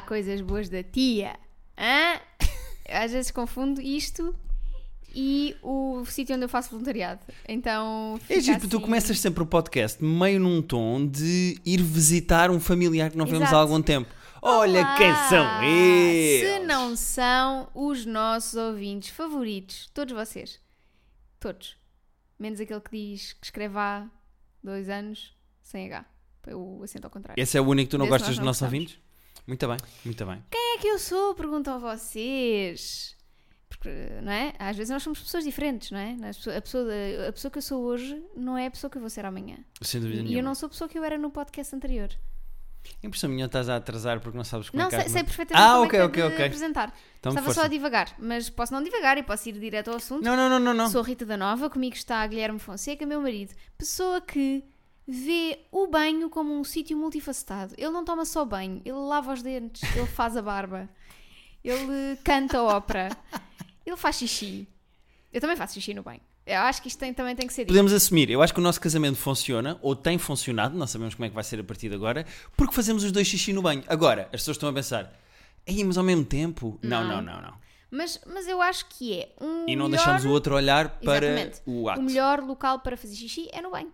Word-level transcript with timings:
coisas 0.00 0.40
boas 0.40 0.68
da 0.68 0.82
tia. 0.82 1.36
Hã? 1.78 2.20
Às 2.88 3.12
vezes 3.12 3.30
confundo 3.30 3.80
isto 3.80 4.34
e 5.14 5.56
o 5.62 6.04
sítio 6.04 6.34
onde 6.36 6.44
eu 6.44 6.48
faço 6.48 6.70
voluntariado. 6.70 7.20
Então. 7.48 8.20
É 8.28 8.40
giro, 8.40 8.58
porque 8.58 8.68
tu 8.70 8.76
assim- 8.76 8.84
começas 8.84 9.18
sempre 9.18 9.42
o 9.42 9.46
podcast 9.46 10.02
meio 10.02 10.38
num 10.38 10.60
tom 10.62 11.06
de 11.06 11.58
ir 11.64 11.82
visitar 11.82 12.50
um 12.50 12.60
familiar 12.60 13.10
que 13.10 13.16
não 13.16 13.26
vemos 13.26 13.52
há 13.52 13.56
algum 13.56 13.80
tempo. 13.82 14.08
Olha 14.42 14.80
Olá! 14.80 14.96
quem 14.96 15.14
são 15.28 15.62
eles! 15.64 16.48
Se 16.48 16.58
não 16.66 16.94
são 16.94 17.68
os 17.74 18.04
nossos 18.06 18.54
ouvintes 18.54 19.08
favoritos, 19.08 19.88
todos 19.92 20.14
vocês. 20.14 20.60
Todos. 21.40 21.76
Menos 22.38 22.60
aquele 22.60 22.80
que 22.80 22.90
diz 22.90 23.32
que 23.32 23.46
escreve 23.46 23.76
há 23.78 24.06
dois 24.62 24.88
anos 24.88 25.34
sem 25.62 25.86
H. 25.86 26.04
O 26.52 26.82
acento 26.84 27.06
ao 27.06 27.10
contrário. 27.10 27.42
Esse 27.42 27.58
é 27.58 27.60
o 27.60 27.64
único 27.64 27.88
que 27.88 27.90
tu 27.92 27.98
não 27.98 28.04
Desse 28.04 28.18
gostas 28.18 28.36
dos 28.36 28.44
nossos 28.44 28.62
ouvintes? 28.62 28.98
Muito 29.46 29.66
bem, 29.68 29.76
muito 30.04 30.26
bem. 30.26 30.44
Quem 30.50 30.74
é 30.74 30.78
que 30.78 30.88
eu 30.88 30.98
sou? 30.98 31.34
Perguntam 31.34 31.78
vocês. 31.80 33.14
Porque, 33.68 33.88
não 34.22 34.32
é? 34.32 34.52
Às 34.58 34.76
vezes 34.76 34.90
nós 34.90 35.02
somos 35.02 35.20
pessoas 35.20 35.44
diferentes, 35.44 35.90
não 35.90 35.98
é? 35.98 36.16
Pessoa- 36.32 36.56
A 36.56 36.62
pessoa, 36.62 36.84
a 37.28 37.32
pessoa 37.32 37.50
que 37.50 37.58
eu 37.58 37.62
sou 37.62 37.82
hoje 37.84 38.22
não 38.34 38.56
é 38.56 38.66
a 38.66 38.70
pessoa 38.70 38.90
que 38.90 38.96
eu 38.96 39.00
vou 39.00 39.10
ser 39.10 39.24
amanhã. 39.24 39.58
Sem 39.82 40.00
dúvida 40.00 40.18
E 40.18 40.22
eu 40.22 40.28
nenhuma. 40.28 40.42
não 40.42 40.54
sou 40.54 40.66
a 40.66 40.70
pessoa 40.70 40.88
que 40.88 40.98
eu 40.98 41.04
era 41.04 41.18
no 41.18 41.30
podcast 41.30 41.74
anterior. 41.74 42.08
A 43.02 43.06
impressão 43.06 43.28
minha 43.28 43.46
estás 43.46 43.68
a 43.68 43.76
atrasar 43.76 44.20
porque 44.20 44.36
não 44.36 44.44
sabes 44.44 44.70
como 44.70 44.80
Não, 44.80 44.86
é 44.88 44.90
que 44.90 44.96
sei, 44.96 45.06
há- 45.06 45.08
sei 45.10 45.24
perfeitamente 45.24 45.64
Ah, 45.68 45.72
como 45.74 45.84
ok, 45.86 45.98
é 45.98 46.02
que 46.02 46.06
ok, 46.08 46.22
é 46.22 46.26
de 46.28 46.34
ok. 46.34 46.46
apresentar. 46.46 46.94
Então, 47.18 47.30
Estava 47.30 47.44
força. 47.46 47.60
só 47.60 47.66
a 47.66 47.68
divagar, 47.68 48.14
mas 48.18 48.48
posso 48.48 48.72
não 48.72 48.82
divagar 48.82 49.18
e 49.18 49.22
posso 49.24 49.48
ir 49.48 49.58
direto 49.58 49.88
ao 49.90 49.96
assunto. 49.96 50.24
Não, 50.24 50.36
não, 50.36 50.48
não, 50.48 50.60
não, 50.60 50.72
não. 50.74 50.88
Sou 50.88 51.02
Rita 51.02 51.26
da 51.26 51.36
Nova, 51.36 51.68
comigo 51.68 51.96
está 51.96 52.24
Guilherme 52.26 52.60
Fonseca, 52.60 53.04
meu 53.04 53.20
marido. 53.20 53.52
Pessoa 53.76 54.20
que 54.20 54.64
vê 55.06 55.58
o 55.70 55.86
banho 55.86 56.28
como 56.28 56.52
um 56.58 56.64
sítio 56.64 56.96
multifacetado. 56.96 57.74
Ele 57.78 57.90
não 57.90 58.04
toma 58.04 58.24
só 58.24 58.44
banho, 58.44 58.80
ele 58.84 58.96
lava 58.98 59.32
os 59.32 59.42
dentes, 59.42 59.82
ele 59.94 60.06
faz 60.06 60.36
a 60.36 60.42
barba, 60.42 60.88
ele 61.64 62.16
canta 62.24 62.62
ópera, 62.62 63.08
ele 63.84 63.96
faz 63.96 64.16
xixi. 64.16 64.68
Eu 65.32 65.40
também 65.40 65.56
faço 65.56 65.74
xixi 65.74 65.94
no 65.94 66.02
banho. 66.02 66.20
Eu 66.46 66.60
acho 66.60 66.80
que 66.80 66.86
isto 66.88 66.98
tem- 66.98 67.12
também 67.12 67.34
tem 67.34 67.46
que 67.46 67.52
ser 67.52 67.62
dito. 67.62 67.68
Podemos 67.68 67.92
assumir, 67.92 68.30
eu 68.30 68.40
acho 68.40 68.54
que 68.54 68.60
o 68.60 68.62
nosso 68.62 68.80
casamento 68.80 69.16
funciona, 69.16 69.78
ou 69.82 69.96
tem 69.96 70.16
funcionado, 70.16 70.78
não 70.78 70.86
sabemos 70.86 71.14
como 71.14 71.24
é 71.24 71.28
que 71.28 71.34
vai 71.34 71.42
ser 71.42 71.58
a 71.58 71.64
partir 71.64 71.88
de 71.88 71.96
agora, 71.96 72.24
porque 72.56 72.72
fazemos 72.72 73.02
os 73.02 73.10
dois 73.10 73.26
xixi 73.26 73.52
no 73.52 73.60
banho. 73.62 73.82
Agora, 73.88 74.22
as 74.32 74.40
pessoas 74.42 74.56
estão 74.56 74.68
a 74.68 74.72
pensar, 74.72 75.12
Ei, 75.66 75.82
mas 75.82 75.98
ao 75.98 76.04
mesmo 76.04 76.24
tempo? 76.24 76.78
Não, 76.80 77.02
não, 77.02 77.20
Não. 77.20 77.34
não, 77.34 77.42
não. 77.42 77.54
Mas, 77.90 78.20
mas 78.26 78.46
eu 78.46 78.62
acho 78.62 78.86
que 78.88 79.14
é 79.20 79.28
um 79.40 79.64
E 79.68 79.74
não 79.74 79.88
melhor... 79.88 79.96
deixamos 80.04 80.24
o 80.24 80.30
outro 80.30 80.54
olhar 80.54 81.00
para 81.00 81.26
Exatamente. 81.26 81.62
o 81.66 81.88
ato. 81.88 82.00
O 82.00 82.04
melhor 82.04 82.40
local 82.40 82.78
para 82.80 82.96
fazer 82.96 83.16
xixi 83.16 83.48
é 83.52 83.60
no 83.60 83.70
banho. 83.72 83.92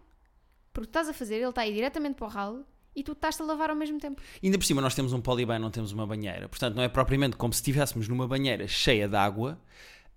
Porque 0.73 0.87
tu 0.87 0.91
estás 0.91 1.09
a 1.09 1.13
fazer, 1.13 1.37
ele 1.37 1.49
está 1.49 1.63
aí 1.63 1.73
diretamente 1.73 2.17
para 2.17 2.27
o 2.27 2.31
ralo 2.31 2.65
e 2.95 3.03
tu 3.03 3.13
estás 3.13 3.41
a 3.41 3.45
lavar 3.45 3.71
ao 3.71 3.77
mesmo 3.77 3.99
tempo. 3.99 4.21
Ainda 4.43 4.59
por 4.59 4.65
cima, 4.65 4.81
nós 4.81 4.95
temos 4.95 5.13
um 5.13 5.21
poliban, 5.21 5.59
não 5.59 5.71
temos 5.71 5.93
uma 5.93 6.07
banheira. 6.07 6.49
Portanto, 6.49 6.75
não 6.75 6.83
é 6.83 6.89
propriamente 6.89 7.37
como 7.37 7.53
se 7.53 7.59
estivéssemos 7.61 8.09
numa 8.09 8.27
banheira 8.27 8.67
cheia 8.69 9.09
de 9.09 9.17
água 9.17 9.61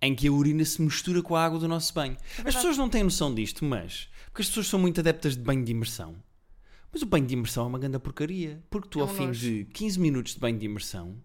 em 0.01 0.13
que 0.13 0.27
a 0.27 0.31
urina 0.31 0.63
se 0.65 0.81
mistura 0.81 1.21
com 1.21 1.35
a 1.35 1.43
água 1.45 1.57
do 1.59 1.67
nosso 1.67 1.93
banho. 1.93 2.17
As 2.45 2.55
pessoas 2.55 2.77
não 2.77 2.89
têm 2.89 3.03
noção 3.03 3.33
disto, 3.33 3.63
mas. 3.65 4.09
Porque 4.27 4.41
as 4.41 4.47
pessoas 4.49 4.67
são 4.67 4.79
muito 4.79 4.99
adeptas 4.99 5.35
de 5.37 5.41
banho 5.41 5.63
de 5.63 5.71
imersão. 5.71 6.15
Mas 6.91 7.01
o 7.01 7.05
banho 7.05 7.25
de 7.25 7.33
imersão 7.33 7.63
é 7.65 7.67
uma 7.67 7.79
grande 7.79 7.99
porcaria. 7.99 8.61
Porque 8.69 8.89
tu, 8.89 8.99
É 8.99 9.01
ao 9.03 9.07
um 9.09 9.13
fim 9.13 9.27
nojo. 9.27 9.39
de 9.39 9.65
15 9.73 9.99
minutos 9.99 10.33
de 10.33 10.39
banho 10.39 10.57
de 10.59 10.65
imersão, 10.65 11.15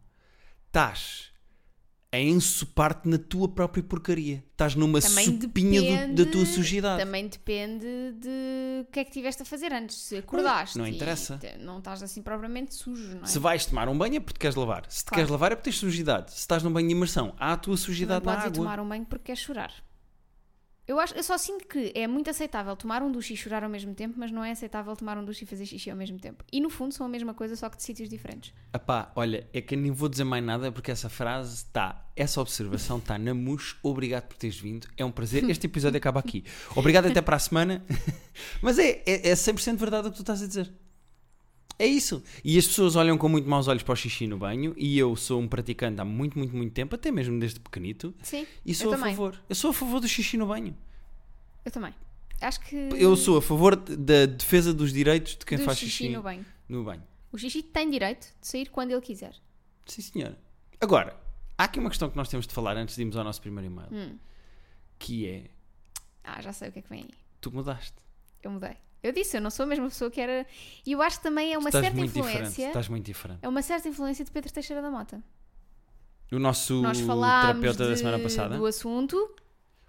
estás 0.66 1.29
a 2.12 2.18
ensopar-te 2.18 3.08
na 3.08 3.18
tua 3.18 3.48
própria 3.48 3.82
porcaria. 3.84 4.42
Estás 4.50 4.74
numa 4.74 5.00
Também 5.00 5.40
sopinha 5.40 5.80
do- 5.80 5.86
depende, 5.86 6.24
da 6.24 6.30
tua 6.32 6.44
sujidade. 6.44 7.02
Também 7.04 7.28
depende 7.28 7.86
de 8.18 8.80
o 8.82 8.84
que 8.90 8.98
é 9.00 9.04
que 9.04 9.12
tiveste 9.12 9.42
a 9.42 9.44
fazer 9.44 9.72
antes. 9.72 9.96
Se 9.96 10.16
acordaste. 10.16 10.76
não 10.76 10.86
e 10.86 10.90
interessa. 10.90 11.38
te- 11.38 11.56
não 11.58 11.78
estás 11.78 12.02
assim 12.02 12.20
propriamente 12.20 12.74
sujo, 12.74 13.14
não 13.14 13.22
é? 13.22 13.26
Se 13.26 13.38
vais 13.38 13.64
tomar 13.64 13.88
um 13.88 13.96
banho 13.96 14.16
é 14.16 14.20
porque 14.20 14.34
te 14.34 14.40
queres 14.40 14.56
lavar. 14.56 14.84
Se 14.88 14.98
te 15.04 15.06
Claro. 15.06 15.16
queres 15.20 15.30
lavar 15.30 15.52
é 15.52 15.54
porque 15.54 15.70
tens 15.70 15.78
sujidade. 15.78 16.32
Se 16.32 16.38
estás 16.38 16.62
num 16.64 16.72
banho 16.72 16.88
de 16.88 16.94
imersão, 16.94 17.32
há 17.38 17.52
a 17.52 17.56
tua 17.56 17.72
não 17.72 17.76
sujidade 17.78 18.24
na 18.26 18.32
podes 18.32 18.44
ir 18.44 18.48
água. 18.48 18.56
tomar 18.64 18.80
um 18.80 18.88
banho 18.88 19.04
porque 19.06 19.24
queres 19.26 19.40
chorar. 19.40 19.72
Eu, 20.90 20.98
acho, 20.98 21.14
eu 21.14 21.22
só 21.22 21.38
sinto 21.38 21.68
que 21.68 21.92
é 21.94 22.04
muito 22.08 22.28
aceitável 22.28 22.74
tomar 22.74 23.00
um 23.00 23.12
duche 23.12 23.32
e 23.32 23.36
chorar 23.36 23.62
ao 23.62 23.70
mesmo 23.70 23.94
tempo, 23.94 24.16
mas 24.18 24.32
não 24.32 24.42
é 24.42 24.50
aceitável 24.50 24.96
tomar 24.96 25.16
um 25.16 25.24
duche 25.24 25.44
e 25.44 25.46
fazer 25.46 25.64
xixi 25.64 25.88
ao 25.88 25.96
mesmo 25.96 26.18
tempo. 26.18 26.42
E 26.52 26.60
no 26.60 26.68
fundo 26.68 26.92
são 26.92 27.06
a 27.06 27.08
mesma 27.08 27.32
coisa, 27.32 27.54
só 27.54 27.70
que 27.70 27.76
de 27.76 27.84
sítios 27.84 28.08
diferentes. 28.08 28.52
Epá, 28.74 29.12
olha, 29.14 29.46
é 29.52 29.60
que 29.60 29.76
nem 29.76 29.92
vou 29.92 30.08
dizer 30.08 30.24
mais 30.24 30.44
nada 30.44 30.72
porque 30.72 30.90
essa 30.90 31.08
frase 31.08 31.54
está, 31.54 32.10
essa 32.16 32.40
observação 32.40 32.98
está 32.98 33.16
na 33.16 33.32
mousse. 33.32 33.76
Obrigado 33.84 34.24
por 34.24 34.36
teres 34.36 34.58
vindo, 34.58 34.88
é 34.96 35.04
um 35.04 35.12
prazer. 35.12 35.48
Este 35.48 35.68
episódio 35.68 35.96
acaba 35.96 36.18
aqui. 36.18 36.42
Obrigado 36.74 37.06
até 37.06 37.22
para 37.22 37.36
a 37.36 37.38
semana. 37.38 37.84
Mas 38.60 38.76
é, 38.76 39.00
é, 39.06 39.28
é 39.28 39.34
100% 39.34 39.76
verdade 39.76 40.08
o 40.08 40.10
que 40.10 40.16
tu 40.16 40.22
estás 40.22 40.42
a 40.42 40.46
dizer. 40.48 40.72
É 41.80 41.86
isso. 41.86 42.22
E 42.44 42.58
as 42.58 42.66
pessoas 42.66 42.94
olham 42.94 43.16
com 43.16 43.28
muito 43.28 43.48
maus 43.48 43.66
olhos 43.66 43.82
para 43.82 43.92
o 43.92 43.96
xixi 43.96 44.26
no 44.26 44.36
banho 44.36 44.74
e 44.76 44.98
eu 44.98 45.16
sou 45.16 45.40
um 45.40 45.48
praticante 45.48 46.00
há 46.00 46.04
muito, 46.04 46.38
muito, 46.38 46.54
muito 46.54 46.72
tempo, 46.74 46.94
até 46.94 47.10
mesmo 47.10 47.38
desde 47.40 47.58
pequenito, 47.58 48.14
Sim, 48.22 48.46
e 48.66 48.74
sou 48.74 48.92
a 48.92 48.96
também. 48.96 49.14
favor. 49.14 49.40
Eu 49.48 49.54
sou 49.54 49.70
a 49.70 49.72
favor 49.74 49.98
do 50.00 50.06
xixi 50.06 50.36
no 50.36 50.46
banho. 50.46 50.76
Eu 51.64 51.70
também. 51.70 51.94
Acho 52.40 52.60
que. 52.60 52.76
Eu 52.96 53.16
sou 53.16 53.38
a 53.38 53.42
favor 53.42 53.76
da 53.76 54.26
defesa 54.26 54.72
dos 54.74 54.92
direitos 54.92 55.36
de 55.36 55.44
quem 55.46 55.56
do 55.58 55.64
faz 55.64 55.78
xixi, 55.78 55.90
xixi 55.90 56.08
no 56.10 56.22
banho. 56.22 56.44
no 56.68 56.84
banho. 56.84 57.02
O 57.32 57.38
xixi 57.38 57.62
tem 57.62 57.90
direito 57.90 58.26
de 58.40 58.46
sair 58.46 58.68
quando 58.68 58.90
ele 58.90 59.00
quiser. 59.00 59.34
Sim, 59.86 60.02
senhora. 60.02 60.38
Agora, 60.80 61.16
há 61.56 61.64
aqui 61.64 61.78
uma 61.78 61.88
questão 61.88 62.10
que 62.10 62.16
nós 62.16 62.28
temos 62.28 62.46
de 62.46 62.52
falar 62.52 62.76
antes 62.76 62.94
de 62.96 63.02
irmos 63.02 63.16
ao 63.16 63.24
nosso 63.24 63.40
primeiro 63.40 63.70
e-mail. 63.72 63.88
Hum. 63.90 64.18
Que 64.98 65.26
é, 65.26 65.44
Ah, 66.24 66.40
já 66.42 66.52
sei 66.52 66.68
o 66.68 66.72
que 66.72 66.78
é 66.80 66.82
que 66.82 66.88
vem 66.90 67.02
aí. 67.04 67.10
tu 67.40 67.50
mudaste. 67.52 67.96
Eu 68.42 68.50
mudei. 68.50 68.76
Eu 69.02 69.12
disse, 69.12 69.36
eu 69.36 69.40
não 69.40 69.50
sou 69.50 69.64
a 69.64 69.66
mesma 69.66 69.88
pessoa 69.88 70.10
que 70.10 70.20
era. 70.20 70.46
E 70.86 70.92
eu 70.92 71.00
acho 71.00 71.18
que 71.18 71.22
também 71.22 71.52
é 71.54 71.58
uma 71.58 71.70
certa 71.70 71.90
muito 71.96 72.12
diferente. 72.12 72.36
influência. 72.38 72.66
Estás 72.68 72.88
muito 72.88 73.04
diferente. 73.06 73.38
É 73.42 73.48
uma 73.48 73.62
certa 73.62 73.88
influência 73.88 74.24
de 74.24 74.30
Pedro 74.30 74.52
Teixeira 74.52 74.82
da 74.82 74.90
Mota. 74.90 75.22
O 76.32 76.38
nosso 76.38 76.80
Nós 76.80 76.98
terapeuta 76.98 77.84
da 77.86 77.90
de- 77.92 77.96
semana 77.98 78.18
passada. 78.18 78.56
do 78.56 78.64
assunto. 78.66 79.34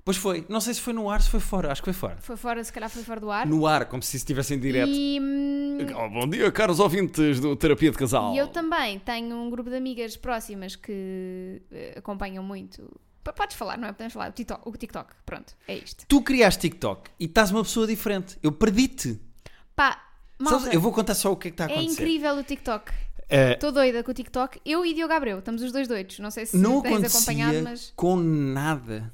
Pois 0.04 0.18
foi. 0.18 0.44
Não 0.50 0.60
sei 0.60 0.74
se 0.74 0.82
foi 0.82 0.94
no 0.94 1.08
ar, 1.12 1.22
se 1.22 1.30
foi 1.30 1.40
fora. 1.40 1.72
Acho 1.72 1.82
que 1.84 1.86
foi 1.86 1.94
fora. 1.94 2.18
Foi 2.22 2.36
fora, 2.36 2.64
se 2.64 2.74
calhar 2.74 2.90
foi 2.90 3.04
fora 3.04 3.20
do 3.20 3.30
ar. 3.30 3.46
No 3.46 3.68
ar, 3.68 3.86
como 3.86 4.02
se 4.02 4.18
estivesse 4.18 4.56
em 4.56 4.60
direto. 4.60 4.90
E, 4.92 5.20
hum, 5.22 5.78
Oh, 5.96 6.10
bom 6.10 6.28
dia, 6.28 6.52
caros 6.52 6.80
ouvintes 6.80 7.40
do 7.40 7.56
Terapia 7.56 7.92
de 7.92 7.98
Casal. 7.98 8.34
e 8.34 8.38
eu 8.38 8.48
também 8.48 8.98
tenho 9.00 9.36
um 9.36 9.50
grupo 9.50 9.70
de 9.70 9.76
amigas 9.76 10.16
próximas 10.18 10.76
que 10.76 11.62
eh, 11.72 11.94
acompanham 11.98 12.44
muito. 12.44 12.90
Podes 13.24 13.56
falar, 13.56 13.78
não 13.78 13.88
é? 13.88 13.92
Podemos 13.92 14.14
falar. 14.14 14.30
O 14.30 14.34
TikTok, 14.34 14.62
o 14.70 14.72
TikTok. 14.72 15.14
Pronto, 15.26 15.54
é 15.68 15.78
isto. 15.78 16.06
Tu 16.08 16.22
criaste 16.22 16.62
TikTok 16.62 17.12
e 17.20 17.26
estás 17.26 17.52
uma 17.52 17.64
pessoa 17.64 17.86
diferente. 17.88 18.38
Eu 18.42 18.52
perdi-te. 18.52 19.20
Pá, 19.76 20.02
malta, 20.40 20.59
Sabes, 20.59 20.74
Eu 20.74 20.82
vou 20.82 20.92
contar 20.92 21.14
só 21.16 21.31
o 21.31 21.36
que 21.38 21.50
é 21.50 21.52
que 21.52 21.56
está 21.56 21.66
a 21.66 21.70
é 21.70 21.74
acontecer. 21.78 22.02
incrível 22.04 22.36
o 22.38 22.44
TikTok. 22.44 22.92
Eh, 23.30 23.54
Estou 23.54 23.72
doida 23.72 24.04
com 24.04 24.12
o 24.12 24.14
TikTok. 24.14 24.60
Eu 24.66 24.86
e 24.86 24.94
Diogo 24.94 25.14
Abreu, 25.14 25.40
estamos 25.40 25.62
os 25.62 25.72
dois 25.72 25.88
doidos. 25.88 26.20
Não 26.20 26.30
sei 26.31 26.46
se 26.46 26.58
não 26.58 26.81
tens 26.81 26.94
acontecia 26.94 27.20
acompanhado, 27.20 27.64
mas. 27.64 27.94
com 27.96 28.16
nada, 28.18 29.14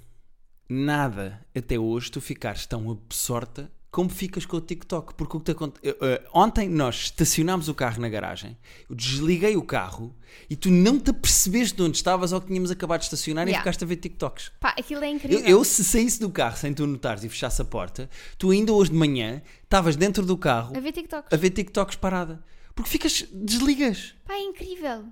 nada 0.69 1.45
até 1.55 1.77
hoje 1.77 2.11
tu 2.11 2.19
ficares 2.21 2.65
tão 2.65 2.89
absorta 2.91 3.71
como 3.89 4.09
ficas 4.09 4.45
com 4.45 4.57
o 4.57 4.61
TikTok. 4.61 5.13
Porque 5.15 5.37
o 5.37 5.39
que 5.39 5.45
te 5.45 5.51
aconte... 5.51 5.79
eh, 5.83 6.23
Ontem 6.33 6.67
nós 6.69 6.95
estacionámos 7.05 7.67
o 7.69 7.73
carro 7.73 8.01
na 8.01 8.09
garagem, 8.09 8.57
eu 8.89 8.95
desliguei 8.95 9.55
o 9.57 9.61
carro 9.63 10.15
e 10.49 10.55
tu 10.55 10.69
não 10.69 10.99
te 10.99 11.09
apercebeste 11.11 11.75
de 11.75 11.81
onde 11.83 11.97
estavas 11.97 12.31
ou 12.33 12.41
que 12.41 12.47
tínhamos 12.47 12.69
acabado 12.69 12.99
de 12.99 13.05
estacionar 13.05 13.47
e 13.47 13.51
Yeah. 13.51 13.63
ficaste 13.63 13.83
a 13.83 13.87
ver 13.87 13.95
TikToks. 13.95 14.51
Pá, 14.59 14.75
aquilo 14.77 15.03
é 15.03 15.07
Eu, 15.09 15.13
incrível. 15.15 15.39
eu, 15.39 15.63
se 15.63 15.83
saísse 15.83 16.19
do 16.19 16.29
carro 16.29 16.57
sem 16.57 16.73
tu 16.73 16.85
notares 16.85 17.23
e 17.23 17.29
fechasse 17.29 17.61
a 17.61 17.65
porta, 17.65 18.09
tu 18.37 18.51
ainda 18.51 18.71
hoje 18.73 18.91
de 18.91 18.97
manhã 18.97 19.41
estavas 19.63 19.95
dentro 19.95 20.25
do 20.25 20.37
carro 20.37 20.75
A 20.75 20.79
ver 20.79 20.91
TikToks. 20.91 21.31
a 21.33 21.35
ver 21.37 21.49
TikToks 21.51 21.95
parada. 21.95 22.43
Porque 22.75 22.91
ficas, 22.91 23.25
desligas. 23.33 24.13
Pá, 24.25 24.35
é 24.35 24.41
incrível. 24.41 25.05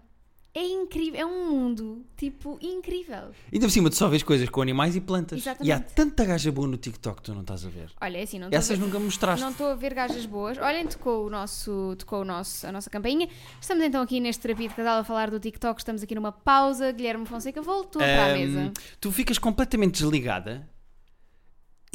É 0.57 0.65
incrível. 0.65 1.19
É 1.19 1.25
um 1.25 1.49
mundo, 1.51 2.05
tipo, 2.15 2.57
incrível. 2.61 3.31
Ainda 3.51 3.65
por 3.65 3.69
cima, 3.71 3.89
tu 3.89 3.97
só 3.97 4.07
vês 4.07 4.23
coisas 4.23 4.47
com 4.47 4.61
animais 4.61 4.95
e 4.95 5.01
plantas. 5.01 5.39
Exatamente. 5.39 5.67
E 5.67 5.71
há 5.73 5.79
tanta 5.81 6.23
gaja 6.23 6.49
boa 6.49 6.65
no 6.65 6.77
TikTok 6.77 7.17
que 7.17 7.23
tu 7.23 7.33
não 7.33 7.41
estás 7.41 7.65
a 7.65 7.69
ver. 7.69 7.91
Olha, 7.99 8.17
é 8.19 8.23
assim, 8.23 8.39
não 8.39 8.47
estou 8.47 8.57
a 8.57 8.59
Essas 8.59 8.79
ver- 8.79 8.85
nunca 8.85 8.97
mostraste. 8.97 9.43
Não 9.43 9.51
estou 9.51 9.67
a 9.67 9.75
ver 9.75 9.93
gajas 9.93 10.25
boas. 10.25 10.57
Olhem, 10.57 10.87
tocou, 10.87 11.27
o 11.27 11.29
nosso, 11.29 11.95
tocou 11.99 12.21
o 12.21 12.25
nosso, 12.25 12.65
a 12.65 12.71
nossa 12.71 12.89
campainha. 12.89 13.27
Estamos 13.59 13.83
então 13.83 14.01
aqui 14.01 14.21
neste 14.21 14.41
terapia 14.41 14.69
de 14.69 14.75
casal 14.75 14.99
a 14.99 15.03
falar 15.03 15.29
do 15.29 15.41
TikTok. 15.41 15.77
Estamos 15.81 16.01
aqui 16.01 16.15
numa 16.15 16.31
pausa. 16.31 16.89
Guilherme 16.93 17.25
Fonseca 17.25 17.61
voltou 17.61 18.01
para 18.01 18.31
a 18.31 18.33
mesa. 18.33 18.71
Tu 19.01 19.11
ficas 19.11 19.37
completamente 19.37 19.95
desligada 19.99 20.65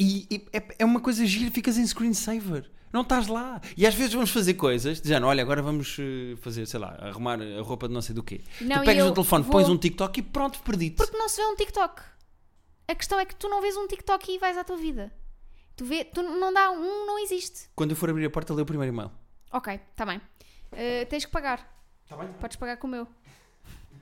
e, 0.01 0.27
e 0.35 0.45
é, 0.53 0.63
é 0.79 0.85
uma 0.85 0.99
coisa 0.99 1.25
gira, 1.25 1.49
ficas 1.51 1.77
em 1.77 1.85
screensaver. 1.85 2.69
Não 2.93 3.01
estás 3.01 3.27
lá. 3.27 3.61
E 3.77 3.87
às 3.87 3.93
vezes 3.95 4.13
vamos 4.13 4.31
fazer 4.31 4.55
coisas, 4.55 4.99
dizendo: 5.01 5.25
Olha, 5.25 5.41
agora 5.41 5.61
vamos 5.61 5.95
eh, 5.97 6.35
fazer, 6.41 6.65
sei 6.65 6.79
lá, 6.79 6.89
arrumar 6.99 7.39
a 7.41 7.61
roupa 7.61 7.87
de 7.87 7.93
não 7.93 8.01
sei 8.01 8.13
do 8.13 8.21
quê. 8.21 8.41
Não, 8.59 8.81
tu 8.81 8.85
pegas 8.85 9.05
no 9.05 9.13
telefone, 9.13 9.43
vou- 9.43 9.51
pões 9.53 9.69
um 9.69 9.77
TikTok 9.77 10.19
e 10.19 10.23
pronto, 10.23 10.59
perdi-te. 10.61 10.97
Porque 10.97 11.17
não 11.17 11.29
se 11.29 11.37
vê 11.37 11.47
um 11.47 11.55
TikTok. 11.55 12.01
A 12.87 12.95
questão 12.95 13.17
é 13.19 13.25
que 13.25 13.33
tu 13.35 13.47
não 13.47 13.61
vês 13.61 13.77
um 13.77 13.87
TikTok 13.87 14.29
e 14.31 14.37
vais 14.37 14.57
à 14.57 14.63
tua 14.65 14.75
vida. 14.75 15.09
Tu 15.77 15.85
vê, 15.85 16.03
tu 16.03 16.21
não 16.21 16.53
dá 16.53 16.69
um, 16.71 17.05
não 17.07 17.17
existe. 17.19 17.69
Quando 17.75 17.91
eu 17.91 17.95
for 17.95 18.09
abrir 18.09 18.25
a 18.25 18.29
porta, 18.29 18.53
lê 18.53 18.61
o 18.61 18.65
primeiro 18.65 18.93
e-mail. 18.93 19.09
Ok, 19.53 19.79
está 19.91 20.05
bem. 20.05 20.17
Uh, 20.17 21.05
tens 21.09 21.23
que 21.23 21.31
pagar. 21.31 21.65
Está 22.03 22.17
bem? 22.17 22.27
Podes 22.33 22.57
pagar 22.57 22.75
com 22.75 22.87
o 22.87 22.89
meu. 22.89 23.07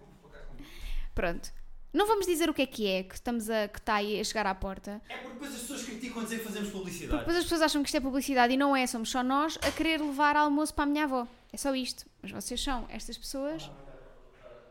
Pronto. 1.14 1.52
Não 1.92 2.06
vamos 2.06 2.28
dizer 2.28 2.50
o 2.50 2.54
que 2.54 2.62
é 2.62 2.66
que 2.68 2.88
é 2.88 3.04
que 3.04 3.16
estamos 3.16 3.50
a 3.50 3.68
que 3.68 3.80
está 3.80 3.96
aí 3.96 4.20
a 4.20 4.24
chegar 4.24 4.46
à 4.46 4.54
porta. 4.54 5.02
É 5.10 5.18
porque 5.18 5.34
depois 5.34 5.56
as 5.56 5.62
pessoas 5.62 5.84
criticam 5.84 6.24
dizer 6.24 6.40
que 6.40 6.46
fazemos 6.46 6.70
publicidade. 6.70 7.20
Depois 7.20 7.38
as 7.38 7.44
pessoas 7.44 7.62
acham 7.64 7.82
que 7.82 7.88
isto 7.88 7.96
é 7.96 8.00
publicidade 8.00 8.54
e 8.54 8.58
não 8.58 8.76
é, 8.76 8.86
somos 8.86 9.10
só 9.10 9.24
nós 9.24 9.58
a 9.62 9.72
querer 9.72 10.00
levar 10.00 10.36
almoço 10.36 10.74
para 10.74 10.84
a 10.84 10.88
minha 10.88 11.06
avó. 11.06 11.28
É 11.52 11.58
só 11.58 11.74
isto. 11.74 12.06
Mas 12.22 12.32
vocês 12.32 12.62
são 12.62 12.86
estas 12.90 13.18
pessoas. 13.18 13.70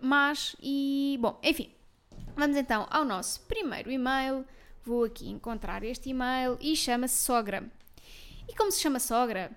más 0.01 0.55
e. 0.63 1.19
Bom, 1.21 1.39
enfim. 1.43 1.73
Vamos 2.37 2.57
então 2.57 2.87
ao 2.89 3.05
nosso 3.05 3.41
primeiro 3.43 3.91
e-mail. 3.91 4.45
Vou 4.85 5.05
aqui 5.05 5.29
encontrar 5.29 5.83
este 5.83 6.11
e-mail 6.11 6.57
e 6.61 6.77
chama-se 6.77 7.25
Sogra. 7.25 7.69
E 8.49 8.55
como 8.55 8.71
se 8.71 8.81
chama 8.81 9.01
Sogra, 9.01 9.51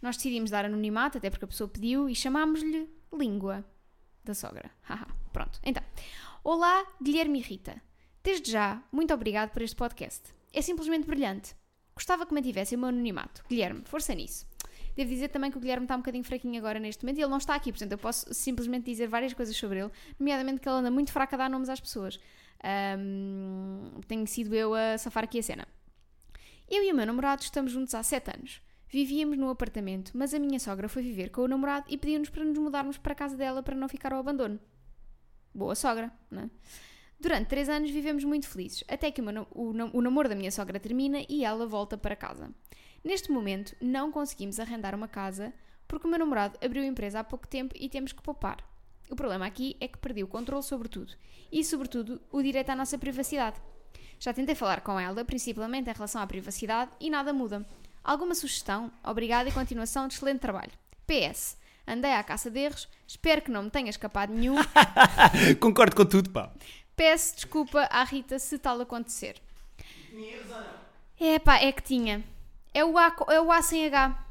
nós 0.00 0.16
decidimos 0.16 0.50
dar 0.50 0.64
anonimato, 0.64 1.18
até 1.18 1.30
porque 1.30 1.44
a 1.44 1.48
pessoa 1.48 1.68
pediu, 1.68 2.08
e 2.08 2.14
chamámos-lhe 2.14 2.88
Língua 3.12 3.64
da 4.22 4.34
Sogra. 4.34 4.70
Haha, 4.84 5.08
pronto. 5.32 5.58
Então, 5.64 5.82
olá, 6.42 6.86
Guilherme 7.02 7.38
e 7.38 7.42
Rita. 7.42 7.82
Desde 8.22 8.50
já, 8.50 8.82
muito 8.90 9.12
obrigado 9.12 9.50
por 9.50 9.62
este 9.62 9.76
podcast. 9.76 10.32
É 10.52 10.62
simplesmente 10.62 11.06
brilhante. 11.06 11.54
Gostava 11.94 12.24
que 12.24 12.34
mantivesse 12.34 12.74
o 12.74 12.78
meu 12.78 12.88
anonimato. 12.88 13.42
Guilherme, 13.48 13.82
força 13.84 14.14
nisso. 14.14 14.46
Devo 14.96 15.10
dizer 15.10 15.28
também 15.28 15.50
que 15.50 15.58
o 15.58 15.60
Guilherme 15.60 15.84
está 15.84 15.94
um 15.94 15.98
bocadinho 15.98 16.24
fraquinho 16.24 16.58
agora 16.58 16.80
neste 16.80 17.04
momento 17.04 17.18
e 17.18 17.22
ele 17.22 17.30
não 17.30 17.38
está 17.38 17.54
aqui, 17.54 17.70
portanto 17.70 17.92
eu 17.92 17.98
posso 17.98 18.32
simplesmente 18.34 18.84
dizer 18.84 19.06
várias 19.06 19.32
coisas 19.32 19.56
sobre 19.56 19.80
ele, 19.80 19.90
nomeadamente 20.18 20.60
que 20.60 20.68
ele 20.68 20.78
anda 20.78 20.90
muito 20.90 21.12
fraco 21.12 21.34
a 21.34 21.38
dar 21.38 21.50
nomes 21.50 21.68
às 21.68 21.80
pessoas. 21.80 22.18
Ahm, 22.62 24.00
tenho 24.08 24.26
sido 24.26 24.54
eu 24.54 24.74
a 24.74 24.98
safar 24.98 25.24
aqui 25.24 25.38
a 25.38 25.42
cena. 25.42 25.68
Eu 26.68 26.84
e 26.84 26.92
o 26.92 26.94
meu 26.94 27.06
namorado 27.06 27.42
estamos 27.42 27.72
juntos 27.72 27.94
há 27.94 28.02
7 28.02 28.30
anos. 28.36 28.62
Vivíamos 28.88 29.38
num 29.38 29.48
apartamento, 29.48 30.10
mas 30.14 30.34
a 30.34 30.38
minha 30.38 30.58
sogra 30.58 30.88
foi 30.88 31.02
viver 31.02 31.30
com 31.30 31.42
o 31.42 31.48
namorado 31.48 31.86
e 31.88 31.96
pediu-nos 31.96 32.28
para 32.28 32.44
nos 32.44 32.58
mudarmos 32.58 32.98
para 32.98 33.12
a 33.12 33.16
casa 33.16 33.36
dela 33.36 33.62
para 33.62 33.76
não 33.76 33.88
ficar 33.88 34.12
ao 34.12 34.18
abandono. 34.18 34.58
Boa 35.54 35.74
sogra, 35.74 36.12
não 36.30 36.42
é? 36.42 36.50
Durante 37.18 37.48
3 37.48 37.68
anos 37.68 37.90
vivemos 37.90 38.24
muito 38.24 38.48
felizes, 38.48 38.82
até 38.88 39.10
que 39.10 39.20
o, 39.20 39.24
meu 39.24 39.46
o 39.50 39.72
o 39.92 40.00
namoro 40.00 40.28
da 40.28 40.34
minha 40.34 40.50
sogra 40.50 40.80
termina 40.80 41.18
e 41.28 41.44
ela 41.44 41.66
volta 41.66 41.98
para 41.98 42.16
casa. 42.16 42.50
Neste 43.04 43.30
momento, 43.30 43.76
não 43.80 44.10
conseguimos 44.10 44.58
arrendar 44.58 44.94
uma 44.94 45.08
casa 45.08 45.52
porque 45.86 46.06
o 46.06 46.10
meu 46.10 46.18
namorado 46.18 46.58
abriu 46.64 46.82
a 46.82 46.86
empresa 46.86 47.20
há 47.20 47.24
pouco 47.24 47.46
tempo 47.46 47.74
e 47.78 47.88
temos 47.88 48.12
que 48.12 48.22
poupar. 48.22 48.64
O 49.10 49.16
problema 49.16 49.44
aqui 49.44 49.76
é 49.80 49.88
que 49.88 49.98
perdi 49.98 50.22
o 50.22 50.28
controle 50.28 50.62
sobre 50.62 50.88
tudo 50.88 51.14
e, 51.50 51.64
sobretudo, 51.64 52.20
o 52.30 52.40
direito 52.40 52.70
à 52.70 52.76
nossa 52.76 52.96
privacidade. 52.96 53.60
Já 54.18 54.32
tentei 54.32 54.54
falar 54.54 54.82
com 54.82 55.00
ela, 55.00 55.24
principalmente 55.24 55.90
em 55.90 55.92
relação 55.92 56.22
à 56.22 56.26
privacidade, 56.26 56.92
e 57.00 57.10
nada 57.10 57.32
muda. 57.32 57.66
Alguma 58.04 58.34
sugestão? 58.34 58.92
Obrigada 59.02 59.48
e 59.48 59.52
continuação 59.52 60.06
de 60.06 60.14
excelente 60.14 60.40
trabalho. 60.40 60.70
PS. 61.06 61.56
Andei 61.90 62.12
à 62.12 62.22
caça 62.22 62.48
de 62.48 62.60
erros, 62.60 62.88
espero 63.04 63.42
que 63.42 63.50
não 63.50 63.64
me 63.64 63.70
tenha 63.70 63.90
escapado 63.90 64.32
nenhum. 64.32 64.54
Concordo 65.58 65.96
com 65.96 66.06
tudo, 66.06 66.30
pá. 66.30 66.52
Peço 66.94 67.34
desculpa 67.34 67.80
à 67.90 68.04
Rita 68.04 68.38
se 68.38 68.56
tal 68.60 68.80
acontecer. 68.80 69.42
É 71.18 71.40
pá, 71.40 71.56
é 71.56 71.72
que 71.72 71.82
tinha. 71.82 72.22
É 72.72 72.84
o, 72.84 72.96
A, 72.96 73.12
é 73.30 73.40
o 73.40 73.50
A 73.50 73.60
sem 73.60 73.86
H. 73.86 74.24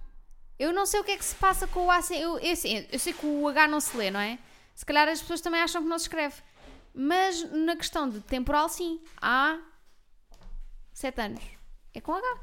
Eu 0.57 0.71
não 0.71 0.85
sei 0.85 1.01
o 1.01 1.03
que 1.03 1.11
é 1.11 1.17
que 1.17 1.25
se 1.25 1.35
passa 1.35 1.67
com 1.67 1.87
o 1.87 1.91
A 1.91 2.01
sem... 2.01 2.21
Eu, 2.21 2.39
eu, 2.39 2.55
sei, 2.55 2.87
eu 2.89 2.97
sei 2.97 3.11
que 3.11 3.25
o 3.25 3.45
H 3.49 3.67
não 3.67 3.81
se 3.81 3.97
lê, 3.97 4.09
não 4.09 4.21
é? 4.21 4.39
Se 4.73 4.85
calhar 4.85 5.09
as 5.09 5.19
pessoas 5.19 5.41
também 5.41 5.59
acham 5.59 5.81
que 5.83 5.89
não 5.89 5.99
se 5.99 6.05
escreve. 6.05 6.35
Mas 6.93 7.43
na 7.51 7.75
questão 7.75 8.09
de 8.09 8.21
temporal, 8.21 8.69
sim. 8.69 9.01
Há 9.21 9.59
sete 10.93 11.19
anos. 11.19 11.43
É 11.93 11.99
com 11.99 12.13
H. 12.13 12.39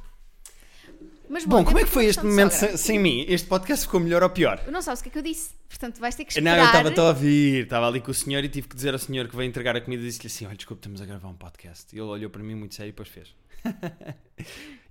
Mas 1.29 1.45
Bom, 1.45 1.65
como 1.65 1.79
é 1.79 1.83
que 1.85 1.91
foi 1.91 2.07
este 2.07 2.25
momento 2.25 2.53
sem, 2.53 2.77
sem 2.77 2.99
mim? 3.01 3.25
Este 3.29 3.49
podcast 3.49 3.85
ficou 3.87 3.99
melhor 3.99 4.23
ou 4.23 4.31
pior? 4.31 4.63
Não 4.71 4.81
sabes 4.81 5.01
o 5.01 5.03
que 5.03 5.09
é 5.09 5.13
que 5.13 5.19
eu 5.19 5.23
disse. 5.23 5.51
Portanto, 5.69 5.99
vais 5.99 6.15
ter 6.15 6.25
que 6.25 6.41
Não, 6.41 6.53
esperar. 6.53 6.85
eu 6.85 6.89
estava 6.91 7.09
a 7.09 7.09
ouvir, 7.13 7.65
estava 7.65 7.89
ali 7.89 8.01
com 8.01 8.13
o 8.13 8.15
senhor 8.15 8.45
e 8.45 8.49
tive 8.49 8.69
que 8.69 8.77
dizer 8.77 8.93
ao 8.93 8.99
senhor 8.99 9.27
que 9.27 9.35
veio 9.37 9.49
entregar 9.49 9.75
a 9.77 9.81
comida 9.81 10.03
e 10.03 10.07
disse-lhe 10.07 10.29
assim: 10.29 10.47
Olha, 10.47 10.55
desculpe, 10.57 10.79
estamos 10.81 11.01
a 11.03 11.05
gravar 11.05 11.29
um 11.29 11.35
podcast. 11.35 11.95
E 11.95 11.99
ele 11.99 12.07
olhou 12.07 12.31
para 12.31 12.43
mim 12.45 12.55
muito 12.55 12.77
sério 12.77 12.91
e 12.91 12.93
depois 12.93 13.09
fez. 13.09 13.35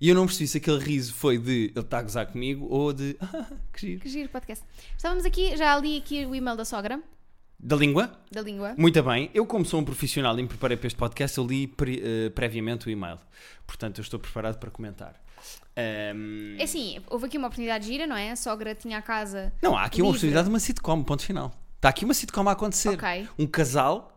e 0.00 0.08
eu 0.08 0.14
não 0.14 0.26
percebi 0.26 0.46
se 0.46 0.58
aquele 0.58 0.78
riso 0.78 1.14
foi 1.14 1.38
de 1.38 1.72
ele 1.74 1.80
está 1.80 1.98
a 1.98 2.02
gozar 2.02 2.26
comigo 2.26 2.66
ou 2.68 2.92
de 2.92 3.16
ah, 3.22 3.46
que 3.72 3.80
giro. 3.86 4.00
Que 4.00 4.08
giro 4.08 4.28
podcast. 4.28 4.64
Estávamos 4.96 5.24
aqui, 5.24 5.56
já 5.56 5.78
li 5.78 5.96
aqui 5.98 6.26
o 6.26 6.34
e-mail 6.34 6.56
da 6.56 6.66
sogra, 6.66 7.00
Da 7.58 7.76
língua? 7.76 8.12
da 8.30 8.42
língua. 8.42 8.74
Muito 8.76 9.02
bem. 9.02 9.30
Eu, 9.32 9.46
como 9.46 9.64
sou 9.64 9.80
um 9.80 9.84
profissional 9.84 10.38
e 10.38 10.42
me 10.42 10.48
preparei 10.48 10.76
para 10.76 10.86
este 10.86 10.98
podcast, 10.98 11.38
eu 11.38 11.46
li 11.46 11.66
pre- 11.66 12.02
eh, 12.04 12.30
previamente 12.30 12.86
o 12.86 12.90
e-mail. 12.90 13.18
Portanto, 13.66 13.98
eu 13.98 14.02
estou 14.02 14.20
preparado 14.20 14.58
para 14.58 14.70
comentar. 14.70 15.18
Ahm, 15.76 16.56
É 16.58 16.64
assim, 16.64 17.02
houve 17.10 17.26
aqui 17.26 17.36
uma 17.38 17.48
oportunidade 17.48 17.86
gira, 17.86 18.06
não 18.06 18.16
é? 18.16 18.30
A 18.30 18.36
sogra 18.36 18.74
tinha 18.74 18.98
a 18.98 19.02
casa. 19.02 19.52
Não, 19.62 19.76
há 19.76 19.84
aqui 19.84 20.00
uma 20.00 20.06
livre. 20.06 20.10
oportunidade 20.18 20.44
de 20.44 20.50
uma 20.50 20.60
sitcom, 20.60 21.02
ponto 21.02 21.22
final. 21.22 21.52
Está 21.76 21.88
aqui 21.90 22.04
uma 22.04 22.14
sitcom 22.14 22.48
a 22.48 22.52
acontecer. 22.52 22.90
Ok. 22.90 23.28
Um 23.38 23.46
casal 23.46 24.12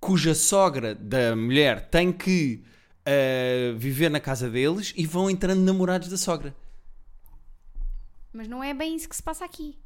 cuja 0.00 0.34
sogra 0.34 0.94
da 0.94 1.34
mulher 1.36 1.88
tem 1.90 2.12
que 2.12 2.64
eh, 3.04 3.74
viver 3.76 4.08
na 4.10 4.20
casa 4.20 4.48
deles 4.48 4.92
e 4.96 5.06
vão 5.06 5.28
entrando 5.30 5.60
namorados 5.60 6.08
da 6.08 6.16
sogra. 6.16 6.54
Mas 8.32 8.48
não 8.48 8.62
é 8.62 8.74
bem 8.74 8.94
isso 8.96 9.08
que 9.08 9.16
se 9.16 9.22
passa 9.22 9.44
aqui. 9.44 9.78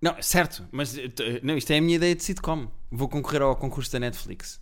Não, 0.00 0.20
certo, 0.20 0.66
mas 0.72 0.96
eh, 0.98 1.08
t- 1.08 1.40
não, 1.42 1.56
isto 1.56 1.70
é 1.72 1.78
a 1.78 1.80
minha 1.80 1.96
ideia 1.96 2.14
de 2.14 2.22
sitcom. 2.24 2.68
Vou 2.90 3.08
concorrer 3.08 3.42
ao 3.42 3.54
concurso 3.56 3.90
da 3.92 4.00
Netflix 4.00 4.60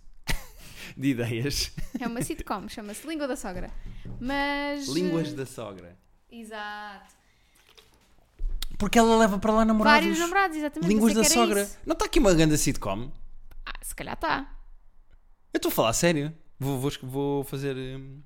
de 0.97 1.09
ideias. 1.09 1.71
É 1.99 2.07
uma 2.07 2.21
sitcom, 2.21 2.67
chama-se 2.69 3.05
Língua 3.07 3.27
da 3.27 3.35
Sogra. 3.35 3.69
Mas. 4.19 4.87
Línguas 4.87 5.33
da 5.33 5.45
sogra. 5.45 5.97
Exato. 6.31 7.13
Porque 8.77 8.97
ela 8.97 9.17
leva 9.17 9.37
para 9.37 9.51
lá 9.51 9.65
namorados. 9.65 10.01
Vários 10.01 10.19
namorados, 10.19 10.57
exatamente. 10.57 10.89
Línguas 10.89 11.13
da 11.13 11.23
sogra. 11.23 11.61
isso. 11.63 11.77
Não 11.85 11.93
está 11.93 12.05
aqui 12.05 12.19
uma 12.19 12.33
grande 12.33 12.57
sitcom? 12.57 13.11
Ah, 13.65 13.73
se 13.81 13.93
calhar 13.95 14.15
está. 14.15 14.49
Eu 15.53 15.57
estou 15.57 15.69
a 15.69 15.73
falar 15.75 15.89
a 15.89 15.93
sério. 15.93 16.33
Vou, 16.59 16.79
vou, 16.79 16.91
vou 17.03 17.43
fazer. 17.43 17.75
hum, 17.75 18.21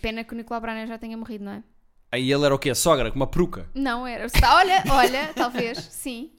Pena 0.00 0.22
que 0.24 0.34
o 0.34 0.36
Nicolau 0.36 0.60
Brainer 0.60 0.86
já 0.86 0.98
tenha 0.98 1.16
morrido, 1.16 1.44
não 1.44 1.52
é? 1.52 1.62
Aí 2.10 2.30
ele 2.30 2.44
era 2.44 2.54
o 2.54 2.58
quê? 2.58 2.70
A 2.70 2.74
sogra? 2.74 3.10
Com 3.10 3.16
uma 3.16 3.26
peruca? 3.26 3.68
Não, 3.74 4.06
era. 4.06 4.26
Está- 4.26 4.56
Olha, 4.56 4.82
olha, 4.90 5.32
talvez, 5.34 5.78
sim. 5.78 6.32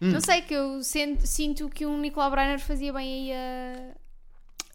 Hum. 0.00 0.10
Não 0.12 0.20
sei, 0.20 0.42
que 0.42 0.54
eu 0.54 0.82
sento- 0.82 1.26
sinto 1.26 1.68
que 1.68 1.86
um 1.86 1.98
Nicolau 1.98 2.30
Brainer 2.30 2.58
fazia 2.60 2.92
bem 2.92 3.30
aí 3.30 3.32
a. 3.32 3.99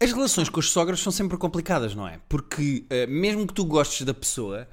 As 0.00 0.12
relações 0.12 0.48
com 0.48 0.60
as 0.60 0.68
sogras 0.68 1.00
são 1.00 1.10
sempre 1.10 1.38
complicadas, 1.38 1.94
não 1.94 2.06
é? 2.06 2.20
Porque 2.28 2.84
eh, 2.90 3.06
mesmo 3.06 3.46
que 3.46 3.54
tu 3.54 3.64
gostes 3.64 4.04
da 4.04 4.12
pessoa, 4.12 4.68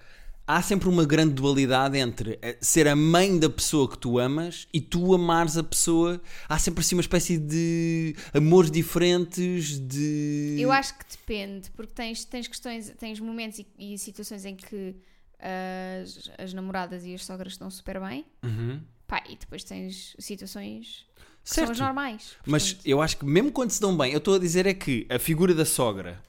há 0.45 0.61
sempre 0.61 0.89
uma 0.89 1.05
grande 1.05 1.33
dualidade 1.33 1.97
entre 1.97 2.37
eh, 2.41 2.57
ser 2.59 2.87
a 2.87 2.95
mãe 2.95 3.39
da 3.39 3.49
pessoa 3.49 3.89
que 3.89 3.97
tu 3.97 4.19
amas 4.19 4.67
e 4.73 4.81
tu 4.81 5.13
amares 5.13 5.57
a 5.57 5.63
pessoa. 5.63 6.21
Há 6.47 6.59
sempre 6.59 6.81
assim 6.81 6.95
uma 6.95 7.01
espécie 7.01 7.37
de 7.37 8.15
amores 8.33 8.69
diferentes, 8.69 9.79
de. 9.79 10.57
Eu 10.59 10.71
acho 10.71 10.97
que 10.97 11.05
depende, 11.09 11.71
porque 11.71 11.93
tens, 11.93 12.25
tens 12.25 12.47
questões, 12.47 12.93
tens 12.99 13.19
momentos 13.19 13.59
e, 13.59 13.67
e 13.77 13.97
situações 13.97 14.43
em 14.43 14.55
que 14.55 14.95
as, 15.39 16.29
as 16.37 16.53
namoradas 16.53 17.05
e 17.05 17.13
as 17.13 17.23
sogras 17.25 17.53
estão 17.53 17.69
super 17.69 17.99
bem. 17.99 18.25
Uhum. 18.43 18.81
Pá, 19.07 19.23
e 19.29 19.35
depois 19.35 19.63
tens 19.63 20.15
situações 20.19 21.05
Certo. 21.43 21.77
normais. 21.77 22.37
Mas 22.45 22.73
portanto. 22.73 22.87
eu 22.87 23.01
acho 23.01 23.17
que 23.17 23.25
mesmo 23.25 23.51
quando 23.51 23.71
se 23.71 23.81
dão 23.81 23.95
bem, 23.95 24.11
eu 24.13 24.17
estou 24.17 24.35
a 24.35 24.39
dizer 24.39 24.65
é 24.65 24.73
que 24.73 25.05
a 25.09 25.19
figura 25.19 25.53
da 25.53 25.65
sogra 25.65 26.21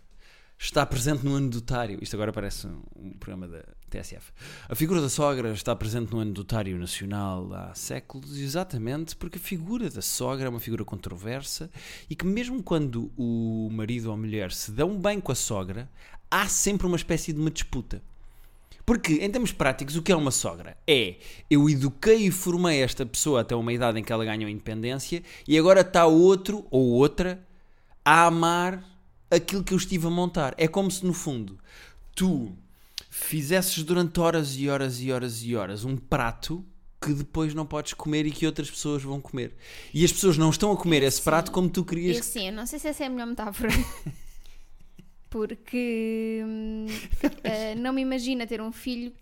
está 0.58 0.84
presente 0.84 1.24
no 1.24 1.36
anedotário. 1.36 1.98
Isto 2.00 2.16
agora 2.16 2.32
parece 2.32 2.66
um, 2.66 2.82
um 2.96 3.10
programa 3.10 3.46
da 3.46 3.62
TSF. 3.90 4.32
A 4.68 4.74
figura 4.74 5.00
da 5.00 5.08
sogra 5.08 5.52
está 5.52 5.74
presente 5.76 6.12
no 6.12 6.20
anedotário 6.20 6.76
nacional 6.78 7.52
há 7.52 7.74
séculos, 7.74 8.38
exatamente 8.38 9.14
porque 9.14 9.38
a 9.38 9.40
figura 9.40 9.88
da 9.90 10.02
sogra 10.02 10.46
é 10.46 10.48
uma 10.48 10.60
figura 10.60 10.84
controversa 10.84 11.70
e 12.08 12.16
que 12.16 12.26
mesmo 12.26 12.62
quando 12.62 13.12
o 13.16 13.68
marido 13.70 14.06
ou 14.06 14.14
a 14.14 14.16
mulher 14.16 14.52
se 14.52 14.72
dão 14.72 14.98
bem 14.98 15.20
com 15.20 15.32
a 15.32 15.36
sogra, 15.36 15.88
há 16.30 16.48
sempre 16.48 16.86
uma 16.86 16.96
espécie 16.96 17.32
de 17.32 17.40
uma 17.40 17.50
disputa. 17.50 18.02
Porque, 18.86 19.14
em 19.14 19.30
termos 19.30 19.50
práticos, 19.50 19.96
o 19.96 20.02
que 20.02 20.12
é 20.12 20.16
uma 20.16 20.30
sogra? 20.30 20.76
É, 20.86 21.16
eu 21.50 21.68
eduquei 21.70 22.26
e 22.26 22.30
formei 22.30 22.82
esta 22.82 23.06
pessoa 23.06 23.40
até 23.40 23.56
uma 23.56 23.72
idade 23.72 23.98
em 23.98 24.04
que 24.04 24.12
ela 24.12 24.24
ganhou 24.24 24.48
independência 24.48 25.22
e 25.48 25.58
agora 25.58 25.80
está 25.80 26.04
outro 26.06 26.66
ou 26.70 26.90
outra 26.90 27.42
a 28.04 28.26
amar 28.26 28.84
aquilo 29.30 29.64
que 29.64 29.72
eu 29.72 29.78
estive 29.78 30.06
a 30.06 30.10
montar. 30.10 30.54
É 30.58 30.68
como 30.68 30.90
se, 30.90 31.04
no 31.04 31.14
fundo, 31.14 31.58
tu 32.14 32.52
fizesses 33.08 33.82
durante 33.82 34.20
horas 34.20 34.56
e 34.56 34.68
horas 34.68 35.00
e 35.00 35.10
horas 35.10 35.42
e 35.42 35.56
horas 35.56 35.84
um 35.84 35.96
prato 35.96 36.64
que 37.00 37.12
depois 37.12 37.54
não 37.54 37.66
podes 37.66 37.92
comer 37.92 38.26
e 38.26 38.30
que 38.30 38.46
outras 38.46 38.70
pessoas 38.70 39.02
vão 39.02 39.20
comer. 39.20 39.54
E 39.92 40.04
as 40.04 40.12
pessoas 40.12 40.38
não 40.38 40.50
estão 40.50 40.72
a 40.72 40.76
comer 40.76 41.02
esse 41.02 41.20
prato 41.20 41.50
como 41.50 41.68
tu 41.68 41.84
querias. 41.84 42.16
Eu 42.16 42.22
sim, 42.22 42.48
eu 42.48 42.52
não 42.52 42.66
sei 42.66 42.78
se 42.78 42.88
essa 42.88 43.04
é 43.04 43.06
a 43.06 43.10
melhor 43.10 43.26
metáfora. 43.26 43.70
Porque 45.34 46.42
hum, 46.46 46.86
eh, 47.42 47.74
não 47.74 47.92
me 47.92 48.00
imagina 48.02 48.46
ter 48.46 48.60
um 48.60 48.70
filho 48.70 49.12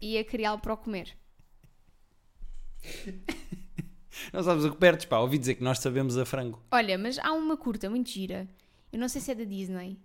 e 0.00 0.16
a 0.16 0.24
criá-lo 0.24 0.58
para 0.58 0.72
o 0.72 0.76
comer. 0.78 1.14
Não 4.32 4.42
sabes 4.42 4.64
o 4.64 4.70
que 4.70 4.78
perdes, 4.78 5.04
pá. 5.04 5.18
Ouvi 5.18 5.36
dizer 5.36 5.56
que 5.56 5.62
nós 5.62 5.78
sabemos 5.78 6.16
a 6.16 6.24
frango. 6.24 6.58
Olha, 6.70 6.96
mas 6.96 7.18
há 7.18 7.32
uma 7.32 7.54
curta 7.56 7.90
muito 7.90 8.08
gira. 8.08 8.48
Eu 8.90 8.98
não 8.98 9.08
sei 9.10 9.20
se 9.20 9.30
é 9.30 9.34
da 9.34 9.44
Disney 9.44 9.98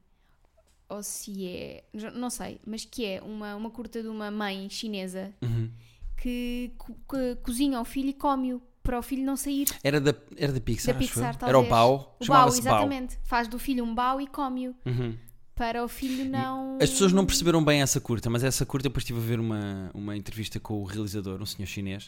ou 0.90 1.02
se 1.02 1.48
é. 1.48 1.84
Não 2.14 2.30
sei, 2.30 2.60
mas 2.66 2.84
que 2.84 3.06
é 3.06 3.22
uma, 3.22 3.56
uma 3.56 3.70
curta 3.70 4.02
de 4.02 4.08
uma 4.10 4.30
mãe 4.30 4.70
chinesa 4.70 5.34
Uhum. 5.42 5.72
que, 6.18 6.72
co- 6.78 6.96
que 7.10 7.36
cozinha 7.42 7.78
ao 7.78 7.86
filho 7.86 8.10
e 8.10 8.14
come-o 8.14 8.62
para 8.84 8.98
o 9.00 9.02
filho 9.02 9.24
não 9.26 9.36
sair 9.38 9.68
Era 9.84 10.00
da, 10.02 10.14
era 10.38 10.52
da 10.54 10.60
Pixar, 10.62 10.94
da 10.94 11.00
Pixar. 11.00 11.38
Era 11.42 11.60
o 11.60 11.68
Bao. 11.68 11.94
O 12.20 12.26
Bao, 12.26 12.26
Chamava-se 12.26 12.62
Bao. 12.62 12.74
exatamente. 12.76 13.18
Faz 13.24 13.48
do 13.48 13.58
filho 13.60 13.84
um 13.86 13.94
Bao 13.96 14.20
e 14.20 14.28
come-o 14.28 14.76
Uhum. 14.86 15.18
Para 15.58 15.84
o 15.84 15.88
filho 15.88 16.24
não. 16.30 16.78
As 16.82 16.90
pessoas 16.92 17.12
não 17.12 17.26
perceberam 17.26 17.64
bem 17.64 17.82
essa 17.82 18.00
curta, 18.00 18.30
mas 18.30 18.44
essa 18.44 18.66
curta 18.66 18.88
depois 18.88 19.04
estive 19.04 19.20
a 19.20 19.24
ver 19.24 19.40
uma, 19.40 19.90
uma 19.94 20.16
entrevista 20.16 20.60
com 20.60 20.76
o 20.82 20.86
realizador, 20.86 21.42
um 21.42 21.46
senhor 21.46 21.68
chinês, 21.68 22.08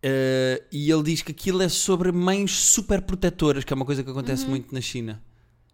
Uh, 0.00 0.62
e 0.70 0.88
ele 0.92 1.02
diz 1.02 1.22
que 1.22 1.32
aquilo 1.32 1.60
é 1.60 1.68
sobre 1.68 2.12
mães 2.12 2.52
super 2.52 3.02
protetoras, 3.02 3.64
que 3.64 3.72
é 3.72 3.74
uma 3.76 3.84
coisa 3.84 4.04
que 4.04 4.08
acontece 4.08 4.44
Uhum. 4.44 4.50
muito 4.50 4.72
na 4.72 4.80
China. 4.80 5.20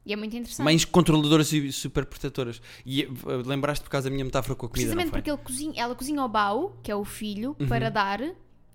E 0.07 0.15
é 0.15 0.17
muito 0.17 0.35
interessante. 0.35 0.65
Mães 0.65 0.83
controladoras 0.87 1.53
e 1.53 1.71
super 1.71 2.07
protetoras. 2.07 2.61
E 2.87 3.05
uh, 3.05 3.47
lembraste 3.47 3.85
por 3.85 3.91
causa 3.91 4.09
da 4.09 4.13
minha 4.15 4.25
metáfora 4.25 4.55
com 4.55 4.65
a 4.65 4.69
comida, 4.71 4.95
Precisamente 4.95 5.11
porque 5.11 5.37
cozinha, 5.45 5.75
ela 5.77 5.95
cozinha 5.95 6.23
o 6.23 6.29
bau, 6.29 6.79
que 6.83 6.91
é 6.91 6.97
o 6.97 7.05
filho, 7.05 7.55
Uhum. 7.61 7.67
para 7.69 7.91
dar, 7.91 8.19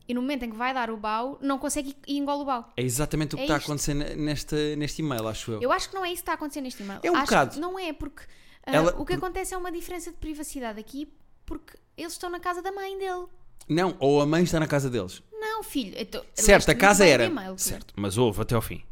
e 0.09 0.13
no 0.13 0.21
momento 0.21 0.43
em 0.43 0.49
que 0.49 0.57
vai 0.57 0.73
dar 0.73 0.89
o 0.89 0.97
bau, 0.97 1.37
não 1.39 1.57
consegue 1.59 1.95
e 2.07 2.17
engole 2.17 2.41
o 2.41 2.45
bau. 2.45 2.73
É 2.75 2.81
exatamente 2.83 3.35
o 3.35 3.37
que 3.37 3.43
É 3.43 3.45
está 3.45 3.55
a 3.55 3.57
isto. 3.59 3.67
acontecer 3.67 3.93
ne- 3.93 4.15
nesta, 4.15 4.75
neste 4.75 5.01
e-mail, 5.01 5.27
acho 5.27 5.51
eu. 5.51 5.61
Eu 5.61 5.71
acho 5.71 5.87
que 5.89 5.95
não 5.95 6.03
é 6.03 6.07
isso 6.07 6.15
que 6.15 6.21
está 6.23 6.31
a 6.31 6.35
acontecer 6.35 6.61
neste 6.61 6.81
e-mail. 6.83 6.99
É 7.03 7.11
um 7.11 7.15
acho 7.15 7.25
bocado. 7.25 7.51
que 7.53 7.59
não 7.59 7.77
é, 7.79 7.93
porque 7.93 8.23
ah, 8.65 8.75
Ela- 8.75 8.95
o 8.97 9.05
que 9.05 9.13
acontece 9.13 9.53
é 9.53 9.57
uma 9.57 9.71
diferença 9.71 10.11
de 10.11 10.17
privacidade 10.17 10.79
aqui, 10.79 11.07
porque 11.45 11.77
eles 11.95 12.13
estão 12.13 12.29
na 12.29 12.39
casa 12.39 12.61
da 12.61 12.71
mãe 12.71 12.97
dele. 12.97 13.27
Não, 13.67 13.95
ou 13.99 14.19
a 14.21 14.25
mãe 14.25 14.43
está 14.43 14.59
na 14.59 14.67
casa 14.67 14.89
deles. 14.89 15.21
Não, 15.31 15.61
filho. 15.63 15.93
Então, 15.97 16.25
Certo, 16.33 16.69
a 16.71 16.75
casa 16.75 17.05
era. 17.05 17.31
Certo, 17.57 17.93
mas 17.95 18.17
houve 18.17 18.41
até 18.41 18.55
ao 18.55 18.61
fim. 18.61 18.83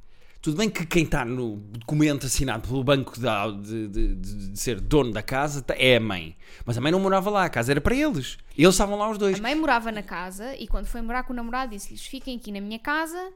Tudo 0.47 0.57
bem 0.59 0.69
que 0.69 0.85
quem 0.85 1.03
está 1.03 1.25
no 1.25 1.57
documento 1.57 2.25
assinado 2.25 2.65
pelo 2.69 2.81
banco 2.81 3.19
da- 3.19 3.51
de, 3.51 3.89
de- 3.89 4.15
de- 4.15 4.57
ser 4.57 4.79
dono 4.79 5.11
da 5.11 5.21
casa 5.21 5.61
tá- 5.61 5.75
é 5.77 5.97
a 5.97 5.99
mãe. 5.99 6.37
Mas 6.65 6.77
a 6.77 6.79
mãe 6.81 6.89
não 6.89 7.01
morava 7.01 7.29
lá, 7.29 7.43
a 7.43 7.49
casa 7.49 7.73
era 7.73 7.81
para 7.81 7.93
eles. 7.93 8.37
Eles 8.57 8.73
estavam 8.73 8.97
lá 8.97 9.09
os 9.09 9.17
dois. 9.17 9.37
A 9.37 9.41
mãe 9.41 9.53
morava 9.53 9.91
na 9.91 10.01
casa 10.01 10.55
e 10.55 10.65
quando 10.65 10.85
foi 10.85 11.01
morar 11.01 11.23
com 11.23 11.33
o 11.33 11.35
namorado 11.35 11.71
disse-lhes: 11.71 12.05
fiquem 12.05 12.37
aqui 12.37 12.49
na 12.49 12.61
minha 12.61 12.79
casa 12.79 13.33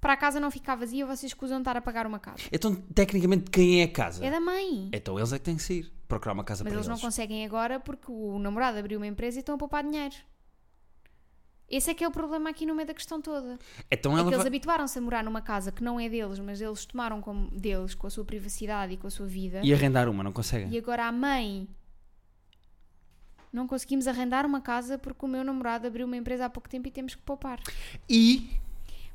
para 0.00 0.14
a 0.14 0.16
casa 0.16 0.40
não 0.40 0.50
ficar 0.50 0.74
vazia, 0.74 1.06
vocês 1.06 1.30
escusam 1.30 1.58
estar 1.58 1.76
a 1.76 1.80
pagar 1.80 2.08
uma 2.08 2.18
casa. 2.18 2.42
Então, 2.50 2.74
tecnicamente, 2.74 3.48
quem 3.48 3.80
é 3.80 3.84
a 3.84 3.88
casa? 3.88 4.24
É 4.26 4.30
da 4.32 4.40
mãe. 4.40 4.88
Então 4.92 5.16
eles 5.16 5.32
é 5.32 5.38
que 5.38 5.44
têm 5.44 5.54
que 5.54 5.62
sair. 5.62 5.92
Procurar 6.08 6.32
uma 6.32 6.42
casa 6.42 6.64
Mas 6.64 6.72
para 6.72 6.76
eles 6.78 6.88
não 6.88 6.94
eles. 6.94 7.04
conseguem 7.04 7.46
agora 7.46 7.78
porque 7.78 8.10
o 8.10 8.36
namorado 8.40 8.76
abriu 8.78 8.98
uma 8.98 9.06
empresa 9.06 9.38
e 9.38 9.40
estão 9.40 9.54
a 9.54 9.58
poupar 9.58 9.84
dinheiro. 9.84 10.16
Esse 11.70 11.90
é 11.90 11.94
que 11.94 12.02
é 12.02 12.08
o 12.08 12.10
problema 12.10 12.50
aqui 12.50 12.66
no 12.66 12.74
meio 12.74 12.88
da 12.88 12.94
questão 12.94 13.22
toda. 13.22 13.56
Então 13.88 14.18
É 14.18 14.22
que 14.22 14.28
eles 14.28 14.38
vai... 14.38 14.46
habituaram-se 14.48 14.98
a 14.98 15.00
morar 15.00 15.22
numa 15.22 15.40
casa 15.40 15.70
que 15.70 15.84
não 15.84 16.00
é 16.00 16.08
deles, 16.08 16.40
mas 16.40 16.60
eles 16.60 16.84
tomaram 16.84 17.20
como 17.20 17.48
deles 17.52 17.94
com 17.94 18.08
a 18.08 18.10
sua 18.10 18.24
privacidade 18.24 18.94
e 18.94 18.96
com 18.96 19.06
a 19.06 19.10
sua 19.10 19.26
vida. 19.26 19.60
E 19.62 19.72
arrendar 19.72 20.08
uma, 20.08 20.24
não 20.24 20.32
conseguem. 20.32 20.68
E 20.72 20.76
agora 20.78 21.06
a 21.06 21.12
mãe. 21.12 21.68
Não 23.52 23.66
conseguimos 23.66 24.06
arrendar 24.08 24.44
uma 24.46 24.60
casa 24.60 24.98
porque 24.98 25.24
o 25.24 25.28
meu 25.28 25.44
namorado 25.44 25.86
abriu 25.86 26.06
uma 26.06 26.16
empresa 26.16 26.46
há 26.46 26.50
pouco 26.50 26.68
tempo 26.68 26.88
e 26.88 26.90
temos 26.90 27.14
que 27.14 27.22
poupar. 27.22 27.60
E 28.08 28.48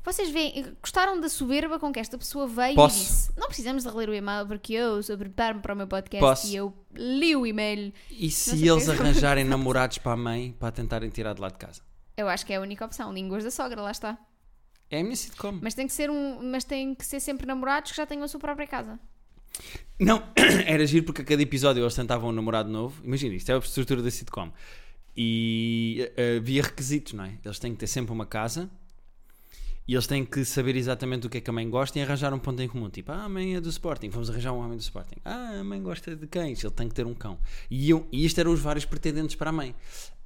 Vocês 0.04 0.30
veem, 0.30 0.74
gostaram 0.80 1.20
da 1.20 1.28
soberba 1.28 1.78
com 1.78 1.90
que 1.92 1.98
esta 1.98 2.16
pessoa 2.16 2.46
veio 2.46 2.74
Posso? 2.74 2.96
e 2.96 3.00
disse: 3.00 3.32
Não 3.36 3.48
precisamos 3.48 3.82
de 3.82 3.88
reler 3.90 4.08
o 4.10 4.14
e-mail 4.14 4.46
porque 4.46 4.74
eu 4.74 5.00
preparar-me 5.18 5.60
para 5.60 5.74
o 5.74 5.76
meu 5.76 5.86
podcast 5.86 6.20
Posso? 6.20 6.46
e 6.52 6.56
eu 6.56 6.72
li 6.94 7.34
o 7.34 7.46
e-mail. 7.46 7.92
E 8.10 8.30
se 8.30 8.66
eles 8.66 8.88
arranjarem 8.88 9.44
namorados 9.48 9.98
para 9.98 10.12
a 10.12 10.16
mãe 10.16 10.54
para 10.58 10.70
tentarem 10.70 11.08
tirar 11.10 11.34
de 11.34 11.40
lá 11.40 11.48
de 11.48 11.56
casa? 11.58 11.82
Eu 12.16 12.28
acho 12.28 12.46
que 12.46 12.52
é 12.52 12.56
a 12.56 12.60
única 12.60 12.84
opção. 12.84 13.12
Línguas 13.12 13.44
da 13.44 13.50
sogra, 13.50 13.80
lá 13.82 13.90
está. 13.90 14.18
É 14.90 15.00
a 15.00 15.02
minha 15.02 15.16
sitcom. 15.16 15.58
Mas 15.60 15.74
tem 15.74 15.86
que 15.86 15.92
ser 15.92 16.10
um, 16.10 16.50
mas 16.50 16.64
tem 16.64 16.94
que 16.94 17.04
ser 17.04 17.20
sempre 17.20 17.46
namorados 17.46 17.90
que 17.90 17.96
já 17.96 18.06
tenham 18.06 18.24
a 18.24 18.28
sua 18.28 18.40
própria 18.40 18.66
casa. 18.66 18.98
Não, 19.98 20.22
era 20.66 20.86
giro 20.86 21.04
porque 21.04 21.22
a 21.22 21.24
cada 21.24 21.42
episódio 21.42 21.82
eles 21.82 21.94
tentavam 21.94 22.30
um 22.30 22.32
namorado 22.32 22.70
novo. 22.70 23.02
Imagina, 23.04 23.34
isto 23.34 23.50
é 23.50 23.54
a 23.54 23.58
estrutura 23.58 24.02
da 24.02 24.10
sitcom. 24.10 24.52
E 25.16 26.12
eh, 26.16 26.36
havia 26.36 26.62
requisitos, 26.62 27.14
não 27.14 27.24
é? 27.24 27.38
Eles 27.44 27.58
têm 27.58 27.72
que 27.72 27.78
ter 27.78 27.86
sempre 27.86 28.12
uma 28.12 28.26
casa 28.26 28.70
e 29.88 29.94
eles 29.94 30.06
têm 30.06 30.24
que 30.24 30.44
saber 30.44 30.74
exatamente 30.74 31.26
o 31.26 31.30
que 31.30 31.38
é 31.38 31.40
que 31.40 31.48
a 31.48 31.52
mãe 31.52 31.68
gosta 31.68 31.98
e 31.98 32.02
arranjar 32.02 32.34
um 32.34 32.38
ponto 32.38 32.60
em 32.60 32.68
comum. 32.68 32.90
Tipo, 32.90 33.12
ah, 33.12 33.24
a 33.24 33.28
mãe 33.28 33.54
é 33.54 33.60
do 33.60 33.68
Sporting, 33.68 34.08
vamos 34.08 34.28
arranjar 34.28 34.52
um 34.52 34.58
homem 34.58 34.76
do 34.76 34.80
Sporting. 34.80 35.20
Ah, 35.24 35.58
a 35.60 35.64
mãe 35.64 35.80
gosta 35.80 36.16
de 36.16 36.26
cães, 36.26 36.62
ele 36.64 36.72
tem 36.72 36.88
que 36.88 36.94
ter 36.94 37.06
um 37.06 37.14
cão. 37.14 37.38
E, 37.70 37.88
eu, 37.88 38.06
e 38.10 38.24
isto 38.24 38.38
eram 38.40 38.52
os 38.52 38.60
vários 38.60 38.84
pretendentes 38.84 39.36
para 39.36 39.50
a 39.50 39.52
mãe. 39.52 39.74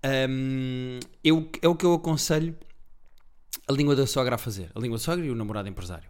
Ahm, 0.02 0.98
eu, 1.22 1.50
é 1.60 1.68
o 1.68 1.74
que 1.74 1.84
eu 1.84 1.92
aconselho 1.92 2.56
a 3.68 3.72
língua 3.72 3.94
da 3.94 4.06
sogra 4.06 4.34
a 4.34 4.38
fazer. 4.38 4.70
A 4.74 4.80
língua 4.80 4.96
da 4.96 5.02
sogra 5.02 5.24
e 5.24 5.30
o 5.30 5.34
namorado 5.34 5.68
empresário. 5.68 6.08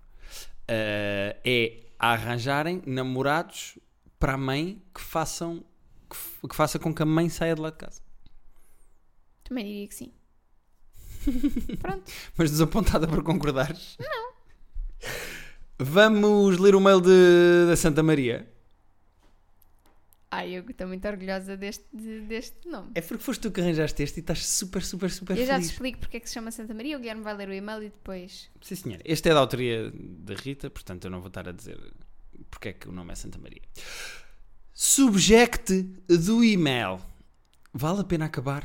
Uh, 0.62 1.34
é 1.44 1.80
arranjarem 1.98 2.82
namorados 2.86 3.78
para 4.18 4.34
a 4.34 4.38
mãe 4.38 4.80
que 4.94 5.00
façam 5.00 5.64
que, 6.08 6.48
que 6.48 6.54
faça 6.54 6.78
com 6.78 6.94
que 6.94 7.02
a 7.02 7.06
mãe 7.06 7.28
saia 7.28 7.54
de 7.54 7.60
lá 7.60 7.70
de 7.70 7.76
casa. 7.76 8.00
Também 9.44 9.64
diria 9.64 9.88
que 9.88 9.94
sim. 9.94 10.12
Pronto. 11.80 12.10
Mas 12.36 12.50
desapontada 12.50 13.06
por 13.08 13.22
concordares? 13.22 13.96
Não. 13.98 14.30
Vamos 15.78 16.58
ler 16.58 16.74
o 16.74 16.80
mail 16.80 17.00
de, 17.00 17.66
da 17.68 17.76
Santa 17.76 18.02
Maria. 18.02 18.48
Ai, 20.32 20.52
eu 20.56 20.62
estou 20.68 20.86
muito 20.86 21.06
orgulhosa 21.08 21.56
deste, 21.56 21.84
de- 21.92 22.20
deste 22.20 22.68
nome. 22.68 22.90
É 22.94 23.00
porque 23.00 23.22
foste 23.24 23.40
tu 23.40 23.50
que 23.50 23.60
arranjaste 23.60 24.00
este 24.02 24.18
e 24.18 24.20
estás 24.20 24.46
super, 24.46 24.80
super, 24.82 25.10
super 25.10 25.36
Eu 25.36 25.44
já 25.44 25.54
te 25.54 25.62
feliz. 25.62 25.70
explico 25.72 25.98
porque 25.98 26.18
é 26.18 26.20
que 26.20 26.28
se 26.28 26.34
chama 26.34 26.52
Santa 26.52 26.72
Maria. 26.72 26.96
O 26.96 27.00
Guilherme 27.00 27.22
vai 27.22 27.34
ler 27.34 27.48
o 27.48 27.52
e-mail 27.52 27.82
e 27.82 27.88
depois. 27.88 28.48
Sim, 28.62 28.74
senhor. 28.76 29.00
Este 29.04 29.28
é 29.28 29.34
da 29.34 29.40
autoria 29.40 29.90
da 29.92 30.34
Rita, 30.34 30.70
portanto 30.70 31.04
eu 31.06 31.10
não 31.10 31.18
vou 31.20 31.28
estar 31.28 31.48
a 31.48 31.52
dizer 31.52 31.78
porque 32.48 32.68
é 32.68 32.72
que 32.72 32.88
o 32.88 32.92
nome 32.92 33.10
é 33.12 33.16
Santa 33.16 33.38
Maria. 33.38 33.62
Subject 34.72 35.82
do 36.08 36.44
e-mail. 36.44 37.00
Vale 37.72 38.00
a 38.00 38.04
pena 38.04 38.26
acabar? 38.26 38.64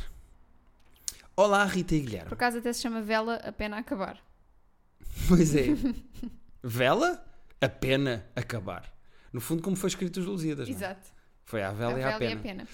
Olá, 1.38 1.66
Rita 1.66 1.96
e 1.96 2.00
Guilherme. 2.00 2.30
Por 2.30 2.36
acaso 2.36 2.58
até 2.60 2.72
se 2.72 2.82
chama 2.82 3.02
Vela 3.02 3.36
a 3.36 3.52
pena 3.52 3.78
acabar. 3.78 4.18
Pois 5.28 5.56
é. 5.56 5.68
Vela, 6.64 7.24
a 7.62 7.70
pena 7.70 8.26
acabar. 8.36 8.94
No 9.32 9.40
fundo, 9.42 9.62
como 9.62 9.76
foi 9.76 9.88
escrito 9.90 10.20
os 10.20 10.26
Lusíadas. 10.26 10.68
é? 10.68 10.72
Exato. 10.72 11.08
Foi 11.44 11.62
à 11.64 11.72
vela 11.72 11.96
a 11.96 12.00
e 12.00 12.04
à 12.04 12.18
Vela 12.18 12.32
e 12.32 12.36
pena. 12.38 12.40
a 12.40 12.44
pena. 12.44 12.68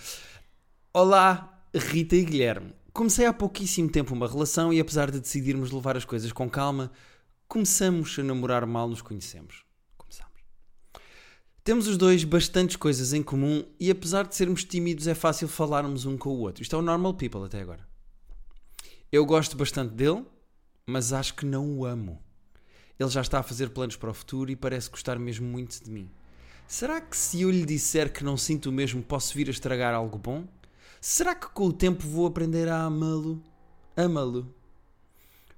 Olá, 0.94 1.64
Rita 1.74 2.16
e 2.16 2.24
Guilherme. 2.24 2.74
Comecei 2.94 3.26
há 3.26 3.34
pouquíssimo 3.34 3.90
tempo 3.90 4.14
uma 4.14 4.28
relação 4.28 4.72
e 4.74 4.80
apesar 4.80 5.10
de 5.12 5.20
decidirmos 5.20 5.72
levar 5.72 5.96
as 5.98 6.06
coisas 6.06 6.32
com 6.32 6.50
calma, 6.50 6.92
começamos 7.48 8.18
a 8.20 8.24
namorar 8.24 8.66
mal 8.66 8.88
nos 8.90 9.02
conhecemos. 9.02 9.64
Começamos. 9.98 10.42
Temos 11.64 11.88
os 11.88 11.98
dois 11.98 12.24
bastantes 12.24 12.76
coisas 12.76 13.14
em 13.14 13.22
comum 13.24 13.64
e 13.80 13.90
apesar 13.92 14.26
de 14.28 14.36
sermos 14.36 14.64
tímidos 14.64 15.08
é 15.08 15.14
fácil 15.14 15.48
falarmos 15.48 16.06
um 16.06 16.18
com 16.18 16.30
o 16.30 16.40
outro. 16.40 16.62
Isto 16.64 16.76
é 16.76 16.80
o 16.80 16.82
normal 16.82 17.14
people 17.14 17.44
até 17.46 17.62
agora. 17.62 17.91
Eu 19.12 19.26
gosto 19.26 19.58
bastante 19.58 19.94
dele, 19.94 20.26
mas 20.86 21.12
acho 21.12 21.34
que 21.36 21.46
não 21.46 21.78
o 21.78 21.86
amo. 21.86 22.24
Ele 22.98 23.10
já 23.10 23.20
está 23.20 23.40
a 23.40 23.44
fazer 23.44 23.72
planos 23.72 23.98
para 23.98 24.10
o 24.10 24.14
futuro 24.14 24.50
e 24.50 24.56
parece 24.56 24.90
gostar 24.90 25.20
mesmo 25.20 25.46
muito 25.46 25.84
de 25.84 25.92
mim. 25.92 26.10
Será 26.66 27.02
que 27.02 27.18
se 27.18 27.42
eu 27.42 27.52
lhe 27.52 27.66
disser 27.66 28.14
que 28.14 28.24
não 28.24 28.38
sinto 28.38 28.70
o 28.70 28.72
mesmo, 28.72 29.04
posso 29.04 29.34
vir 29.34 29.50
a 29.50 29.52
estragar 29.52 29.94
algo 29.94 30.18
bom? 30.18 30.48
Será 31.02 31.36
que 31.36 31.50
com 31.50 31.66
o 31.66 31.74
tempo 31.74 32.08
vou 32.08 32.26
aprender 32.26 32.70
a 32.70 32.84
amá-lo? 32.84 33.44
Amá-lo. 33.98 34.56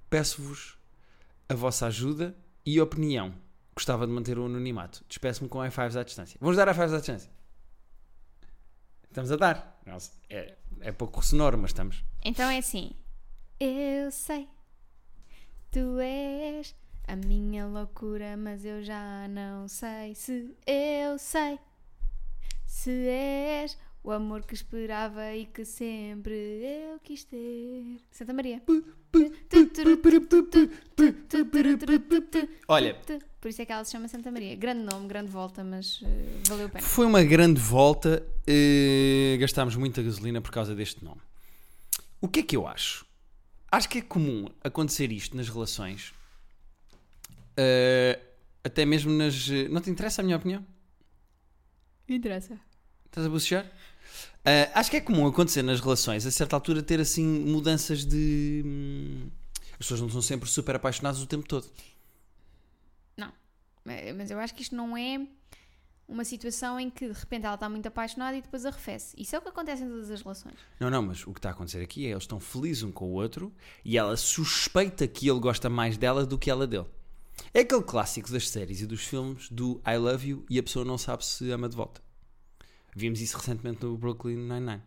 Peço-vos 0.09 0.75
a 1.47 1.53
vossa 1.53 1.85
ajuda 1.85 2.35
e 2.65 2.81
opinião. 2.81 3.35
Gostava 3.75 4.07
de 4.07 4.13
manter 4.13 4.39
o 4.39 4.45
anonimato. 4.45 5.05
Despeço-me 5.07 5.47
com 5.47 5.59
i5s 5.59 5.99
à 5.99 6.03
distância. 6.03 6.37
Vamos 6.41 6.57
dar 6.57 6.67
i5s 6.69 6.93
à 6.95 6.97
distância. 6.97 7.29
Estamos 9.03 9.31
a 9.31 9.35
dar. 9.35 9.79
Nossa, 9.85 10.11
é, 10.27 10.55
é 10.79 10.91
pouco 10.91 11.23
sonoro, 11.23 11.55
mas 11.55 11.69
estamos. 11.69 12.03
Então 12.23 12.49
é 12.49 12.57
assim. 12.57 12.95
Eu 13.59 14.11
sei, 14.11 14.47
tu 15.71 15.99
és 15.99 16.75
a 17.07 17.15
minha 17.15 17.65
loucura, 17.65 18.35
mas 18.37 18.65
eu 18.65 18.83
já 18.83 19.27
não 19.29 19.67
sei 19.67 20.15
se 20.15 20.49
eu 20.65 21.17
sei. 21.17 21.59
Se 22.65 22.89
és 23.07 23.77
o 24.03 24.11
amor 24.11 24.41
que 24.43 24.53
esperava 24.53 25.33
e 25.33 25.45
que 25.45 25.63
sempre 25.63 26.33
eu 26.33 26.99
quis 26.99 27.23
ter. 27.23 27.97
Santa 28.11 28.33
Maria. 28.33 28.61
Olha, 32.67 32.95
Por 33.39 33.47
isso 33.49 33.61
é 33.61 33.65
que 33.65 33.71
ela 33.71 33.85
se 33.85 33.91
chama 33.91 34.07
Santa 34.07 34.31
Maria. 34.31 34.55
Grande 34.55 34.83
nome, 34.83 35.07
grande 35.07 35.29
volta, 35.31 35.63
mas 35.63 36.01
eh, 36.03 36.07
valeu 36.47 36.65
a 36.65 36.69
pena. 36.69 36.83
Foi 36.83 37.05
uma 37.05 37.23
grande 37.23 37.61
volta. 37.61 38.25
eh, 38.47 39.37
gastámos 39.39 39.75
muita 39.75 40.01
gasolina 40.01 40.41
por 40.41 40.51
causa 40.51 40.75
deste 40.75 41.03
nome. 41.05 41.21
O 42.19 42.27
que 42.27 42.39
é 42.41 42.43
que 42.43 42.55
eu 42.57 42.67
acho? 42.67 43.05
Acho 43.73 43.89
que 43.89 43.97
é 43.97 44.01
comum 44.03 44.47
acontecer 44.63 45.11
isto 45.11 45.35
nas 45.35 45.49
relações. 45.49 46.13
eh, 47.57 48.19
até 48.63 48.85
mesmo 48.85 49.11
nas. 49.11 49.49
eh, 49.49 49.67
Não 49.67 49.81
te 49.81 49.89
interessa 49.89 50.21
a 50.21 50.23
minha 50.23 50.37
opinião? 50.37 50.63
Interessa. 52.07 52.59
Estás 53.05 53.25
a 53.25 53.29
bocejar? 53.29 53.65
Eh, 54.45 54.69
acho 54.75 54.91
que 54.91 54.97
é 54.97 55.01
comum 55.01 55.25
acontecer 55.25 55.63
nas 55.63 55.79
relações, 55.79 56.23
a 56.25 56.31
certa 56.31 56.55
altura, 56.55 56.83
ter 56.83 56.99
assim 56.99 57.25
mudanças 57.25 58.05
de. 58.05 58.61
hum, 58.63 59.29
As 59.71 59.77
pessoas 59.79 60.01
não 60.01 60.09
são 60.09 60.21
sempre 60.21 60.47
super 60.47 60.75
apaixonadas 60.75 61.19
o 61.21 61.25
tempo 61.27 61.47
todo. 61.47 61.67
Eh, 63.85 64.13
Mas 64.13 64.31
eu 64.31 64.39
acho 64.39 64.53
que 64.55 64.61
isto 64.61 64.75
não 64.75 64.95
é 64.95 65.27
uma 66.13 66.23
situação 66.23 66.79
em 66.79 66.91
que 66.91 67.07
de 67.07 67.19
repente 67.19 67.45
ela 67.45 67.55
está 67.55 67.67
muito 67.67 67.87
apaixonada 67.87 68.37
e 68.37 68.41
depois 68.41 68.65
arrefece. 68.65 69.15
Isso 69.19 69.35
é 69.35 69.39
o 69.39 69.41
que 69.41 69.49
acontece 69.49 69.83
em 69.83 69.89
todas 69.89 70.11
as 70.11 70.21
relações. 70.21 70.55
Não, 70.79 70.89
não, 70.89 71.01
mas 71.01 71.25
o 71.25 71.33
que 71.33 71.39
está 71.39 71.49
a 71.49 71.51
acontecer 71.51 71.81
aqui 71.81 72.05
é 72.05 72.11
eles 72.11 72.23
estão 72.23 72.39
felizes 72.39 72.83
um 72.83 72.91
com 72.91 73.05
o 73.05 73.13
outro 73.13 73.51
e 73.83 73.97
ela 73.97 74.15
suspeita 74.15 75.07
que 75.07 75.27
ele 75.27 75.39
gosta 75.39 75.69
mais 75.69 75.97
dela 75.97 76.23
do 76.23 76.37
que 76.37 76.51
ela 76.51 76.67
dele. 76.67 76.85
É 77.51 77.61
aquele 77.61 77.81
clássico 77.81 78.31
das 78.31 78.47
séries 78.47 78.81
e 78.81 78.85
dos 78.85 79.03
filmes 79.03 79.49
do 79.49 79.81
I 79.87 79.97
love 79.97 80.27
you 80.29 80.45
e 80.47 80.59
a 80.59 80.63
pessoa 80.63 80.85
não 80.85 80.99
sabe 80.99 81.25
se 81.25 81.49
ama 81.49 81.67
de 81.67 81.75
volta. 81.75 81.99
Vimos 82.95 83.19
isso 83.19 83.35
recentemente 83.35 83.83
no 83.83 83.97
Brooklyn 83.97 84.37
Nine-Nine 84.37 84.83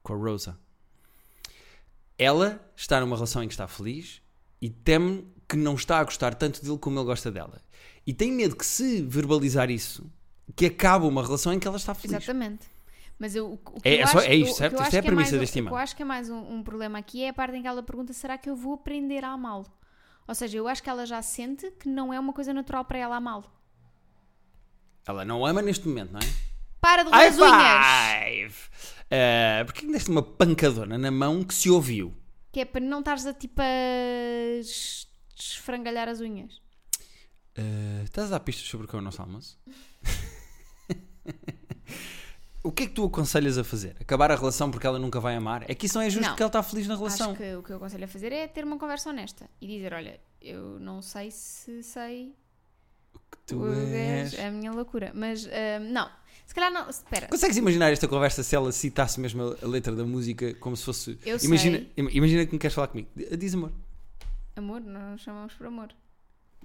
com 0.00 0.12
a 0.12 0.16
Rosa. 0.16 0.56
Ela 2.16 2.64
está 2.76 3.00
numa 3.00 3.16
relação 3.16 3.42
em 3.42 3.48
que 3.48 3.54
está 3.54 3.66
feliz 3.66 4.22
e 4.62 4.70
teme 4.70 5.26
que 5.48 5.56
não 5.56 5.74
está 5.74 5.98
a 5.98 6.04
gostar 6.04 6.34
tanto 6.34 6.62
dele 6.62 6.78
como 6.78 6.98
ele 6.98 7.06
gosta 7.06 7.32
dela. 7.32 7.60
E 8.06 8.14
tem 8.14 8.30
medo 8.30 8.56
que 8.56 8.64
se 8.64 9.02
verbalizar 9.02 9.70
isso, 9.70 10.08
que 10.56 10.66
acabe 10.66 11.06
uma 11.06 11.22
relação 11.22 11.52
em 11.52 11.58
que 11.58 11.66
ela 11.68 11.76
está 11.76 11.94
feliz. 11.94 12.16
Exatamente. 12.16 12.66
Mas 13.18 13.34
eu, 13.34 13.52
o, 13.54 13.80
que 13.80 13.88
É- 13.88 13.98
eu 13.98 14.02
é 14.02 14.06
só- 14.06 14.18
acho- 14.18 14.28
é 14.28 14.34
isto, 14.36 14.56
certo? 14.56 14.80
Isto 14.82 14.94
é 14.94 14.98
a 14.98 15.02
que 15.02 15.06
premissa 15.08 15.36
um- 15.36 15.38
deste 15.40 15.60
O 15.60 15.64
que 15.64 15.68
eu 15.70 15.76
acho 15.76 15.96
que 15.96 16.02
é 16.02 16.04
mais 16.04 16.30
um, 16.30 16.38
um 16.54 16.62
problema 16.62 16.98
aqui 16.98 17.24
é 17.24 17.30
a 17.30 17.32
parte 17.32 17.56
em 17.56 17.62
que 17.62 17.68
ela 17.68 17.82
pergunta: 17.82 18.12
será 18.12 18.38
que 18.38 18.48
eu 18.48 18.54
vou 18.56 18.74
aprender 18.74 19.24
a 19.24 19.30
amá-lo? 19.30 19.66
Ou 20.26 20.34
seja, 20.34 20.56
eu 20.58 20.68
acho 20.68 20.82
que 20.82 20.90
ela 20.90 21.04
já 21.06 21.20
sente 21.22 21.70
que 21.72 21.88
não 21.88 22.12
é 22.12 22.20
uma 22.20 22.32
coisa 22.32 22.52
natural 22.54 22.84
para 22.84 22.98
ela 22.98 23.16
amá-lo. 23.16 23.44
Ela 25.06 25.24
não 25.24 25.44
ama 25.44 25.62
neste 25.62 25.88
momento, 25.88 26.12
não 26.12 26.20
é? 26.20 26.24
Para 26.80 27.02
de 27.02 27.10
High 27.10 27.30
roer 27.30 27.50
as 27.50 27.58
unhas! 27.58 28.52
five! 28.52 28.54
Uh, 29.10 29.64
Porquê 29.64 29.80
que 29.86 29.92
deste 29.92 30.10
uma 30.10 30.22
pancadona 30.22 30.98
na 30.98 31.10
mão 31.10 31.42
que 31.42 31.54
se 31.54 31.70
ouviu? 31.70 32.14
Que 32.52 32.60
é 32.60 32.64
para 32.64 32.80
não 32.84 32.98
estares 33.00 33.24
a 33.26 33.32
tipo 33.32 33.60
a 33.60 34.58
es- 34.60 35.08
esfrangalhar 35.36 36.08
as 36.08 36.20
unhas. 36.20 36.56
Uh, 37.58 38.04
estás 38.04 38.28
a 38.28 38.32
dar 38.32 38.40
pistas 38.40 38.68
sobre 38.68 38.86
o 38.86 38.88
que 38.88 38.94
é 38.94 38.98
o 38.98 39.02
nosso 39.02 39.20
almoço? 39.20 39.58
o 42.62 42.72
que 42.72 42.84
é 42.84 42.86
que 42.86 42.92
tu 42.92 43.04
aconselhas 43.04 43.56
a 43.58 43.64
fazer? 43.64 43.96
Acabar 44.00 44.30
a 44.30 44.36
relação 44.36 44.70
porque 44.70 44.86
ela 44.86 44.98
nunca 44.98 45.20
vai 45.20 45.36
amar? 45.36 45.64
É 45.70 45.74
que 45.74 45.86
isso 45.86 45.96
não 45.96 46.02
é 46.02 46.10
justo 46.10 46.22
Não. 46.22 46.30
porque 46.30 46.42
ela 46.42 46.48
está 46.48 46.62
feliz 46.62 46.86
na 46.86 46.96
relação. 46.96 47.30
Acho 47.32 47.38
que 47.40 47.54
o 47.56 47.62
que 47.62 47.70
eu 47.72 47.76
aconselho 47.76 48.04
a 48.04 48.08
fazer 48.08 48.32
é 48.32 48.46
ter 48.46 48.64
uma 48.64 48.78
conversa 48.78 49.10
honesta 49.10 49.48
e 49.60 49.66
dizer: 49.66 49.92
olha, 49.94 50.20
eu 50.42 50.78
não 50.80 51.00
sei 51.02 51.30
se 51.30 51.82
sei 51.82 52.34
Tu 53.46 53.56
o 53.58 53.62
que 53.72 53.94
és... 53.94 54.34
é 54.34 54.46
a 54.46 54.50
minha 54.50 54.72
loucura, 54.72 55.10
mas 55.14 55.46
ah, 55.46 55.78
não. 55.80 56.08
Se 56.46 56.54
calhar 56.54 56.70
não. 56.72 56.88
Espera. 56.88 57.28
Consegues 57.28 57.56
imaginar 57.58 57.92
esta 57.92 58.08
conversa 58.08 58.42
se 58.42 58.56
ela 58.56 58.72
citasse 58.72 59.20
mesmo 59.20 59.54
a- 59.62 59.66
letra 59.66 59.94
da 59.94 60.04
música 60.04 60.54
como 60.54 60.76
se 60.76 60.84
fosse. 60.84 61.18
Eu 61.24 61.36
imagina, 61.42 61.78
sei. 61.78 61.92
im- 61.96 62.08
imagina 62.12 62.46
que 62.46 62.52
me 62.52 62.58
queres 62.58 62.74
falar 62.74 62.88
comigo. 62.88 63.08
Diz 63.38 63.52
amor. 63.54 63.72
Amor, 64.56 64.80
nós 64.80 65.20
chamamos 65.20 65.52
por 65.54 65.66
amor. 65.66 65.88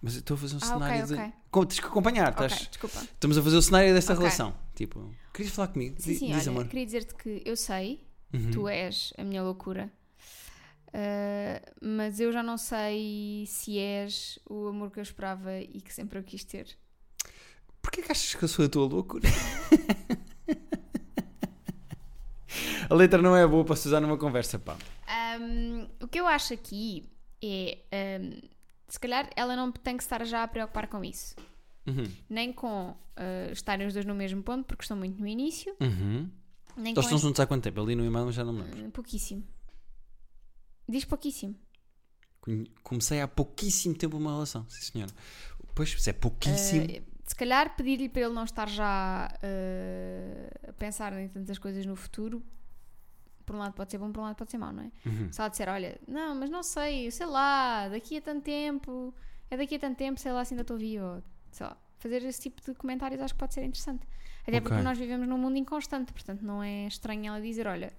Mas 0.05 0.15
eu 0.15 0.19
estou 0.19 0.35
a 0.35 0.37
fazer 0.37 0.55
um 0.55 0.59
Ah, 0.61 0.65
cenário 0.65 1.03
ok, 1.05 1.15
de. 1.15 1.21
ok. 1.21 1.33
Com- 1.49 1.65
Tens 1.65 1.79
que 1.79 1.87
acompanhar, 1.87 2.29
estás- 2.31 2.67
desculpa. 2.67 2.99
estamos 3.01 3.37
a 3.37 3.41
fazer 3.41 3.55
o 3.55 3.61
cenário 3.61 3.93
desta 3.93 4.11
Ok. 4.11 4.21
relação. 4.23 4.53
Tipo, 4.75 5.15
querias 5.33 5.55
falar 5.55 5.69
comigo? 5.69 5.95
Sim, 5.97 6.13
sim, 6.15 6.27
Diz 6.27 6.41
olha, 6.41 6.49
amor. 6.49 6.67
queria 6.67 6.85
dizer-te 6.85 7.15
que 7.15 7.41
eu 7.45 7.55
sei, 7.55 8.05
Uhum. 8.33 8.51
tu 8.51 8.67
és 8.67 9.13
a 9.17 9.23
minha 9.23 9.41
loucura, 9.41 9.89
ah, 10.93 11.61
mas 11.81 12.19
eu 12.19 12.33
já 12.33 12.43
não 12.43 12.57
sei 12.57 13.45
se 13.47 13.77
és 13.79 14.37
o 14.49 14.67
amor 14.67 14.91
que 14.91 14.99
eu 14.99 15.03
esperava 15.03 15.57
e 15.61 15.79
que 15.79 15.93
sempre 15.93 16.19
eu 16.19 16.23
quis 16.23 16.43
ter. 16.43 16.67
Porquê 17.81 18.01
que 18.01 18.11
achas 18.11 18.35
que 18.35 18.43
eu 18.43 18.49
sou 18.49 18.65
a 18.65 18.69
tua 18.69 18.85
loucura? 18.85 19.23
a 22.89 22.93
letra 22.93 23.21
não 23.21 23.35
é 23.35 23.45
boa 23.47 23.63
para 23.63 23.75
se 23.75 23.87
usar 23.87 23.99
numa 24.01 24.17
conversa, 24.17 24.59
pá. 24.59 24.77
Ahm, 25.07 25.87
o 26.01 26.07
que 26.07 26.19
eu 26.19 26.27
acho 26.27 26.53
aqui 26.53 27.09
é, 27.43 27.77
ahm, 27.91 28.39
se 28.93 28.99
calhar 28.99 29.27
ela 29.35 29.55
não 29.55 29.71
tem 29.71 29.97
que 29.97 30.03
estar 30.03 30.23
já 30.23 30.43
a 30.43 30.47
preocupar 30.47 30.87
com 30.87 31.03
isso. 31.03 31.35
Uhum. 31.87 32.03
Nem 32.29 32.53
com 32.53 32.95
ah, 33.17 33.51
estarem 33.51 33.87
os 33.87 33.93
dois 33.93 34.05
no 34.05 34.13
mesmo 34.13 34.43
ponto, 34.43 34.65
porque 34.67 34.83
estão 34.83 34.95
muito 34.95 35.19
no 35.19 35.25
início, 35.27 35.75
Uhum. 35.81 36.29
nem 36.77 36.93
com 36.93 37.01
estão 37.01 37.17
juntos 37.17 37.39
há 37.39 37.47
quanto 37.47 37.63
tempo? 37.63 37.79
Eu 37.79 37.85
li 37.85 37.95
no 37.95 38.05
e-mail, 38.05 38.27
mas 38.27 38.35
já 38.35 38.43
não 38.45 38.53
me 38.53 38.61
lembro. 38.61 38.77
este- 38.81 38.91
pouquíssimo. 38.91 39.43
Diz 40.87 41.05
pouquíssimo. 41.05 41.55
Comecei 42.83 43.19
há 43.21 43.27
pouquíssimo 43.27 43.95
tempo 43.95 44.15
uma 44.17 44.31
relação, 44.31 44.69
sim 44.69 44.91
senhora. 44.91 45.11
Pois, 45.73 46.07
é 46.07 46.13
pouquíssimo. 46.13 46.85
Uh, 46.85 47.01
se 47.25 47.35
calhar 47.35 47.75
pedir-lhe 47.75 48.09
para 48.09 48.21
ele 48.23 48.33
não 48.33 48.43
estar 48.43 48.69
já 48.69 49.27
uh, 49.41 50.69
a 50.69 50.73
pensar 50.73 51.13
em 51.19 51.29
tantas 51.29 51.57
coisas 51.57 51.83
no 51.85 51.95
futuro, 51.95 52.43
por 53.45 53.55
um 53.55 53.59
lado 53.59 53.73
pode 53.73 53.91
ser 53.91 53.97
bom, 53.97 54.11
por 54.11 54.21
um 54.21 54.23
lado 54.23 54.35
pode 54.35 54.51
ser 54.51 54.57
mau, 54.57 54.71
não 54.71 54.83
é? 54.83 54.91
Uhum. 55.07 55.31
Se 55.31 55.39
ela 55.39 55.49
disser, 55.49 55.69
olha, 55.69 55.99
não, 56.07 56.35
mas 56.35 56.49
não 56.49 56.63
sei, 56.63 57.09
sei 57.11 57.25
lá, 57.25 57.87
daqui 57.89 58.17
a 58.17 58.21
tanto 58.21 58.43
tempo, 58.43 59.13
é 59.49 59.57
daqui 59.57 59.75
a 59.75 59.79
tanto 59.79 59.97
tempo, 59.97 60.19
sei 60.19 60.31
lá 60.31 60.43
se 60.45 60.53
ainda 60.53 60.61
estou 60.61 60.77
vivo, 60.77 61.21
sei 61.51 61.65
lá, 61.67 61.77
fazer 61.99 62.23
esse 62.23 62.41
tipo 62.41 62.61
de 62.61 62.73
comentários 62.75 63.21
acho 63.21 63.33
que 63.33 63.39
pode 63.39 63.53
ser 63.53 63.63
interessante. 63.63 64.05
Até 64.45 64.59
porque 64.59 64.75
Ok. 64.75 64.83
nós 64.83 64.97
vivemos 64.97 65.27
num 65.27 65.37
mundo 65.37 65.57
inconstante, 65.57 66.11
portanto 66.11 66.41
não 66.41 66.61
é 66.61 66.87
estranho 66.87 67.27
ela 67.27 67.39
dizer, 67.41 67.65
olha, 67.67 67.93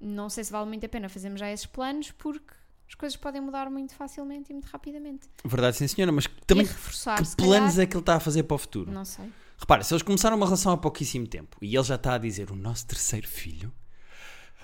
não 0.00 0.28
sei 0.30 0.42
se 0.44 0.50
vale 0.50 0.66
muito 0.66 0.84
a 0.86 0.88
pena 0.88 1.08
fazermos 1.08 1.38
já 1.38 1.50
esses 1.50 1.66
planos, 1.66 2.10
porque 2.12 2.54
as 2.88 2.94
coisas 2.94 3.16
podem 3.16 3.40
mudar 3.40 3.70
muito 3.70 3.94
facilmente 3.94 4.50
e 4.50 4.54
muito 4.54 4.66
rapidamente. 4.66 5.28
Verdade, 5.44 5.76
sim 5.76 5.86
senhora, 5.86 6.10
mas 6.12 6.26
também 6.46 6.64
reforçar, 6.66 7.16
que 7.16 7.36
planos 7.36 7.72
calhar, 7.74 7.80
é 7.80 7.86
que 7.86 7.94
ele 7.94 8.00
está 8.02 8.16
a 8.16 8.20
fazer 8.20 8.42
para 8.44 8.54
o 8.54 8.58
futuro? 8.58 8.90
Não 8.90 9.04
sei. 9.04 9.30
Repara, 9.58 9.84
se 9.84 9.94
eles 9.94 10.02
começaram 10.02 10.36
uma 10.36 10.44
relação 10.46 10.72
há 10.72 10.76
pouquíssimo 10.76 11.26
tempo 11.26 11.56
e 11.62 11.74
ele 11.76 11.84
já 11.84 11.94
está 11.94 12.14
a 12.14 12.18
dizer 12.18 12.50
o 12.50 12.56
nosso 12.56 12.86
terceiro 12.86 13.28
filho 13.28 13.72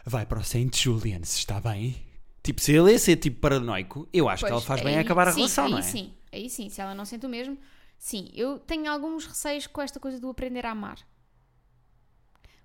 vai 0.09 0.27
para 0.27 0.38
o 0.40 0.44
Saint 0.44 0.75
Julian, 0.77 1.23
se 1.25 1.38
está 1.38 1.61
bem. 1.61 1.97
Tipo, 2.42 2.61
se 2.61 2.73
ele 2.73 2.94
é 2.94 2.99
ser 2.99 3.16
tipo 3.16 3.40
paranoico, 3.40 4.09
eu 4.12 4.29
acho 4.29 4.44
que 4.44 4.51
ela 4.51 4.61
Pois, 4.61 4.66
faz 4.66 4.81
bem 4.83 4.94
a 4.94 4.99
aí- 4.99 5.05
acabar 5.05 5.29
a 5.29 5.33
sim, 5.33 5.38
relação, 5.38 5.64
aí 5.66 5.71
não 5.71 5.79
é? 5.79 5.83
sim, 5.83 6.14
aí 6.33 6.49
sim, 6.51 6.68
se 6.71 6.81
ela 6.81 6.94
não 6.94 7.05
sente 7.05 7.27
o 7.27 7.29
mesmo, 7.29 7.59
sim. 7.99 8.31
Eu 8.35 8.59
tenho 8.59 8.90
alguns 8.90 9.27
receios 9.27 9.66
com 9.66 9.83
esta 9.83 10.01
coisa 10.01 10.18
do 10.18 10.29
aprender 10.31 10.64
a 10.64 10.71
amar. 10.71 10.99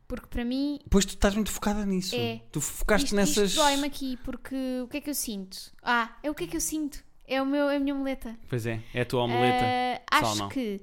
Porque 0.07 0.27
para 0.27 0.45
mim, 0.45 0.79
Pois 0.89 1.05
tu 1.05 1.09
estás 1.15 1.33
muito 1.33 1.51
focada 1.51 1.85
nisso. 1.85 2.15
É. 2.15 2.41
Tu 2.51 2.61
focaste 2.61 3.05
isto, 3.05 3.15
nessas. 3.15 3.49
isto 3.51 3.55
dói-me 3.61 3.87
aqui, 3.87 4.17
porque 4.23 4.55
o 4.83 4.87
que 4.87 4.97
é 4.97 5.01
que 5.01 5.09
eu 5.09 5.15
sinto? 5.15 5.57
Ah, 5.81 6.15
é 6.21 6.29
o 6.29 6.35
que 6.35 6.43
é 6.43 6.47
que 6.47 6.55
eu 6.57 6.61
sinto. 6.61 7.03
É, 7.25 7.41
o 7.41 7.45
meu, 7.45 7.69
é 7.69 7.77
a 7.77 7.79
minha 7.79 7.95
muleta. 7.95 8.37
Pois 8.49 8.65
é, 8.65 8.81
é 8.93 9.01
a 9.01 9.05
tua 9.05 9.23
omeleta. 9.23 9.65
Ah, 10.11 10.19
Só 10.19 10.25
acho 10.31 10.39
não. 10.39 10.49
que 10.49 10.81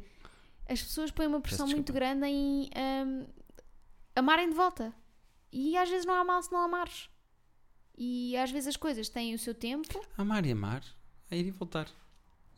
as 0.68 0.82
pessoas 0.82 1.10
põem 1.10 1.26
uma 1.28 1.40
pressão 1.40 1.66
muito 1.68 1.92
grande 1.92 2.26
em 2.26 2.70
ahm, 2.74 3.24
amarem 4.16 4.48
de 4.48 4.56
volta. 4.56 4.92
E 5.52 5.76
às 5.76 5.88
vezes 5.88 6.06
não 6.06 6.14
há 6.14 6.24
mal 6.24 6.42
se 6.42 6.52
não 6.52 6.60
amares. 6.60 7.08
E 7.96 8.36
às 8.36 8.50
vezes 8.50 8.68
as 8.68 8.76
coisas 8.76 9.08
têm 9.08 9.34
o 9.34 9.38
seu 9.38 9.54
tempo 9.54 10.00
Amar 10.16 10.46
e 10.46 10.52
amar, 10.52 10.82
é 11.30 11.36
ir 11.36 11.46
e 11.46 11.50
voltar. 11.50 11.88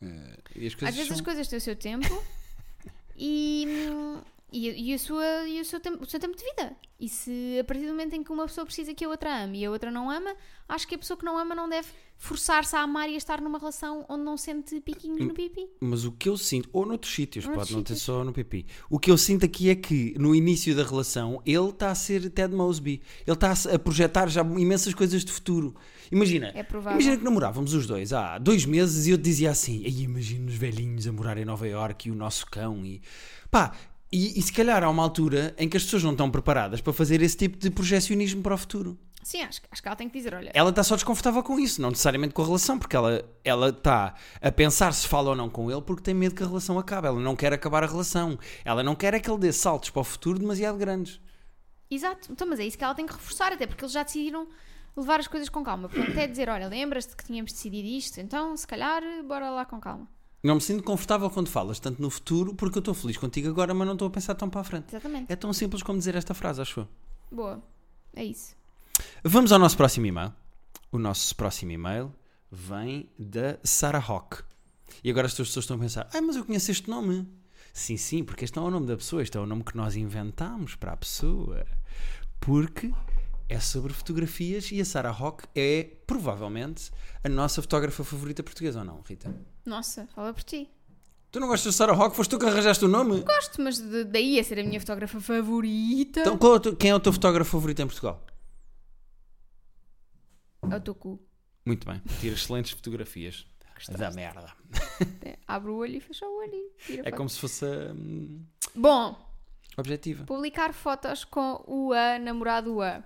Eh, 0.01 0.37
e 0.55 0.67
as 0.67 0.75
coisas 0.75 0.89
Às 0.89 0.95
vezes 0.95 1.07
são- 1.07 1.15
as 1.15 1.21
coisas 1.21 1.47
têm 1.47 1.57
o 1.57 1.61
seu 1.61 1.75
tempo 1.75 2.07
e, 3.17 3.65
hum, 3.91 4.21
e, 4.53 4.91
e 4.91 4.93
a 4.93 4.99
sua, 4.99 5.47
e 5.47 5.59
o, 5.59 5.65
seu 5.65 5.79
tempo, 5.79 6.03
o 6.03 6.05
seu 6.05 6.19
tempo 6.19 6.37
de 6.37 6.43
vida. 6.43 6.75
E 6.99 7.09
se 7.09 7.57
a 7.59 7.63
partir 7.63 7.85
do 7.85 7.89
momento 7.89 8.13
em 8.13 8.23
que 8.23 8.31
uma 8.31 8.45
pessoa 8.45 8.65
precisa 8.65 8.93
que 8.93 9.03
a 9.03 9.09
outra 9.09 9.43
ame 9.43 9.59
e 9.59 9.65
a 9.65 9.71
outra 9.71 9.91
não 9.91 10.09
ama, 10.09 10.35
acho 10.69 10.87
que 10.87 10.95
a 10.95 10.97
pessoa 10.97 11.17
que 11.17 11.25
não 11.25 11.37
ama 11.37 11.55
não 11.55 11.67
deve 11.67 11.87
forçar-se 12.17 12.75
a 12.75 12.81
amar 12.81 13.09
e 13.09 13.15
a 13.15 13.17
estar 13.17 13.41
numa 13.41 13.57
relação 13.57 14.05
onde 14.07 14.23
não 14.23 14.37
sente 14.37 14.79
piquinhos 14.79 15.19
no 15.19 15.33
pipi. 15.33 15.67
Mas 15.81 16.05
o 16.05 16.11
que 16.11 16.29
eu 16.29 16.37
sinto, 16.37 16.69
ou 16.71 16.85
noutros 16.85 17.13
sítios, 17.13 17.45
Noutros 17.45 17.67
pode 17.67 17.75
não 17.75 17.83
ter 17.83 17.95
só 17.95 18.23
no 18.23 18.31
pipi. 18.31 18.65
O 18.89 18.99
que 18.99 19.11
eu 19.11 19.17
sinto 19.17 19.43
aqui 19.43 19.69
é 19.69 19.75
que 19.75 20.13
no 20.17 20.33
início 20.33 20.73
da 20.75 20.83
relação 20.83 21.41
ele 21.45 21.69
está 21.69 21.89
a 21.89 21.95
ser 21.95 22.29
Ted 22.29 22.55
Mosby. 22.55 23.01
Ele 23.27 23.33
está 23.35 23.51
a 23.51 23.79
projetar 23.79 24.27
já 24.27 24.41
imensas 24.41 24.93
coisas 24.93 25.25
de 25.25 25.31
futuro. 25.31 25.75
Imagina, 26.11 26.53
É 26.55 26.65
imagina 26.91 27.17
que 27.17 27.23
namorávamos 27.23 27.73
os 27.73 27.87
dois 27.87 28.13
há 28.13 28.37
dois 28.37 28.65
meses 28.65 29.07
e 29.07 29.09
eu 29.09 29.17
te 29.17 29.23
dizia 29.23 29.49
assim: 29.49 29.83
imagina 29.85 30.47
os 30.47 30.55
velhinhos 30.55 31.07
a 31.07 31.11
morar 31.11 31.37
em 31.37 31.43
Nova 31.43 31.67
Iorque 31.67 32.07
e 32.07 32.11
o 32.11 32.15
nosso 32.15 32.45
cão. 32.45 32.85
E 32.85 33.01
pá, 33.49 33.73
e, 34.13 34.37
e 34.39 34.41
se 34.41 34.53
calhar 34.53 34.83
há 34.83 34.89
uma 34.89 35.01
altura 35.03 35.53
em 35.57 35.67
que 35.67 35.75
as 35.75 35.83
pessoas 35.83 36.03
não 36.03 36.11
estão 36.11 36.29
preparadas 36.29 36.79
para 36.79 36.93
fazer 36.93 37.21
esse 37.21 37.35
tipo 37.35 37.57
de 37.57 37.69
projecionismo 37.71 38.41
para 38.43 38.53
o 38.55 38.57
futuro. 38.57 38.97
Sim, 39.23 39.41
acho, 39.41 39.61
que- 39.61 39.67
acho 39.71 39.81
que 39.81 39.87
ela 39.87 39.95
tem 39.95 40.09
que 40.09 40.17
dizer: 40.17 40.33
olha, 40.35 40.51
Ela 40.53 40.69
está 40.69 40.83
só 40.83 40.95
desconfortável 40.95 41.41
com 41.41 41.57
isso, 41.59 41.81
não 41.81 41.89
necessariamente 41.89 42.33
com 42.33 42.41
a 42.41 42.45
relação, 42.45 42.77
porque 42.77 42.95
ela 42.95 43.23
ela 43.43 43.69
está 43.69 44.13
a 44.41 44.51
pensar 44.51 44.93
se 44.93 45.07
fala 45.07 45.29
ou 45.29 45.35
não 45.35 45.49
com 45.49 45.71
ele 45.71 45.81
porque 45.81 46.03
tem 46.03 46.13
medo 46.13 46.35
que 46.35 46.43
a 46.43 46.47
relação 46.47 46.77
acabe. 46.77 47.07
Ela 47.07 47.19
não 47.19 47.35
quer 47.35 47.53
acabar 47.53 47.83
a 47.83 47.87
relação. 47.87 48.37
Ela 48.65 48.83
não 48.83 48.95
quer 48.95 49.13
é 49.13 49.19
que 49.19 49.29
ele 49.31 49.39
dê 49.39 49.51
saltos 49.53 49.89
para 49.89 50.01
o 50.01 50.03
futuro 50.03 50.37
demasiado 50.39 50.77
grandes. 50.77 51.19
exato, 51.89 52.31
então, 52.31 52.45
mas 52.47 52.59
é 52.59 52.65
isso 52.65 52.77
que 52.77 52.83
ela 52.83 52.93
tem 52.95 53.05
que 53.05 53.13
reforçar, 53.13 53.53
até 53.53 53.65
porque 53.65 53.83
eles 53.83 53.93
já 53.93 54.03
decidiram 54.03 54.47
levar 54.95 55.19
as 55.21 55.27
coisas 55.27 55.47
com 55.49 55.63
calma. 55.63 55.87
Portanto, 55.89 56.11
até 56.11 56.27
dizer: 56.27 56.49
olha, 56.49 56.67
lembras-te 56.67 57.15
que 57.15 57.23
tínhamos 57.23 57.53
decidido 57.53 57.87
isto, 57.87 58.19
então 58.19 58.55
se 58.57 58.67
calhar 58.67 59.01
bora 59.25 59.49
lá 59.49 59.63
com 59.65 59.79
calma. 59.79 60.07
Não 60.43 60.55
me 60.55 60.61
sinto 60.61 60.83
confortável 60.83 61.29
quando 61.29 61.47
falas 61.47 61.79
tanto 61.79 62.01
no 62.01 62.09
futuro 62.09 62.53
porque 62.53 62.77
eu 62.77 62.81
estou 62.81 62.93
feliz 62.93 63.15
contigo 63.15 63.47
agora, 63.47 63.73
mas 63.73 63.87
não 63.87 63.93
estou 63.93 64.09
a 64.09 64.11
pensar 64.11 64.35
tão 64.35 64.49
para 64.49 64.59
a 64.59 64.63
frente. 64.65 64.89
Exatamente. 64.89 65.31
É 65.31 65.35
tão 65.37 65.53
simples 65.53 65.81
como 65.81 65.97
dizer 65.97 66.15
esta 66.15 66.33
frase, 66.33 66.61
acho 66.61 66.81
eu. 66.81 66.87
Boa. 67.31 67.63
É 68.13 68.25
isso. 68.25 68.53
Vamos 69.23 69.53
ao 69.53 69.57
nosso 69.57 69.77
próximo 69.77 70.05
e-mail. 70.05 70.33
O 70.91 70.99
nosso 70.99 71.33
próximo 71.35 71.71
e-mail 71.71 72.13
vem 72.51 73.09
da 73.17 73.57
Sarah 73.63 73.99
Rock. 73.99 74.43
E 75.01 75.09
agora 75.09 75.27
as 75.27 75.33
pessoas 75.33 75.63
estão 75.63 75.77
a 75.77 75.79
pensar: 75.79 76.09
ai, 76.13 76.19
mas 76.19 76.35
eu 76.35 76.43
conheço 76.43 76.69
este 76.71 76.89
nome. 76.89 77.25
Sim, 77.71 77.95
sim, 77.95 78.23
porque 78.23 78.43
este 78.43 78.57
não 78.57 78.65
é 78.65 78.67
o 78.67 78.71
nome 78.71 78.85
da 78.85 78.97
pessoa, 78.97 79.23
este 79.23 79.37
é 79.37 79.39
o 79.39 79.45
nome 79.45 79.63
que 79.63 79.75
nós 79.77 79.95
inventámos 79.95 80.75
para 80.75 80.91
a 80.91 80.97
pessoa. 80.97 81.65
Porque 82.39 82.93
é 83.53 83.59
sobre 83.59 83.93
fotografias 83.93 84.71
e 84.71 84.81
a 84.81 84.85
Sarah 84.85 85.11
Rock 85.11 85.45
é 85.55 85.83
provavelmente 86.07 86.91
a 87.23 87.29
nossa 87.29 87.61
fotógrafa 87.61 88.03
favorita 88.03 88.41
portuguesa, 88.43 88.79
ou 88.79 88.85
não, 88.85 89.01
Rita? 89.01 89.33
Nossa, 89.65 90.07
fala 90.15 90.33
por 90.33 90.43
ti. 90.43 90.69
Tu 91.31 91.39
não 91.39 91.47
gostas 91.47 91.73
de 91.73 91.77
Sarah 91.77 91.93
Rock? 91.93 92.15
Foste 92.15 92.31
tu 92.31 92.39
que 92.39 92.45
arranjaste 92.45 92.83
o 92.85 92.87
nome? 92.87 93.21
Gosto, 93.21 93.61
mas 93.61 93.79
de- 93.79 94.03
daí 94.05 94.39
a 94.39 94.43
ser 94.43 94.59
a 94.59 94.63
minha 94.63 94.79
fotógrafa 94.79 95.19
favorita. 95.19 96.21
Então, 96.21 96.37
qual 96.37 96.53
é 96.53 96.55
o 96.57 96.59
teu- 96.59 96.75
quem 96.75 96.91
é 96.91 96.95
o 96.95 96.99
teu 96.99 97.11
fotógrafo 97.13 97.51
favorito 97.51 97.81
em 97.81 97.85
Portugal? 97.87 98.23
É 100.71 100.75
o 100.75 100.81
teu 100.81 100.95
cu. 100.95 101.19
Muito 101.65 101.85
bem, 101.87 102.01
tira 102.19 102.35
excelentes 102.35 102.71
fotografias. 102.71 103.45
Da 103.97 104.11
merda. 104.11 104.53
É, 105.25 105.37
Abre 105.45 105.69
o 105.71 105.75
olho 105.75 105.97
e 105.97 105.99
fecha 105.99 106.25
o 106.25 106.37
olho 106.37 106.53
e 106.53 106.71
tira 106.85 107.01
É 107.01 107.03
foto. 107.09 107.17
como 107.17 107.29
se 107.29 107.39
fosse 107.39 107.65
hum, 107.65 108.45
Bom, 108.73 109.17
objetiva. 109.75 110.23
publicar 110.23 110.73
fotos 110.73 111.25
com 111.25 111.61
o 111.67 111.91
A 111.91 112.17
namorado 112.17 112.81
A. 112.81 113.03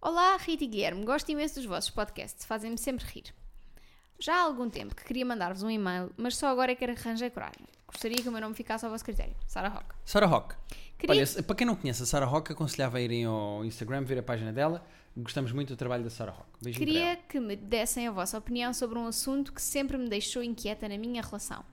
Olá, 0.00 0.36
Rita 0.36 0.64
e 0.64 0.66
Guilherme. 0.66 1.04
Gosto 1.04 1.30
imenso 1.30 1.56
dos 1.56 1.64
vossos 1.64 1.90
podcasts. 1.90 2.44
Fazem-me 2.44 2.78
sempre 2.78 3.04
rir. 3.06 3.34
Já 4.18 4.36
há 4.36 4.42
algum 4.42 4.70
tempo 4.70 4.94
que 4.94 5.04
queria 5.04 5.26
mandar-vos 5.26 5.62
um 5.62 5.70
e-mail, 5.70 6.10
mas 6.16 6.36
só 6.36 6.48
agora 6.48 6.72
é 6.72 6.74
que 6.74 6.84
arranjei 6.84 7.28
coragem. 7.30 7.66
Gostaria 7.86 8.16
que 8.16 8.28
o 8.28 8.32
meu 8.32 8.40
nome 8.40 8.54
ficasse 8.54 8.84
ao 8.84 8.90
vosso 8.90 9.04
critério. 9.04 9.34
Sara 9.46 9.68
Roca. 9.68 9.94
Sarah 10.04 10.26
Rock. 10.26 10.54
Queria- 10.98 11.14
Olha, 11.22 11.42
para 11.42 11.56
quem 11.56 11.66
não 11.66 11.76
conhece 11.76 12.02
a 12.02 12.06
Sarah 12.06 12.26
Rock, 12.26 12.52
aconselhava 12.52 12.98
a 12.98 13.00
irem 13.00 13.24
ao 13.26 13.64
Instagram, 13.64 14.02
ver 14.04 14.18
a 14.18 14.22
página 14.22 14.52
dela. 14.52 14.84
Gostamos 15.16 15.52
muito 15.52 15.68
do 15.68 15.76
trabalho 15.76 16.02
da 16.04 16.10
Sarah 16.10 16.32
Rock. 16.32 16.48
Beijinho 16.62 16.84
para 16.86 16.92
Queria 16.94 17.16
que 17.28 17.40
me 17.40 17.56
dessem 17.56 18.06
a 18.06 18.10
vossa 18.10 18.36
opinião 18.38 18.72
sobre 18.72 18.98
um 18.98 19.06
assunto 19.06 19.52
que 19.52 19.60
sempre 19.62 19.96
me 19.98 20.08
deixou 20.08 20.42
inquieta 20.42 20.88
na 20.88 20.96
minha 20.98 21.22
relação. 21.22 21.64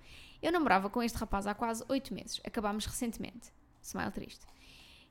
Eu 0.41 0.51
namorava 0.51 0.89
com 0.89 1.01
este 1.01 1.17
rapaz 1.17 1.47
há 1.47 1.53
quase 1.53 1.83
8 1.87 2.13
meses. 2.13 2.39
Acabámos 2.45 2.85
recentemente. 2.85 3.49
Smile 3.81 4.11
triste. 4.11 4.45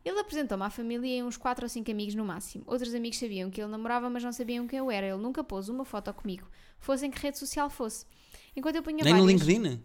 Ele 0.05 0.19
apresentou-me 0.19 0.65
à 0.65 0.71
família 0.71 1.19
e 1.19 1.23
uns 1.23 1.37
4 1.37 1.65
ou 1.65 1.69
5 1.69 1.91
amigos 1.91 2.15
no 2.15 2.25
máximo. 2.25 2.65
Outros 2.67 2.95
amigos 2.95 3.19
sabiam 3.19 3.51
que 3.51 3.61
ele 3.61 3.71
namorava, 3.71 4.11
mas 4.11 4.25
não 4.25 4.33
sabiam 4.33 4.67
quem 4.67 4.79
eu 4.79 4.91
era. 4.91 5.07
Ele 5.07 5.23
nunca 5.23 5.45
pôs 5.45 5.69
uma 5.69 5.85
foto 5.85 6.13
comigo, 6.13 6.49
fosse 6.79 7.07
em 7.07 7.11
que 7.11 7.21
rede 7.21 7.39
social 7.39 7.71
fosse. 7.71 8.05
Enquanto 8.57 8.77
eu 8.77 8.83
punha 8.83 9.05
Nem 9.05 9.15
no 9.15 9.21
várias... 9.21 9.43
LinkedIn? 9.43 9.83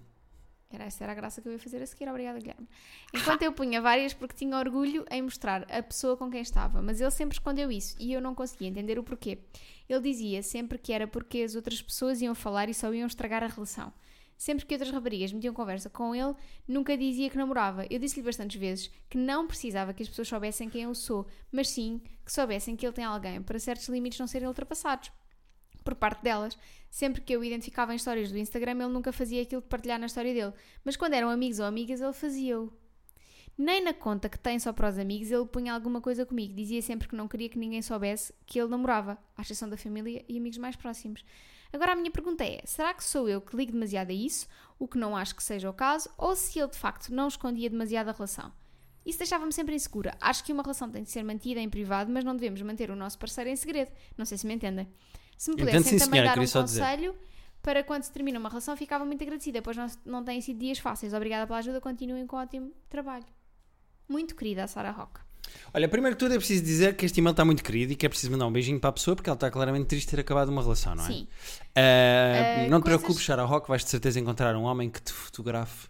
Era 0.70 0.84
essa 0.84 1.04
era 1.04 1.14
a 1.14 1.16
graça 1.16 1.42
que 1.42 1.48
eu 1.48 1.54
ia 1.54 1.60
fazer 1.60 1.82
a 1.82 1.86
seguir, 1.86 2.10
obrigada 2.10 2.40
Guilherme. 2.40 2.68
Enquanto 3.14 3.42
eu 3.42 3.54
punha 3.54 3.82
várias 3.82 4.14
porque 4.14 4.36
tinha 4.36 4.58
orgulho 4.58 5.06
em 5.10 5.22
mostrar 5.22 5.66
a 5.72 5.82
pessoa 5.82 6.18
com 6.18 6.30
quem 6.30 6.42
estava, 6.42 6.82
mas 6.82 7.00
ele 7.00 7.12
sempre 7.12 7.36
escondeu 7.36 7.72
isso 7.72 7.96
e 7.98 8.12
eu 8.12 8.20
não 8.20 8.36
conseguia 8.36 8.68
entender 8.68 9.00
o 9.00 9.04
porquê. 9.04 9.40
Ele 9.88 10.02
dizia 10.02 10.44
sempre 10.44 10.78
que 10.78 10.92
era 10.92 11.08
porque 11.08 11.42
as 11.42 11.56
outras 11.56 11.82
pessoas 11.82 12.22
iam 12.22 12.36
falar 12.36 12.68
e 12.68 12.74
só 12.74 12.94
iam 12.94 13.08
estragar 13.08 13.44
a 13.44 13.48
relação. 13.48 13.94
Sempre 14.38 14.66
que 14.66 14.76
outras 14.76 14.92
raparigas 14.92 15.34
metiam 15.34 15.54
conversa 15.54 15.90
com 15.90 16.14
ele, 16.14 16.36
nunca 16.68 16.96
dizia 16.96 17.30
que 17.30 17.38
namorava. 17.38 17.88
Eu 17.90 17.98
disse-lhe 17.98 18.24
bastantes 18.24 18.60
vezes 18.60 18.92
que 19.10 19.18
não 19.18 19.48
precisava 19.48 19.94
que 19.94 20.04
as 20.04 20.10
pessoas 20.10 20.28
soubessem 20.28 20.70
quem 20.70 20.84
eu 20.84 20.94
sou, 20.94 21.26
mas 21.52 21.70
sim 21.70 22.02
que 22.24 22.32
soubessem 22.32 22.76
que 22.76 22.86
ele 22.86 22.94
tem 22.94 23.04
alguém 23.04 23.42
para 23.42 23.58
certos 23.58 23.88
limites 23.90 24.20
não 24.20 24.28
serem 24.28 24.48
ultrapassados 24.48 25.12
por 25.84 25.96
parte 25.96 26.22
delas. 26.22 26.58
Sempre 26.90 27.22
que 27.22 27.34
eu 27.34 27.44
identificava 27.44 27.94
em 27.94 27.96
histórias 27.96 28.32
do 28.32 28.38
Instagram, 28.38 28.74
ele 28.74 28.94
nunca 28.94 29.12
fazia 29.12 29.42
aquilo 29.42 29.62
de 29.62 29.68
partilhar 29.68 30.00
na 30.00 30.06
história 30.06 30.34
dele. 30.34 30.54
Mas 30.84 30.96
quando 30.96 31.14
eram 31.14 31.30
amigos 31.30 31.60
ou 31.60 31.66
amigas, 31.66 32.00
ele 32.00 32.14
fazia-o. 32.14 32.72
Nem 33.58 33.84
na 33.84 33.94
conta 33.94 34.30
que 34.30 34.38
tem 34.38 34.60
só 34.60 34.72
para 34.72 34.90
os 34.90 35.00
amigos, 35.00 35.32
ele 35.32 35.46
punha 35.46 35.74
alguma 35.74 36.00
coisa 36.00 36.26
comigo. 36.26 36.54
Dizia 36.54 36.82
sempre 36.82 37.08
que 37.08 37.16
não 37.16 37.28
queria 37.28 37.50
que 37.50 37.58
ninguém 37.58 37.82
soubesse 37.82 38.34
que 38.46 38.60
ele 38.60 38.70
namorava, 38.70 39.18
à 39.36 39.42
exceção 39.42 39.68
da 39.68 39.76
família 39.76 40.24
e 40.28 40.38
amigos 40.38 40.60
mais 40.60 40.76
próximos. 40.76 41.24
Agora 41.72 41.94
a 41.94 41.96
minha 41.96 42.12
pergunta 42.12 42.44
é: 42.44 42.62
será 42.66 42.94
que 42.94 43.04
sou 43.04 43.28
eu 43.28 43.42
que 43.42 43.56
ligo 43.56 43.72
demasiado 43.72 44.10
a 44.10 44.14
isso, 44.14 44.48
o 44.80 44.88
que 44.88 44.98
não 44.98 45.16
acho 45.16 45.36
que 45.36 45.44
seja 45.44 45.70
o 45.70 45.74
caso, 45.74 46.10
ou 46.18 46.36
se 46.36 46.60
ele 46.60 46.70
de 46.70 46.78
facto 46.78 47.10
não 47.10 47.28
escondia 47.28 47.70
demasiado 47.70 48.10
a 48.10 48.12
relação? 48.12 48.52
Isso 49.06 49.20
deixava-me 49.20 49.54
sempre 49.54 49.74
insegura. 49.74 50.18
Acho 50.20 50.44
que 50.44 50.52
uma 50.52 50.62
relação 50.62 50.90
tem 50.90 51.02
de 51.02 51.10
ser 51.10 51.24
mantida 51.24 51.62
em 51.62 51.70
privado, 51.70 52.12
mas 52.12 52.26
não 52.26 52.36
devemos 52.36 52.62
manter 52.62 52.92
o 52.92 52.96
nosso 52.96 53.18
parceiro 53.18 53.50
em 53.50 53.56
segredo. 53.56 53.92
Não 54.18 54.26
sei 54.26 54.38
se 54.38 54.46
me 54.46 54.54
entendem. 54.54 54.88
Se 55.38 55.50
me 55.50 55.56
Entendo, 55.56 55.68
pudessem 55.68 55.98
sim, 55.98 56.06
também 56.06 56.22
senhora, 56.22 56.36
dar 56.36 56.42
um 56.42 56.48
só 56.48 56.62
dizer. 56.62 56.82
conselho 56.82 57.16
para 57.62 57.84
quando 57.84 58.04
se 58.04 58.12
termina 58.12 58.40
uma 58.40 58.50
relação, 58.50 58.76
ficava 58.76 59.06
muito 59.06 59.22
agradecida, 59.24 59.62
pois 59.62 59.76
não, 59.78 59.88
não 60.06 60.24
têm 60.24 60.42
sido 60.42 60.60
dias 60.60 60.80
fáceis. 60.80 61.14
Obrigada 61.14 61.46
pela 61.46 61.60
ajuda, 61.60 61.82
continuem 61.82 62.26
com 62.26 62.38
ótimo 62.38 62.74
trabalho. 62.90 63.26
Muito 64.08 64.36
querida, 64.36 64.64
a 64.64 64.68
Sara 64.68 64.92
Roca. 64.92 65.27
Olha, 65.74 65.88
primeiro 65.88 66.16
que 66.16 66.20
tudo 66.24 66.34
é 66.34 66.38
preciso 66.38 66.64
dizer 66.64 66.96
que 66.96 67.06
este 67.06 67.20
e-mail 67.20 67.32
está 67.32 67.44
muito 67.46 67.64
querido 67.64 67.94
e 67.94 67.96
que 67.96 68.06
é 68.06 68.10
preciso 68.10 68.32
mandar 68.32 68.48
um 68.48 68.52
beijinho 68.52 68.80
para 68.80 68.90
a 68.90 68.94
pessoa 68.94 69.16
porque 69.16 69.30
ela 69.30 69.36
está 69.36 69.50
claramente 69.52 69.88
triste 69.88 70.06
de 70.08 70.16
ter 70.16 70.22
acabado 70.22 70.50
uma 70.50 70.62
relação, 70.62 70.96
não 70.96 71.04
é? 71.06 71.08
Sim. 71.08 71.28
Ah, 71.76 71.82
Ah, 72.66 72.70
não 72.70 72.80
te 72.80 72.84
coisas- 72.84 73.02
preocupes, 73.02 73.26
Sarah 73.26 73.44
Rock, 73.46 73.68
vais 73.68 73.84
de 73.84 73.90
certeza 73.90 74.20
encontrar 74.20 74.56
um 74.56 74.64
homem 74.64 74.90
que 74.90 75.02
te 75.02 75.12
fotografe 75.14 75.88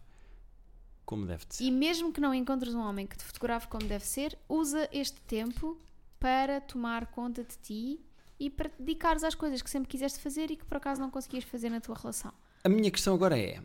como 1.05 1.25
deve 1.25 1.45
de 1.45 1.55
ser. 1.55 1.63
E 1.63 1.71
mesmo 1.71 2.11
que 2.11 2.19
não 2.19 2.33
encontres 2.33 2.73
um 2.73 2.79
homem 2.81 3.07
que 3.07 3.15
te 3.17 3.23
fotografe 3.23 3.67
como 3.67 3.85
deve 3.87 4.05
ser, 4.05 4.37
usa 4.49 4.89
este 4.91 5.19
tempo 5.21 5.79
para 6.19 6.59
tomar 6.59 7.05
conta 7.07 7.43
de 7.43 7.55
ti 7.63 7.99
e 8.39 8.49
para 8.49 8.67
te 8.69 8.75
dedicares 8.79 9.23
às 9.23 9.33
coisas 9.35 9.61
que 9.61 9.69
sempre 9.69 9.87
quiseste 9.89 10.19
fazer 10.19 10.51
e 10.51 10.55
que 10.57 10.65
por 10.65 10.77
acaso 10.77 10.99
não 10.99 11.09
conseguias 11.09 11.43
fazer 11.45 11.69
na 11.69 11.79
tua 11.79 11.95
relação. 11.95 12.33
A 12.63 12.69
minha 12.69 12.91
questão 12.91 13.13
agora 13.13 13.39
é: 13.39 13.61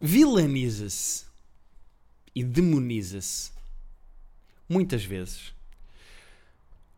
vilaniza-se 0.00 1.24
e 2.34 2.42
demoniza-se 2.44 3.52
muitas 4.68 5.04
vezes 5.04 5.54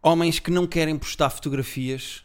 homens 0.02 0.38
que 0.38 0.50
não 0.50 0.66
querem 0.66 0.96
postar 0.96 1.30
fotografias 1.30 2.24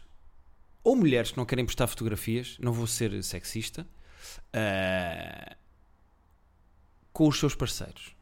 ou 0.82 0.94
mulheres 0.94 1.30
que 1.30 1.36
não 1.36 1.46
querem 1.46 1.64
postar 1.64 1.86
fotografias, 1.86 2.56
não 2.60 2.72
vou 2.72 2.86
ser 2.86 3.22
sexista, 3.22 3.86
ah, 4.52 5.56
com 7.12 7.26
os 7.26 7.38
seus 7.38 7.54
parceiros. 7.54 8.14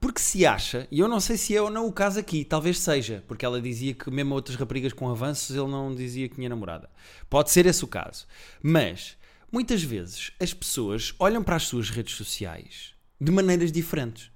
Porque 0.00 0.20
se 0.20 0.44
acha, 0.44 0.88
e 0.90 1.00
eu 1.00 1.08
não 1.08 1.20
sei 1.20 1.36
se 1.36 1.56
é 1.56 1.62
ou 1.62 1.70
não 1.70 1.86
o 1.86 1.92
caso 1.92 2.18
aqui, 2.18 2.44
talvez 2.44 2.78
seja, 2.78 3.24
porque 3.26 3.44
ela 3.44 3.60
dizia 3.60 3.94
que 3.94 4.10
mesmo 4.10 4.34
outras 4.34 4.56
raparigas 4.56 4.92
com 4.92 5.08
avanços 5.08 5.54
ele 5.54 5.68
não 5.68 5.94
dizia 5.94 6.28
que 6.28 6.34
tinha 6.34 6.48
namorada. 6.48 6.90
Pode 7.28 7.50
ser 7.50 7.64
esse 7.66 7.84
o 7.84 7.88
caso. 7.88 8.26
Mas, 8.62 9.16
muitas 9.50 9.82
vezes, 9.82 10.32
as 10.40 10.52
pessoas 10.52 11.14
olham 11.18 11.42
para 11.42 11.56
as 11.56 11.64
suas 11.64 11.90
redes 11.90 12.14
sociais 12.14 12.94
de 13.20 13.32
maneiras 13.32 13.72
diferentes. 13.72 14.30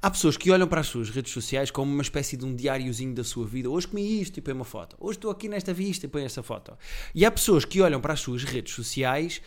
Há 0.00 0.10
pessoas 0.10 0.36
que 0.36 0.50
olham 0.50 0.68
para 0.68 0.80
as 0.80 0.86
suas 0.86 1.10
redes 1.10 1.32
sociais 1.32 1.70
como 1.70 1.92
uma 1.92 2.02
espécie 2.02 2.36
de 2.36 2.44
um 2.44 2.54
diáriozinho 2.54 3.14
da 3.14 3.24
sua 3.24 3.46
vida. 3.46 3.70
Hoje 3.70 3.88
comi 3.88 4.20
isto 4.20 4.36
e 4.36 4.40
põe 4.40 4.52
uma 4.52 4.64
foto. 4.64 4.96
Hoje 5.00 5.18
estou 5.18 5.30
aqui 5.30 5.48
nesta 5.48 5.72
vista 5.72 6.06
e 6.06 6.08
põe 6.08 6.24
esta 6.24 6.42
foto. 6.42 6.76
E 7.14 7.24
há 7.24 7.30
pessoas 7.30 7.64
que 7.64 7.80
olham 7.80 8.00
para 8.00 8.12
as 8.12 8.20
suas 8.20 8.44
redes 8.44 8.74
sociais 8.74 9.40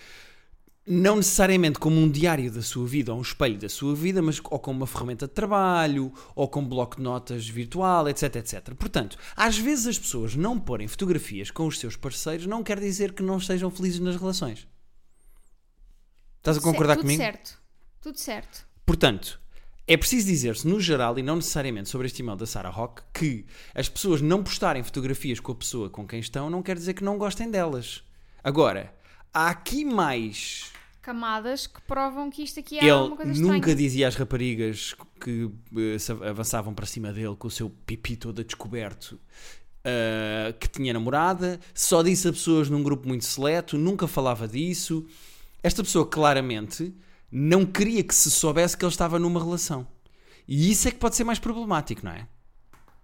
não 0.87 1.17
necessariamente 1.17 1.79
como 1.79 1.99
um 1.99 2.09
diário 2.09 2.49
da 2.49 2.61
sua 2.61 2.87
vida 2.87 3.11
ou 3.11 3.19
um 3.19 3.21
espelho 3.21 3.59
da 3.59 3.67
sua 3.67 3.93
vida, 3.93 4.21
mas 4.21 4.39
ou 4.41 4.57
como 4.57 4.79
uma 4.79 4.87
ferramenta 4.87 5.27
de 5.27 5.33
trabalho, 5.33 6.13
ou 6.33 6.47
como 6.47 6.69
bloco 6.69 6.95
de 6.95 7.01
notas 7.01 7.45
virtual, 7.47 8.07
etc, 8.07 8.37
etc. 8.37 8.73
Portanto, 8.73 9.17
às 9.35 9.57
vezes 9.57 9.85
as 9.85 9.99
pessoas 9.99 10.33
não 10.33 10.57
porem 10.57 10.87
fotografias 10.87 11.51
com 11.51 11.67
os 11.67 11.77
seus 11.77 11.97
parceiros 11.97 12.45
não 12.45 12.63
quer 12.63 12.79
dizer 12.79 13.11
que 13.11 13.21
não 13.21 13.37
sejam 13.37 13.69
felizes 13.69 13.99
nas 13.99 14.15
relações. 14.15 14.65
Estás 16.37 16.57
a 16.57 16.61
concordar 16.61 16.95
tudo 16.95 17.03
comigo? 17.03 17.21
certo. 17.21 17.59
Tudo 17.99 18.17
certo. 18.17 18.65
Portanto, 18.85 19.41
é 19.87 19.95
preciso 19.95 20.27
dizer-se 20.27 20.67
no 20.67 20.79
geral 20.79 21.17
e 21.17 21.23
não 21.23 21.37
necessariamente 21.37 21.89
sobre 21.89 22.07
este 22.07 22.21
e-mail 22.21 22.37
da 22.37 22.45
Sarah 22.45 22.69
Rock 22.69 23.01
que 23.13 23.45
as 23.73 23.87
pessoas 23.87 24.21
não 24.21 24.43
postarem 24.43 24.83
fotografias 24.83 25.39
com 25.39 25.53
a 25.53 25.55
pessoa 25.55 25.89
com 25.89 26.05
quem 26.05 26.19
estão 26.19 26.49
não 26.49 26.61
quer 26.61 26.75
dizer 26.75 26.93
que 26.93 27.03
não 27.03 27.17
gostem 27.17 27.49
delas. 27.49 28.03
Agora, 28.43 28.93
há 29.33 29.49
aqui 29.49 29.85
mais 29.85 30.71
Camadas 31.01 31.67
que 31.67 31.81
provam 31.83 32.29
que 32.29 32.43
isto 32.43 32.59
aqui 32.59 32.77
é 32.77 32.83
ele 32.83 32.91
uma 32.91 33.15
coisa 33.15 33.31
nunca 33.41 33.55
estranha. 33.55 33.75
dizia 33.75 34.09
às 34.09 34.15
raparigas 34.15 34.93
que 35.21 35.49
eh, 35.77 36.27
avançavam 36.29 36.73
para 36.73 36.85
cima 36.85 37.13
dele 37.13 37.33
com 37.37 37.47
o 37.47 37.51
seu 37.51 37.69
pipi 37.69 38.17
todo 38.17 38.41
a 38.41 38.43
descoberto 38.43 39.17
eh, 39.85 40.53
que 40.59 40.67
tinha 40.67 40.91
namorada, 40.91 41.61
só 41.73 42.03
disse 42.03 42.27
a 42.27 42.33
pessoas 42.33 42.69
num 42.69 42.83
grupo 42.83 43.07
muito 43.07 43.23
seleto, 43.23 43.77
nunca 43.77 44.05
falava 44.05 44.45
disso. 44.45 45.05
Esta 45.63 45.81
pessoa 45.81 46.05
claramente 46.05 46.93
não 47.31 47.65
queria 47.65 48.03
que 48.03 48.13
se 48.15 48.29
soubesse 48.31 48.77
que 48.77 48.83
ele 48.85 48.91
estava 48.91 49.19
numa 49.19 49.39
relação. 49.43 49.87
E 50.47 50.71
isso 50.71 50.87
é 50.87 50.91
que 50.91 50.97
pode 50.97 51.15
ser 51.15 51.23
mais 51.23 51.39
problemático, 51.39 52.05
não 52.05 52.11
é? 52.11 52.27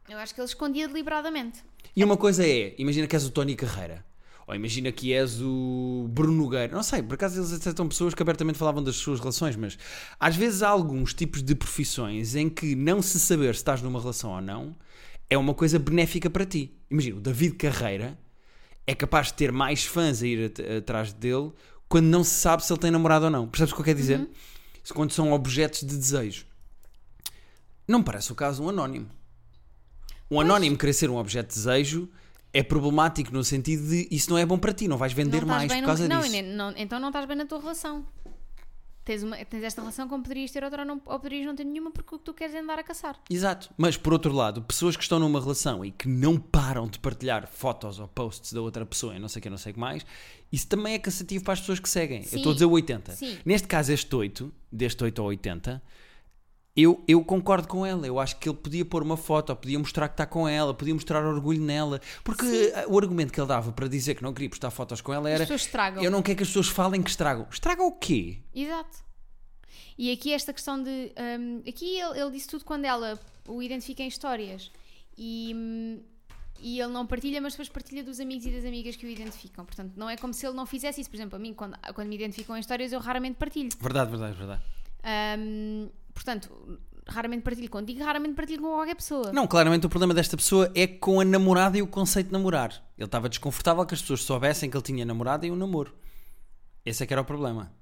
Eu 0.10 0.18
acho 0.18 0.34
que 0.34 0.40
ele 0.42 0.48
escondia 0.48 0.88
deliberadamente. 0.88 1.60
E 1.96 2.04
uma 2.04 2.18
coisa 2.18 2.46
é, 2.46 2.74
imagina 2.78 3.08
que 3.08 3.16
és 3.16 3.26
o 3.26 3.32
Tony 3.32 3.56
Carreira. 3.56 4.06
Ou 4.46 4.54
imagina 4.54 4.92
que 4.92 5.14
és 5.14 5.42
o 5.42 6.06
Bruno 6.10 6.34
Nogueira. 6.34 6.74
Não 6.76 6.84
sei, 6.84 7.02
por 7.02 7.14
acaso 7.14 7.40
eles 7.40 7.52
aceitam 7.54 7.88
pessoas 7.88 8.14
que 8.14 8.22
abertamente 8.22 8.58
falavam 8.58 8.84
das 8.84 8.98
suas 8.98 9.20
relações, 9.20 9.56
mas 9.56 9.78
às 10.20 10.36
vezes 10.36 10.62
há 10.62 10.68
alguns 10.70 11.14
tipos 11.14 11.42
de 11.42 11.56
profissões 11.56 12.36
em 12.36 12.50
que 12.50 12.76
não 12.76 13.02
se 13.02 13.20
saber 13.20 13.54
se 13.56 13.62
estás 13.62 13.82
numa 13.82 14.00
relação 14.00 14.32
ou 14.32 14.42
não 14.42 14.76
é 15.30 15.38
uma 15.38 15.54
coisa 15.54 15.80
benéfica 15.80 16.30
para 16.30 16.46
ti. 16.46 16.74
Imagina, 16.92 17.18
o 17.18 17.22
David 17.22 17.56
Carreira 17.56 18.20
é 18.86 18.94
capaz 18.94 19.28
de 19.28 19.36
ter 19.36 19.52
mais 19.52 19.86
fãs 19.86 20.22
a 20.22 20.28
ir 20.28 20.46
at- 20.48 20.60
atrás 20.80 21.14
dele 21.14 21.52
quando 21.94 22.08
não 22.08 22.24
se 22.24 22.32
sabe 22.32 22.66
se 22.66 22.74
ele 22.74 22.80
tem 22.80 22.90
namorado 22.90 23.26
ou 23.26 23.30
não. 23.30 23.48
Percebes 23.48 23.72
o 23.72 23.76
que 23.76 23.82
eu 23.82 23.86
quero 23.86 24.00
dizer? 24.00 24.28
Quando 24.96 25.12
são 25.12 25.32
objetos 25.32 25.82
de 25.82 25.96
desejo. 25.96 26.44
Não 27.88 28.00
me 28.00 28.06
parece 28.06 28.32
o 28.32 28.36
caso 28.36 28.64
um 28.64 28.70
anónimo. 28.70 29.08
Um 30.32 30.42
anónimo 30.42 30.76
querer 30.76 30.94
ser 30.94 31.12
um 31.12 31.18
objeto 31.18 31.50
de 31.50 31.54
desejo 31.54 32.10
é 32.52 32.64
problemático 32.64 33.32
no 33.32 33.44
sentido 33.44 33.88
de 33.88 34.08
isso 34.10 34.32
não 34.32 34.40
é 34.40 34.46
bom 34.46 34.58
para 34.58 34.74
ti, 34.74 34.88
não 34.88 34.98
vais 34.98 35.14
vender 35.14 35.42
não 35.42 35.48
mais 35.50 35.72
bem 35.72 35.82
por 35.82 35.86
causa 35.86 36.08
não, 36.08 36.22
disso. 36.22 36.42
não, 36.42 36.74
então 36.76 37.00
não 37.00 37.10
estás 37.10 37.28
bem 37.28 37.38
na 37.38 37.46
tua 37.46 37.60
relação. 37.60 38.04
Tens, 39.06 39.22
uma, 39.22 39.36
tens 39.44 39.64
esta 39.64 39.82
relação 39.82 40.08
como 40.08 40.24
poderias 40.24 40.50
ter 40.50 40.64
outra 40.64 40.84
ou, 40.84 40.88
não, 40.88 41.02
ou 41.06 41.20
poderias 41.20 41.46
não 41.46 41.56
ter 41.56 41.66
nenhuma 41.66 41.92
porque 41.92 42.16
o 42.16 42.18
que 42.18 42.24
tu 42.24 42.34
queres 42.34 42.56
é 42.56 42.60
andar 42.60 42.80
a 42.80 42.84
caçar. 42.84 43.20
Exato. 43.30 43.70
Mas 43.78 43.98
por 43.98 44.14
outro 44.14 44.32
lado, 44.32 44.62
pessoas 44.62 44.96
que 44.96 45.04
estão 45.04 45.20
numa 45.20 45.42
relação 45.42 45.84
e 45.84 45.92
que 45.92 46.08
não 46.08 46.38
param 46.38 46.88
de 46.88 47.00
partilhar 47.00 47.48
fotos 47.48 48.00
ou 48.00 48.08
posts 48.08 48.54
da 48.54 48.62
outra 48.62 48.86
pessoa 48.86 49.16
e 49.16 49.20
não 49.20 49.28
sei 49.28 49.40
o 49.40 49.44
que, 49.44 49.50
não 49.50 49.58
sei 49.58 49.72
o 49.72 49.74
que 49.74 49.80
mais, 49.80 50.06
isso 50.52 50.68
também 50.68 50.94
é 50.94 51.00
cansativo 51.00 51.44
para 51.44 51.54
as 51.54 51.60
pessoas 51.60 51.80
que 51.80 51.90
seguem. 51.90 52.24
Sim. 52.24 52.36
Eu 52.36 52.38
estou 52.38 52.52
a 52.52 52.54
dizer 52.54 52.66
o 52.66 52.72
80. 52.72 53.12
Sim. 53.12 53.38
Neste 53.46 53.68
caso, 53.68 53.92
este 53.92 54.16
8, 54.16 54.54
deste 54.72 55.04
8 55.04 55.22
ao 55.22 55.28
80, 55.28 55.84
eu, 56.76 57.04
eu 57.08 57.24
concordo 57.24 57.68
com 57.68 57.86
ela. 57.86 58.06
Eu 58.06 58.20
acho 58.20 58.38
que 58.38 58.50
ele 58.50 58.58
podia 58.58 58.84
pôr 58.84 59.04
uma 59.04 59.18
foto, 59.18 59.56
podia 59.56 59.78
mostrar 59.78 60.08
que 60.08 60.16
está 60.16 60.26
com 60.26 60.48
ela, 60.48 60.74
podia 60.74 60.94
mostrar 60.94 61.26
orgulho 61.26 61.62
nela. 61.62 62.02
Porque 62.24 62.72
eh, 62.74 62.86
o 62.88 62.98
argumento 62.98 63.32
que 63.32 63.40
ele 63.40 63.48
dava 63.48 63.72
para 63.72 63.88
dizer 63.88 64.16
que 64.16 64.24
não 64.24 64.34
queria 64.34 64.50
postar 64.50 64.72
fotos 64.72 65.02
com 65.02 65.14
ela 65.14 65.28
As 65.30 65.36
era. 65.36 65.44
pessoas 65.44 65.62
estragam. 65.62 66.04
Eu 66.04 66.10
não 66.12 66.22
quero 66.22 66.38
que 66.38 66.44
as 66.44 66.50
pessoas 66.50 66.68
falem 66.68 67.02
que 67.02 67.10
estragam. 67.10 67.48
Estragam 67.52 67.88
o 67.88 67.92
quê? 67.92 68.40
Exato. 68.54 69.04
E 69.98 70.12
aqui 70.12 70.34
esta 70.34 70.52
questão 70.52 70.82
de. 70.82 71.12
hum, 71.40 71.62
aqui 71.68 72.00
ele, 72.00 72.20
ele 72.20 72.32
disse 72.32 72.48
tudo 72.48 72.66
quando 72.66 72.86
ela 72.86 73.20
o 73.48 73.62
identifica 73.62 74.02
em 74.02 74.08
histórias. 74.08 74.72
E 75.16 75.56
e 76.60 76.80
ele 76.80 76.94
não 76.94 77.06
partilha, 77.06 77.42
mas 77.42 77.54
depois 77.54 77.68
partilha 77.68 78.02
dos 78.04 78.22
amigos 78.22 78.46
e 78.46 78.52
das 78.52 78.64
amigas 78.64 78.96
que 78.96 79.06
o 79.06 79.10
identificam. 79.10 79.66
Portanto, 79.66 79.92
não 79.98 80.10
é 80.10 80.16
como 80.16 80.34
se 80.34 80.48
ele 80.48 80.56
não 80.56 80.66
fizesse 80.66 81.02
isso. 81.02 81.10
Por 81.10 81.18
exemplo, 81.18 81.36
a 81.36 81.40
mim, 81.40 81.54
quando, 81.54 81.78
quando 81.94 82.08
me 82.08 82.16
identificam 82.16 82.56
em 82.56 82.62
histórias, 82.62 82.94
eu 82.94 83.02
raramente 83.02 83.36
partilho. 83.36 83.70
Verdade, 83.82 84.10
verdade, 84.10 84.38
verdade. 84.38 84.64
Ahm, 85.04 85.90
portanto, 86.14 86.80
raramente 87.08 87.44
partilho 87.44 87.70
contigo, 87.70 88.04
raramente 88.04 88.36
partilho 88.36 88.62
com 88.62 88.70
qualquer 88.70 88.96
pessoa. 88.96 89.32
Não, 89.32 89.48
claramente 89.48 89.86
o 89.86 89.90
problema 89.90 90.14
desta 90.14 90.38
pessoa 90.38 90.72
é 90.76 90.88
com 90.88 91.20
a 91.20 91.26
namorada 91.26 91.78
e 91.78 91.82
o 91.82 91.88
conceito 91.88 92.28
de 92.28 92.34
namorar. 92.34 92.72
Ele 92.98 93.06
estava 93.06 93.30
desconfortável 93.30 93.86
que 93.86 93.94
as 93.94 94.02
pessoas 94.02 94.24
soubessem 94.24 94.70
que 94.70 94.78
ele 94.78 94.84
tinha 94.84 95.06
namorada 95.06 95.46
e 95.46 95.52
um 95.52 95.56
namoro. 95.56 95.94
Esse 96.86 97.04
é 97.04 97.08
que 97.08 97.14
era 97.14 97.22
o 97.22 97.26
problema. 97.26 97.74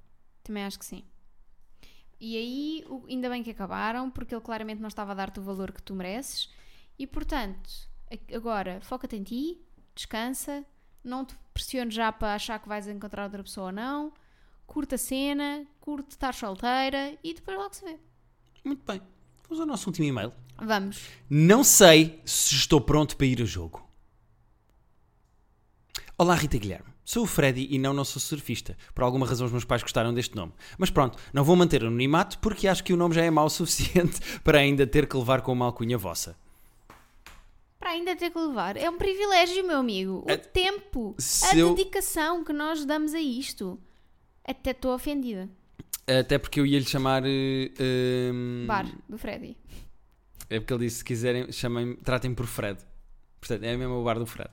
Também 0.42 0.64
acho 0.64 0.78
que 0.78 0.84
sim. 0.84 1.04
E 2.20 2.36
aí, 2.36 2.84
ainda 3.08 3.28
bem 3.28 3.42
que 3.42 3.50
acabaram, 3.50 4.10
porque 4.10 4.34
ele 4.34 4.42
claramente 4.42 4.80
não 4.80 4.88
estava 4.88 5.10
a 5.12 5.14
dar-te 5.14 5.40
o 5.40 5.42
valor 5.42 5.72
que 5.72 5.82
tu 5.82 5.94
mereces. 5.94 6.48
E 6.98 7.06
portanto, 7.06 7.68
agora 8.32 8.80
foca-te 8.80 9.16
em 9.16 9.22
ti, 9.22 9.60
descansa, 9.94 10.64
não 11.02 11.24
te 11.24 11.34
pressiones 11.52 11.94
já 11.94 12.12
para 12.12 12.34
achar 12.34 12.60
que 12.60 12.68
vais 12.68 12.86
encontrar 12.86 13.24
outra 13.24 13.42
pessoa 13.42 13.66
ou 13.66 13.72
não. 13.72 14.12
Curta 14.66 14.94
a 14.94 14.98
cena, 14.98 15.66
curte 15.80 16.12
estar 16.12 16.32
solteira 16.32 17.18
e 17.22 17.34
depois 17.34 17.58
logo 17.58 17.74
se 17.74 17.84
vê. 17.84 17.98
Muito 18.64 18.82
bem. 18.86 19.00
Vamos 19.48 19.60
ao 19.60 19.66
nosso 19.66 19.88
último 19.88 20.06
e-mail. 20.06 20.32
Vamos. 20.60 21.00
Não 21.28 21.64
sei 21.64 22.20
se 22.24 22.54
estou 22.54 22.80
pronto 22.80 23.16
para 23.16 23.26
ir 23.26 23.40
ao 23.40 23.46
jogo. 23.46 23.86
Olá, 26.16 26.34
Rita 26.34 26.58
Guilherme. 26.58 26.92
Sou 27.04 27.24
o 27.24 27.26
Freddy 27.26 27.66
e 27.70 27.78
não, 27.78 27.92
não 27.92 28.04
sou 28.04 28.20
surfista. 28.20 28.76
Por 28.94 29.02
alguma 29.02 29.26
razão 29.26 29.44
os 29.46 29.52
meus 29.52 29.64
pais 29.64 29.82
gostaram 29.82 30.14
deste 30.14 30.36
nome. 30.36 30.52
Mas 30.78 30.88
pronto, 30.88 31.18
não 31.32 31.42
vou 31.42 31.56
manter 31.56 31.82
o 31.82 31.88
anonimato 31.88 32.38
porque 32.38 32.68
acho 32.68 32.84
que 32.84 32.92
o 32.92 32.96
nome 32.96 33.14
já 33.14 33.22
é 33.24 33.30
mau 33.30 33.46
o 33.46 33.50
suficiente 33.50 34.20
para 34.40 34.58
ainda 34.58 34.86
ter 34.86 35.08
que 35.08 35.16
levar 35.16 35.42
com 35.42 35.52
uma 35.52 35.66
alcunha 35.66 35.98
vossa. 35.98 36.36
Para 37.80 37.90
ainda 37.90 38.14
ter 38.14 38.30
que 38.30 38.38
levar. 38.38 38.76
É 38.76 38.88
um 38.88 38.96
privilégio, 38.96 39.66
meu 39.66 39.78
amigo. 39.78 40.22
O 40.24 40.30
É- 40.30 40.36
tempo, 40.36 41.16
a 41.50 41.56
eu- 41.56 41.74
dedicação 41.74 42.44
que 42.44 42.52
nós 42.52 42.84
damos 42.84 43.12
a 43.14 43.20
isto. 43.20 43.78
Até 44.44 44.70
estou 44.70 44.94
ofendida. 44.94 45.50
Até 46.06 46.38
porque 46.38 46.60
eu 46.60 46.66
ia 46.66 46.78
lhe 46.78 46.84
chamar. 46.84 47.22
ehm, 47.24 48.66
Bar 48.66 48.86
do 49.08 49.16
Freddy. 49.18 49.56
É 50.50 50.58
porque 50.60 50.72
ele 50.74 50.84
disse: 50.86 50.98
se 50.98 51.04
quiserem, 51.04 51.50
chamem, 51.52 51.96
tratem 51.96 52.34
por 52.34 52.46
Fred. 52.46 52.78
Portanto, 53.40 53.64
é 53.64 53.76
mesmo 53.76 53.94
o 53.94 54.04
bar 54.04 54.18
do 54.18 54.26
Fred. 54.26 54.50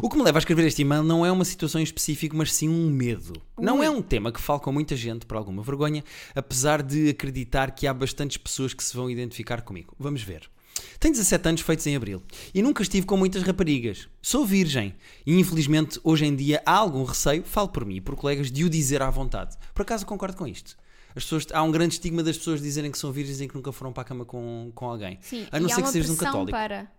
O 0.00 0.08
que 0.08 0.16
me 0.16 0.22
leva 0.22 0.38
a 0.38 0.40
escrever 0.40 0.66
este 0.66 0.82
e-mail 0.82 1.02
não 1.02 1.24
é 1.24 1.30
uma 1.30 1.44
situação 1.44 1.80
em 1.80 1.84
específico, 1.84 2.36
mas 2.36 2.52
sim 2.52 2.68
um 2.68 2.90
medo. 2.90 3.32
Não 3.58 3.78
Ui. 3.78 3.86
é 3.86 3.90
um 3.90 4.02
tema 4.02 4.32
que 4.32 4.40
falo 4.40 4.58
com 4.58 4.72
muita 4.72 4.96
gente 4.96 5.24
por 5.26 5.36
alguma 5.36 5.62
vergonha, 5.62 6.02
apesar 6.34 6.82
de 6.82 7.10
acreditar 7.10 7.70
que 7.72 7.86
há 7.86 7.94
bastantes 7.94 8.38
pessoas 8.38 8.74
que 8.74 8.82
se 8.82 8.96
vão 8.96 9.10
identificar 9.10 9.62
comigo. 9.62 9.94
Vamos 9.98 10.22
ver. 10.22 10.50
Tenho 10.98 11.14
17 11.14 11.48
anos 11.48 11.60
feitos 11.62 11.86
em 11.86 11.96
abril 11.96 12.22
e 12.54 12.62
nunca 12.62 12.82
estive 12.82 13.06
com 13.06 13.16
muitas 13.16 13.42
raparigas. 13.42 14.08
Sou 14.20 14.44
virgem 14.46 14.94
e 15.26 15.38
infelizmente 15.38 16.00
hoje 16.04 16.24
em 16.24 16.34
dia 16.36 16.62
há 16.64 16.72
algum 16.76 17.04
receio, 17.04 17.42
falo 17.44 17.68
por 17.68 17.84
mim 17.84 17.96
e 17.96 18.00
por 18.00 18.14
colegas, 18.14 18.50
de 18.50 18.64
o 18.64 18.70
dizer 18.70 19.02
à 19.02 19.10
vontade. 19.10 19.56
Por 19.74 19.82
acaso 19.82 20.06
concordo 20.06 20.36
com 20.36 20.46
isto. 20.46 20.76
As 21.14 21.24
pessoas, 21.24 21.46
há 21.52 21.62
um 21.62 21.70
grande 21.70 21.94
estigma 21.94 22.22
das 22.22 22.38
pessoas 22.38 22.62
dizerem 22.62 22.90
que 22.90 22.98
são 22.98 23.12
virgens 23.12 23.40
e 23.40 23.48
que 23.48 23.54
nunca 23.54 23.70
foram 23.72 23.92
para 23.92 24.02
a 24.02 24.04
cama 24.04 24.24
com, 24.24 24.72
com 24.74 24.86
alguém. 24.86 25.18
Sim, 25.20 25.46
A 25.52 25.60
não 25.60 25.66
há 25.66 25.74
ser 25.74 25.82
que 25.82 25.88
sejas 25.88 26.10
um 26.10 26.16
católico. 26.16 26.52
para. 26.52 26.90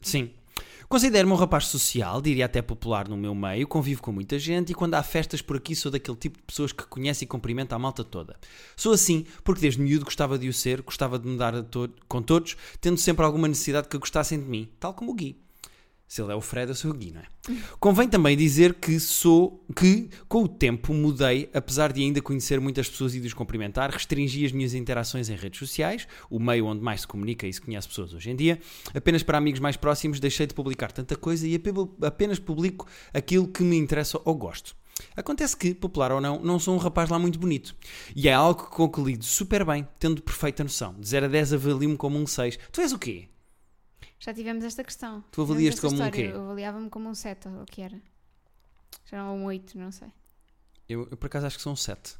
Sim. 0.00 0.30
Considero-me 0.86 1.32
um 1.32 1.36
rapaz 1.36 1.66
social, 1.66 2.20
diria 2.20 2.44
até 2.46 2.60
popular 2.60 3.08
no 3.08 3.16
meu 3.16 3.34
meio, 3.34 3.66
convivo 3.66 4.02
com 4.02 4.12
muita 4.12 4.38
gente 4.38 4.70
e 4.72 4.74
quando 4.74 4.94
há 4.94 5.02
festas 5.02 5.40
por 5.40 5.56
aqui 5.56 5.74
sou 5.74 5.90
daquele 5.90 6.16
tipo 6.16 6.36
de 6.36 6.42
pessoas 6.44 6.72
que 6.72 6.84
conhece 6.86 7.24
e 7.24 7.26
cumprimenta 7.26 7.74
a 7.74 7.78
malta 7.78 8.04
toda. 8.04 8.36
Sou 8.76 8.92
assim 8.92 9.24
porque 9.42 9.60
desde 9.60 9.80
miúdo 9.80 10.04
gostava 10.04 10.38
de 10.38 10.48
o 10.48 10.52
ser, 10.52 10.82
gostava 10.82 11.18
de 11.18 11.26
me 11.28 11.36
dar 11.36 11.54
a 11.54 11.62
to- 11.62 11.90
com 12.08 12.22
todos, 12.22 12.56
tendo 12.80 12.96
sempre 12.98 13.24
alguma 13.24 13.48
necessidade 13.48 13.88
que 13.88 13.98
gostassem 13.98 14.38
de 14.38 14.46
mim, 14.46 14.68
tal 14.78 14.94
como 14.94 15.12
o 15.12 15.14
Gui. 15.14 15.36
Se 16.08 16.22
ele 16.22 16.32
é 16.32 16.34
o 16.34 16.40
Fred, 16.40 16.70
eu 16.70 16.74
sou 16.74 16.90
o 16.90 16.94
Gui, 16.94 17.12
não 17.12 17.20
é? 17.20 17.26
Convém 17.78 18.08
também 18.08 18.34
dizer 18.34 18.72
que 18.74 18.98
sou 18.98 19.62
que, 19.76 20.08
com 20.26 20.42
o 20.44 20.48
tempo, 20.48 20.94
mudei, 20.94 21.50
apesar 21.52 21.92
de 21.92 22.00
ainda 22.00 22.22
conhecer 22.22 22.58
muitas 22.60 22.88
pessoas 22.88 23.14
e 23.14 23.20
de 23.20 23.26
os 23.26 23.34
cumprimentar, 23.34 23.90
restringi 23.90 24.46
as 24.46 24.50
minhas 24.52 24.72
interações 24.72 25.28
em 25.28 25.36
redes 25.36 25.58
sociais, 25.58 26.08
o 26.30 26.40
meio 26.40 26.64
onde 26.64 26.80
mais 26.82 27.02
se 27.02 27.06
comunica 27.06 27.46
e 27.46 27.52
se 27.52 27.60
conhece 27.60 27.86
pessoas 27.86 28.14
hoje 28.14 28.30
em 28.30 28.36
dia. 28.36 28.58
Apenas 28.94 29.22
para 29.22 29.36
amigos 29.36 29.60
mais 29.60 29.76
próximos 29.76 30.18
deixei 30.18 30.46
de 30.46 30.54
publicar 30.54 30.90
tanta 30.92 31.14
coisa 31.14 31.46
e 31.46 31.54
ape- 31.54 31.70
apenas 32.02 32.38
publico 32.38 32.86
aquilo 33.12 33.46
que 33.46 33.62
me 33.62 33.76
interessa 33.76 34.18
ou 34.24 34.34
gosto. 34.34 34.74
Acontece 35.14 35.56
que, 35.56 35.74
popular 35.74 36.10
ou 36.10 36.20
não, 36.22 36.40
não 36.42 36.58
sou 36.58 36.74
um 36.74 36.78
rapaz 36.78 37.10
lá 37.10 37.18
muito 37.18 37.38
bonito. 37.38 37.76
E 38.16 38.28
é 38.28 38.32
algo 38.32 38.64
com 38.64 38.88
que 38.88 39.00
lido 39.02 39.24
super 39.24 39.64
bem, 39.64 39.86
tendo 40.00 40.22
perfeita 40.22 40.64
noção. 40.64 40.94
De 40.98 41.06
0 41.06 41.26
a 41.26 41.28
10 41.28 41.52
avalio-me 41.52 41.96
como 41.98 42.18
um 42.18 42.26
6. 42.26 42.58
Tu 42.72 42.80
és 42.80 42.92
o 42.92 42.98
quê? 42.98 43.28
Já 44.18 44.34
tivemos 44.34 44.64
esta 44.64 44.82
questão. 44.82 45.22
Tu 45.30 45.40
avalias-te 45.42 45.80
como 45.80 45.92
um 45.92 45.94
história. 46.06 46.28
quê? 46.30 46.34
Eu 46.34 46.42
avaliava-me 46.42 46.90
como 46.90 47.08
um 47.08 47.14
7, 47.14 47.48
ou 47.48 47.62
o 47.62 47.66
que 47.66 47.82
era. 47.82 48.00
Já 49.06 49.18
era 49.18 49.24
um 49.26 49.44
8, 49.44 49.78
não 49.78 49.92
sei. 49.92 50.08
Eu, 50.88 51.06
eu, 51.10 51.16
por 51.16 51.26
acaso 51.26 51.46
acho 51.46 51.56
que 51.56 51.62
são 51.62 51.76
7. 51.76 52.16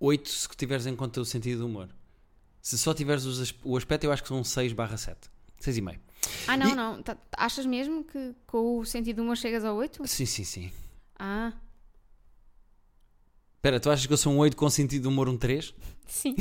8 0.00 0.28
se 0.28 0.48
tiveres 0.56 0.86
em 0.86 0.94
conta 0.94 1.20
o 1.20 1.24
sentido 1.24 1.60
do 1.60 1.66
humor. 1.66 1.88
Se 2.62 2.76
só 2.78 2.94
tiveres 2.94 3.24
os 3.24 3.54
o 3.64 3.76
aspecto, 3.76 4.04
eu 4.04 4.12
acho 4.12 4.22
que 4.22 4.28
são 4.28 4.44
6 4.44 4.72
barra 4.72 4.96
7. 4.96 5.28
6,5. 5.60 5.98
Ah, 6.46 6.56
não, 6.56 6.70
E- 6.70 6.74
não. 6.74 7.02
Tá- 7.02 7.16
achas 7.36 7.66
mesmo 7.66 8.04
que 8.04 8.34
com 8.46 8.78
o 8.78 8.84
sentido 8.84 9.16
do 9.16 9.22
humor 9.22 9.36
chegas 9.36 9.64
ao 9.64 9.74
8? 9.76 10.06
Sim, 10.06 10.26
sim, 10.26 10.44
sim. 10.44 10.72
Ah, 11.18 11.52
Espera, 13.58 13.80
tu 13.80 13.90
achas 13.90 14.06
que 14.06 14.12
eu 14.12 14.16
sou 14.16 14.32
um 14.32 14.38
8 14.38 14.56
com 14.56 14.70
sentido 14.70 15.02
de 15.02 15.08
humor 15.08 15.28
um 15.28 15.36
3? 15.36 15.74
sim. 16.06 16.36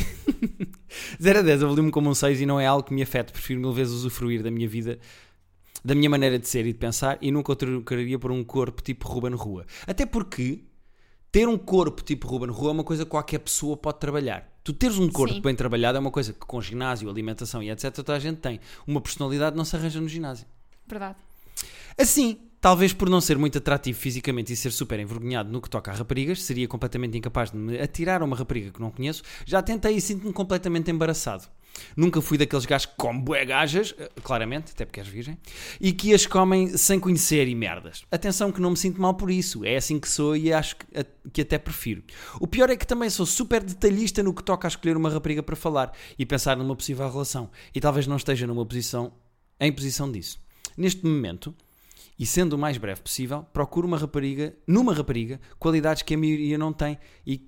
0 1.19 1.39
a 1.39 1.41
10 1.41 1.63
avalio-me 1.63 1.89
como 1.89 2.11
um 2.11 2.13
6 2.13 2.41
e 2.41 2.45
não 2.45 2.59
é 2.59 2.67
algo 2.67 2.83
que 2.83 2.93
me 2.93 3.01
afete. 3.01 3.33
Prefiro 3.33 3.59
mil 3.59 3.73
vezes 3.73 3.91
usufruir 3.91 4.43
da 4.43 4.51
minha 4.51 4.67
vida, 4.67 4.99
da 5.83 5.95
minha 5.95 6.11
maneira 6.11 6.37
de 6.37 6.47
ser 6.47 6.67
e 6.67 6.73
de 6.73 6.77
pensar 6.77 7.17
e 7.19 7.31
nunca 7.31 7.51
o 7.51 7.55
trocaria 7.55 8.19
por 8.19 8.31
um 8.31 8.43
corpo 8.43 8.83
tipo 8.83 9.07
Ruben 9.07 9.33
Rua. 9.33 9.65
Até 9.87 10.05
porque 10.05 10.63
ter 11.31 11.47
um 11.47 11.57
corpo 11.57 12.03
tipo 12.03 12.27
Ruben 12.27 12.51
Rua 12.51 12.69
é 12.69 12.73
uma 12.73 12.83
coisa 12.83 13.03
que 13.03 13.09
qualquer 13.09 13.39
pessoa 13.39 13.75
pode 13.75 13.99
trabalhar. 13.99 14.47
Tu 14.63 14.71
teres 14.71 14.99
um 14.99 15.09
corpo 15.09 15.33
Sim. 15.33 15.41
bem 15.41 15.55
trabalhado 15.55 15.97
é 15.97 15.99
uma 15.99 16.11
coisa 16.11 16.33
que 16.33 16.39
com 16.39 16.61
ginásio, 16.61 17.09
alimentação 17.09 17.63
e 17.63 17.71
etc. 17.71 17.91
toda 17.95 18.13
a 18.13 18.19
gente 18.19 18.37
tem. 18.37 18.59
Uma 18.85 19.01
personalidade 19.01 19.57
não 19.57 19.65
se 19.65 19.75
arranja 19.75 19.99
no 19.99 20.07
ginásio. 20.07 20.45
Verdade. 20.87 21.17
Assim, 21.97 22.37
talvez 22.61 22.93
por 22.93 23.09
não 23.09 23.21
ser 23.21 23.37
muito 23.37 23.57
atrativo 23.57 23.97
fisicamente 23.97 24.53
e 24.53 24.55
ser 24.55 24.71
super 24.71 24.99
envergonhado 24.99 25.51
no 25.51 25.61
que 25.61 25.69
toca 25.69 25.91
a 25.91 25.93
raparigas, 25.93 26.43
seria 26.43 26.67
completamente 26.67 27.17
incapaz 27.17 27.51
de 27.51 27.57
me 27.57 27.79
atirar 27.79 28.21
a 28.21 28.25
uma 28.25 28.35
rapariga 28.35 28.71
que 28.71 28.81
não 28.81 28.91
conheço. 28.91 29.23
Já 29.45 29.61
tentei 29.61 29.95
e 29.95 30.01
sinto-me 30.01 30.33
completamente 30.33 30.91
embaraçado. 30.91 31.47
Nunca 31.95 32.21
fui 32.21 32.37
daqueles 32.37 32.65
gajos 32.65 32.87
que 32.87 32.95
comem 32.95 33.21
bué 33.21 33.45
gajas, 33.45 33.93
eh, 33.97 34.09
claramente, 34.23 34.71
até 34.71 34.85
porque 34.85 34.99
és 34.99 35.07
virgem, 35.07 35.37
e 35.79 35.91
que 35.91 36.13
as 36.13 36.25
comem 36.25 36.75
sem 36.75 36.99
conhecer 36.99 37.47
e 37.47 37.55
merdas. 37.55 38.03
Atenção 38.11 38.51
que 38.51 38.61
não 38.61 38.71
me 38.71 38.77
sinto 38.77 39.01
mal 39.01 39.13
por 39.13 39.29
isso, 39.29 39.63
é 39.63 39.75
assim 39.75 39.99
que 39.99 40.09
sou 40.09 40.35
e 40.35 40.51
acho 40.51 40.75
que, 40.77 40.85
que 41.31 41.41
até 41.41 41.57
prefiro. 41.57 42.03
O 42.39 42.47
pior 42.47 42.69
é 42.69 42.75
que 42.75 42.87
também 42.87 43.09
sou 43.09 43.25
super 43.25 43.63
detalhista 43.63 44.23
no 44.23 44.33
que 44.33 44.43
toca 44.43 44.67
a 44.67 44.69
escolher 44.69 44.97
uma 44.97 45.09
rapariga 45.09 45.43
para 45.43 45.55
falar 45.55 45.91
e 46.17 46.25
pensar 46.25 46.57
numa 46.57 46.75
possível 46.75 47.09
relação, 47.09 47.49
e 47.73 47.79
talvez 47.79 48.07
não 48.07 48.17
esteja 48.17 48.47
numa 48.47 48.65
posição, 48.65 49.13
em 49.59 49.71
posição 49.71 50.11
disso. 50.11 50.39
Neste 50.75 51.05
momento, 51.05 51.53
e 52.17 52.25
sendo 52.25 52.53
o 52.53 52.57
mais 52.57 52.77
breve 52.77 53.01
possível, 53.01 53.43
procuro 53.53 53.87
uma 53.87 53.97
rapariga, 53.97 54.55
numa 54.65 54.93
rapariga, 54.93 55.39
qualidades 55.59 56.01
que 56.01 56.15
a 56.15 56.17
maioria 56.17 56.57
não 56.57 56.73
tem 56.73 56.97
e, 57.25 57.47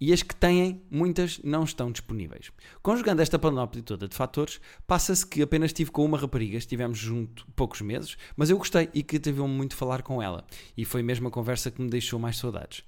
e 0.00 0.12
as 0.12 0.22
que 0.22 0.34
têm, 0.34 0.82
muitas 0.90 1.40
não 1.44 1.64
estão 1.64 1.90
disponíveis. 1.90 2.50
Conjugando 2.82 3.22
esta 3.22 3.38
panóplia 3.38 3.82
toda 3.82 4.08
de 4.08 4.16
fatores, 4.16 4.60
passa-se 4.86 5.26
que 5.26 5.42
apenas 5.42 5.70
estive 5.70 5.90
com 5.90 6.04
uma 6.04 6.18
rapariga, 6.18 6.56
estivemos 6.56 6.98
junto 6.98 7.46
poucos 7.54 7.80
meses, 7.80 8.16
mas 8.36 8.50
eu 8.50 8.58
gostei 8.58 8.88
e 8.92 9.02
que 9.02 9.20
teve 9.20 9.40
muito 9.42 9.76
falar 9.76 10.02
com 10.02 10.22
ela, 10.22 10.44
e 10.76 10.84
foi 10.84 11.02
mesmo 11.02 11.28
a 11.28 11.30
conversa 11.30 11.70
que 11.70 11.80
me 11.80 11.88
deixou 11.88 12.18
mais 12.18 12.36
saudades. 12.36 12.82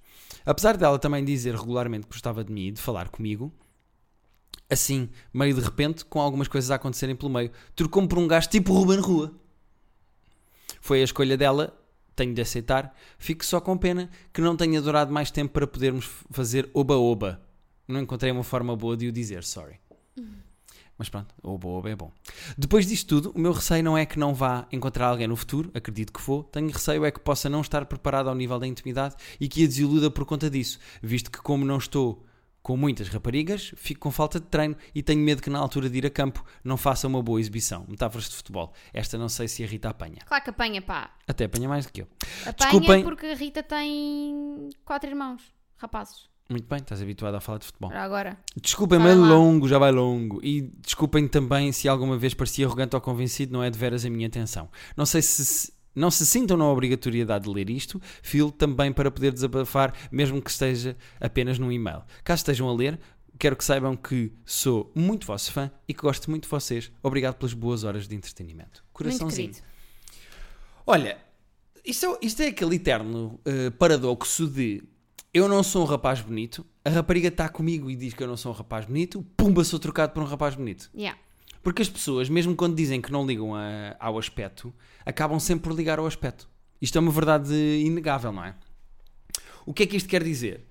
Apesar 0.45 0.77
dela 0.77 0.99
também 0.99 1.25
dizer 1.25 1.55
regularmente 1.55 2.07
que 2.07 2.13
gostava 2.13 2.45
de 2.45 2.53
mim 2.53 2.67
e 2.67 2.73
de 2.73 2.81
falar 2.81 3.09
comigo, 3.09 3.53
assim, 4.69 5.09
meio 5.35 5.55
de 5.55 5.61
repente, 5.61 6.05
com 6.05 6.21
algumas 6.21 6.47
coisas 6.49 6.71
a 6.71 6.77
acontecerem 6.77 7.17
pelo 7.17 7.31
meio, 7.33 7.51
trocou-me 7.75 8.09
por 8.09 8.19
um 8.19 8.29
gajo 8.29 8.49
tipo 8.49 8.73
Ruben 8.73 9.01
Rua. 9.01 9.35
Foi 10.81 11.01
a 11.01 11.05
escolha 11.05 11.37
dela, 11.37 11.77
tenho 12.17 12.35
de 12.35 12.41
aceitar. 12.41 12.95
Fico 13.19 13.45
só 13.45 13.61
com 13.61 13.77
pena 13.77 14.11
que 14.33 14.41
não 14.41 14.57
tenha 14.57 14.81
durado 14.81 15.13
mais 15.13 15.31
tempo 15.31 15.53
para 15.53 15.67
podermos 15.67 16.11
fazer 16.31 16.69
oba-oba. 16.75 17.41
Não 17.87 18.01
encontrei 18.01 18.31
uma 18.33 18.45
forma 18.45 18.77
boa 18.77 18.97
de 18.97 19.09
o 19.09 19.13
dizer, 19.13 19.45
sorry. 19.45 19.79
Mas 21.01 21.09
pronto, 21.09 21.35
oba-oba 21.43 21.89
é 21.89 21.97
bom. 21.97 22.13
Depois 22.59 22.87
disto 22.87 23.09
tudo, 23.09 23.33
o 23.35 23.41
meu 23.41 23.53
receio 23.53 23.83
não 23.83 23.97
é 23.97 24.05
que 24.05 24.19
não 24.19 24.35
vá 24.35 24.67
encontrar 24.71 25.09
alguém 25.09 25.27
no 25.27 25.35
futuro, 25.35 25.71
acredito 25.73 26.13
que 26.13 26.21
vou. 26.21 26.45
Tenho 26.45 26.71
receio 26.71 27.07
é 27.07 27.11
que 27.11 27.21
possa 27.21 27.49
não 27.49 27.63
estar 27.63 27.87
preparado 27.87 28.29
ao 28.29 28.35
nível 28.35 28.59
da 28.59 28.67
intimidade 28.67 29.17
e 29.41 29.49
que 29.49 29.65
a 29.65 29.67
desiluda 29.67 30.11
por 30.11 30.27
conta 30.27 30.51
disso, 30.51 30.79
visto 31.03 31.31
que, 31.31 31.39
como 31.39 31.65
não 31.65 31.79
estou 31.79 32.23
com 32.63 32.77
muitas 32.77 33.09
raparigas, 33.09 33.73
fico 33.77 34.01
com 34.01 34.11
falta 34.11 34.39
de 34.39 34.47
treino 34.47 34.77
e 34.95 35.03
tenho 35.03 35.21
medo 35.21 35.41
que 35.43 35.49
na 35.51 35.59
altura 35.59 35.89
de 35.89 35.99
ir 35.99 36.07
a 36.07 36.11
campo 36.11 36.45
não 36.63 36.77
faça 36.77 37.07
uma 37.09 37.23
boa 37.23 37.41
exibição. 37.41 37.85
Metáforas 37.89 38.29
de 38.29 38.37
futebol. 38.37 38.73
Esta 38.93 39.17
não 39.17 39.29
sei 39.29 39.49
se 39.49 39.65
a 39.65 39.67
Rita 39.67 39.89
apanha. 39.89 40.19
Claro 40.27 40.45
que 40.45 40.51
apanha, 40.51 40.83
pá. 40.83 41.11
Até 41.27 41.45
apanha 41.45 41.69
mais 41.69 41.87
do 41.87 41.93
que 41.93 42.03
eu. 42.03 42.09
Apanha 42.47 42.55
Desculpem. 42.71 43.03
porque 43.05 43.27
a 43.27 43.35
Rita 43.35 43.63
tem 43.63 44.69
quatro 44.85 45.09
irmãos, 45.09 45.41
rapazes. 45.79 46.29
Muito 46.51 46.67
bem, 46.69 46.79
estás 46.79 47.01
habituado 47.01 47.37
a 47.37 47.41
falar 47.41 47.59
de 47.59 47.67
futebol. 47.67 47.91
Ora, 47.91 48.03
agora. 48.03 48.39
Desculpem-me, 48.61 49.05
é 49.07 49.11
Fala 49.13 49.21
lá. 49.23 49.29
longo, 49.35 49.69
já 49.69 49.79
vai 49.79 49.93
longo. 49.93 50.41
E 50.45 50.63
desculpem 50.85 51.29
também 51.29 51.71
se 51.71 51.89
alguma 51.89 52.19
vez 52.19 52.35
parecia 52.35 52.67
arrogante 52.67 52.97
ou 52.97 53.01
convencido, 53.01 53.53
não 53.53 53.63
é 53.63 53.71
de 53.71 53.79
veras 53.79 54.05
a 54.05 54.11
minha 54.11 54.27
intenção. 54.27 54.69
Não 54.97 55.07
sei 55.07 55.23
se. 55.23 55.73
Não 56.01 56.11
se 56.11 56.25
sintam 56.25 56.57
na 56.57 56.67
obrigatoriedade 56.67 57.45
de 57.45 57.51
ler 57.51 57.69
isto, 57.69 58.01
filo 58.23 58.51
também 58.51 58.91
para 58.91 59.11
poder 59.11 59.33
desabafar, 59.33 59.93
mesmo 60.11 60.41
que 60.41 60.51
esteja 60.51 60.97
apenas 61.21 61.59
num 61.59 61.71
e-mail. 61.71 62.03
Caso 62.25 62.41
estejam 62.41 62.67
a 62.71 62.75
ler, 62.75 62.99
quero 63.39 63.55
que 63.55 63.63
saibam 63.63 63.95
que 63.95 64.33
sou 64.47 64.91
muito 64.95 65.27
vosso 65.27 65.53
fã 65.53 65.71
e 65.87 65.93
que 65.93 66.01
gosto 66.01 66.31
muito 66.31 66.45
de 66.45 66.49
vocês. 66.49 66.91
Obrigado 67.03 67.35
pelas 67.35 67.53
boas 67.53 67.85
horas 67.85 68.09
de 68.09 68.17
entretenimento. 68.17 68.83
Coraçãozinho. 68.95 69.53
Olha, 70.87 71.19
isto 71.85 72.07
é, 72.07 72.27
isto 72.27 72.43
é 72.43 72.47
aquele 72.47 72.77
eterno 72.77 73.39
eh, 73.45 73.69
paradoxo 73.69 74.47
de 74.47 74.83
eu 75.35 75.47
não 75.47 75.63
sou 75.63 75.83
um 75.83 75.85
rapaz 75.85 76.23
bonito, 76.23 76.65
a 76.83 76.89
rapariga 76.89 77.29
está 77.29 77.47
comigo 77.47 77.91
e 77.91 77.95
diz 77.95 78.15
que 78.15 78.23
eu 78.23 78.27
não 78.27 78.39
sou 78.39 78.53
um 78.53 78.55
rapaz 78.55 78.87
bonito, 78.87 79.23
pumba, 79.37 79.63
sou 79.65 79.79
trocado 79.79 80.15
por 80.15 80.23
um 80.23 80.27
rapaz 80.27 80.55
bonito. 80.55 80.91
Yeah. 80.95 81.21
Porque 81.63 81.83
as 81.83 81.89
pessoas, 81.89 82.29
mesmo 82.29 82.57
quando 82.57 82.75
dizem 82.75 83.01
que 83.01 83.13
não 83.13 83.27
ligam 83.27 83.55
a- 83.55 83.95
ao 83.99 84.19
aspecto, 84.19 84.73
acabam 85.05 85.39
sempre 85.39 85.69
por 85.69 85.77
ligar 85.77 85.99
ao 85.99 86.07
aspecto. 86.07 86.49
Isto 86.81 86.97
é 86.97 87.01
uma 87.01 87.11
verdade 87.13 87.55
inegável, 87.55 88.33
não 88.33 88.45
é? 88.45 88.55
O 89.67 89.75
que 89.75 89.83
é 89.83 89.87
que 89.87 89.97
isto 89.97 90.09
quer 90.09 90.25
dizer? 90.25 90.67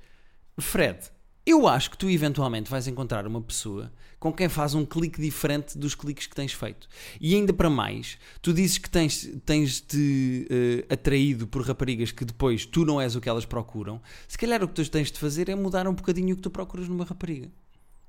Fred, 0.59 0.99
eu 1.45 1.67
acho 1.67 1.91
que 1.91 1.97
tu 1.97 2.09
eventualmente 2.09 2.69
vais 2.71 2.87
encontrar 2.87 3.25
uma 3.27 3.39
pessoa 3.41 3.91
com 4.19 4.33
quem 4.33 4.49
faz 4.49 4.73
um 4.75 4.85
clique 4.85 5.21
diferente 5.21 5.77
dos 5.77 5.95
cliques 5.95 6.27
que 6.27 6.35
tens 6.35 6.51
feito. 6.51 6.89
E 7.21 7.33
ainda 7.35 7.53
para 7.53 7.69
mais, 7.69 8.17
tu 8.41 8.51
dizes 8.51 8.77
que 8.77 8.89
tens, 8.89 9.29
tens 9.45 9.79
te 9.79 10.47
eh, 10.49 10.93
atraído 10.93 11.47
por 11.47 11.61
raparigas 11.65 12.11
que 12.11 12.25
depois 12.25 12.65
tu 12.65 12.83
não 12.83 12.99
és 12.99 13.15
o 13.15 13.21
que 13.21 13.29
elas 13.29 13.45
procuram. 13.45 14.01
Se 14.27 14.37
calhar 14.37 14.61
o 14.63 14.67
que 14.67 14.73
tu 14.73 14.89
tens 14.89 15.11
de 15.11 15.19
fazer 15.19 15.47
é 15.47 15.55
mudar 15.55 15.87
um 15.87 15.93
bocadinho 15.93 16.33
o 16.33 16.35
que 16.35 16.41
tu 16.41 16.49
procuras 16.49 16.89
numa 16.89 17.05
rapariga. 17.05 17.49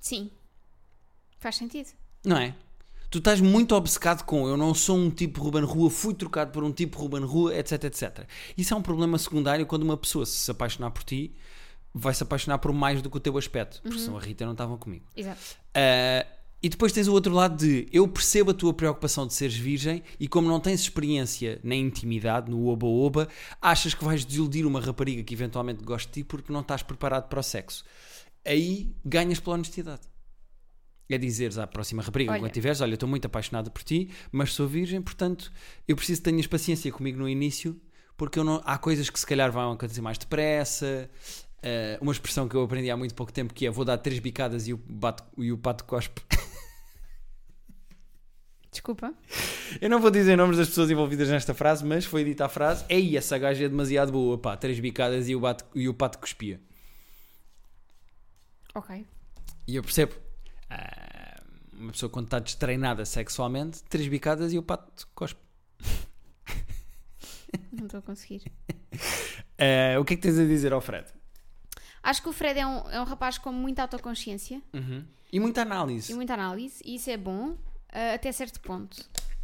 Sim. 0.00 0.30
Faz 1.38 1.56
sentido. 1.56 1.90
Não 2.24 2.36
é? 2.38 2.54
Tu 3.10 3.18
estás 3.18 3.40
muito 3.40 3.74
obcecado 3.74 4.22
com 4.24 4.46
eu 4.46 4.56
não 4.56 4.72
sou 4.72 4.96
um 4.96 5.10
tipo 5.10 5.42
Ruben 5.42 5.64
Rua, 5.64 5.90
fui 5.90 6.14
trocado 6.14 6.52
por 6.52 6.62
um 6.62 6.70
tipo 6.70 6.98
Ruben 6.98 7.24
Rua, 7.24 7.56
etc, 7.56 7.84
etc. 7.84 8.26
Isso 8.56 8.72
é 8.72 8.76
um 8.76 8.82
problema 8.82 9.18
secundário 9.18 9.66
quando 9.66 9.82
uma 9.82 9.96
pessoa 9.96 10.24
se, 10.24 10.32
se 10.32 10.50
apaixonar 10.50 10.90
por 10.92 11.02
ti, 11.02 11.34
vai 11.92 12.14
se 12.14 12.22
apaixonar 12.22 12.58
por 12.58 12.72
mais 12.72 13.02
do 13.02 13.10
que 13.10 13.16
o 13.16 13.20
teu 13.20 13.36
aspecto. 13.36 13.82
Porque 13.82 13.98
senão 13.98 14.16
a 14.16 14.20
Rita 14.20 14.44
não 14.44 14.52
estava 14.52 14.78
comigo. 14.78 15.04
Exato. 15.16 15.40
Ah, 15.74 16.24
e 16.62 16.68
depois 16.68 16.92
tens 16.92 17.08
o 17.08 17.12
outro 17.12 17.32
lado 17.32 17.56
de 17.56 17.88
eu 17.90 18.06
percebo 18.06 18.50
a 18.50 18.54
tua 18.54 18.74
preocupação 18.74 19.26
de 19.26 19.32
seres 19.32 19.56
virgem 19.56 20.02
e 20.18 20.28
como 20.28 20.46
não 20.46 20.60
tens 20.60 20.80
experiência 20.80 21.58
na 21.64 21.74
intimidade, 21.74 22.50
no 22.50 22.66
oba-oba, 22.66 23.28
achas 23.62 23.94
que 23.94 24.04
vais 24.04 24.26
desiludir 24.26 24.66
uma 24.66 24.78
rapariga 24.78 25.22
que 25.22 25.32
eventualmente 25.32 25.82
goste 25.82 26.08
de 26.08 26.14
ti 26.14 26.24
porque 26.24 26.52
não 26.52 26.60
estás 26.60 26.82
preparado 26.82 27.28
para 27.28 27.40
o 27.40 27.42
sexo. 27.42 27.82
Aí 28.44 28.94
ganhas 29.04 29.40
pela 29.40 29.54
honestidade. 29.54 30.02
É 31.12 31.18
dizeres 31.18 31.58
à 31.58 31.66
próxima 31.66 32.02
rapariga, 32.02 32.32
Olha. 32.32 32.40
quando 32.40 32.52
tiveres, 32.52 32.80
olha, 32.80 32.94
estou 32.94 33.08
muito 33.08 33.26
apaixonado 33.26 33.70
por 33.70 33.82
ti, 33.82 34.10
mas 34.30 34.52
sou 34.52 34.68
virgem, 34.68 35.02
portanto, 35.02 35.52
eu 35.88 35.96
preciso 35.96 36.22
que 36.22 36.30
tenhas 36.30 36.46
paciência 36.46 36.90
comigo 36.92 37.18
no 37.18 37.28
início, 37.28 37.80
porque 38.16 38.40
não- 38.42 38.62
há 38.64 38.78
coisas 38.78 39.10
que 39.10 39.18
se 39.18 39.26
calhar 39.26 39.50
vão 39.50 39.72
acontecer 39.72 40.00
mais 40.00 40.16
depressa. 40.18 41.10
Ah, 41.62 41.98
uma 42.00 42.12
expressão 42.12 42.48
que 42.48 42.54
eu 42.54 42.62
aprendi 42.62 42.90
há 42.90 42.96
muito 42.96 43.14
pouco 43.14 43.32
tempo 43.32 43.52
que 43.52 43.66
é 43.66 43.70
vou 43.70 43.84
dar 43.84 43.98
três 43.98 44.18
bicadas 44.18 44.66
e 44.68 44.72
o, 44.72 44.76
bato, 44.78 45.24
e 45.36 45.52
o 45.52 45.58
pato 45.58 45.84
cospe. 45.84 46.22
Desculpa. 48.70 49.12
Eu 49.80 49.90
não 49.90 50.00
vou 50.00 50.10
dizer 50.10 50.36
nomes 50.36 50.56
das 50.56 50.68
pessoas 50.68 50.90
envolvidas 50.90 51.28
nesta 51.28 51.52
frase, 51.52 51.84
mas 51.84 52.04
foi 52.04 52.24
dita 52.24 52.46
a 52.46 52.48
frase: 52.48 52.84
Ei, 52.88 53.16
essa 53.16 53.36
gaja 53.36 53.64
é 53.64 53.68
demasiado 53.68 54.12
boa, 54.12 54.38
pá, 54.38 54.56
três 54.56 54.78
bicadas 54.78 55.28
e 55.28 55.34
o, 55.34 55.42
e 55.74 55.88
o 55.88 55.94
pato 55.94 56.18
cuspia. 56.18 56.60
Ok. 58.74 59.04
E 59.66 59.76
eu 59.76 59.82
percebo. 59.82 60.14
Ah, 60.70 61.42
uma 61.72 61.92
pessoa 61.92 62.08
quando 62.10 62.26
está 62.26 62.38
destreinada 62.38 63.04
sexualmente, 63.04 63.82
três 63.84 64.06
bicadas 64.08 64.52
e 64.52 64.58
o 64.58 64.62
pato 64.62 65.06
cospe. 65.14 65.40
Não 67.72 67.84
estou 67.86 67.98
a 67.98 68.02
conseguir. 68.02 68.42
Ah, 69.62 70.00
o 70.00 70.06
que 70.06 70.14
é 70.14 70.16
que 70.16 70.22
tens 70.22 70.38
a 70.38 70.44
dizer 70.46 70.72
ao 70.72 70.80
Fred? 70.80 71.06
Acho 72.02 72.22
que 72.22 72.30
o 72.30 72.32
Fred 72.32 72.58
é 72.58 72.66
um, 72.66 72.78
é 72.90 72.98
um 72.98 73.04
rapaz 73.04 73.36
com 73.36 73.52
muita 73.52 73.82
autoconsciência 73.82 74.62
E 75.30 75.38
muita 75.38 75.60
análise. 75.60 76.10
e 76.10 76.14
muita 76.14 76.32
análise, 76.32 76.82
e 76.82 76.94
isso 76.94 77.10
é 77.10 77.16
bom 77.18 77.58
ah, 77.92 78.14
até 78.14 78.32
certo 78.32 78.58
ponto. 78.60 78.96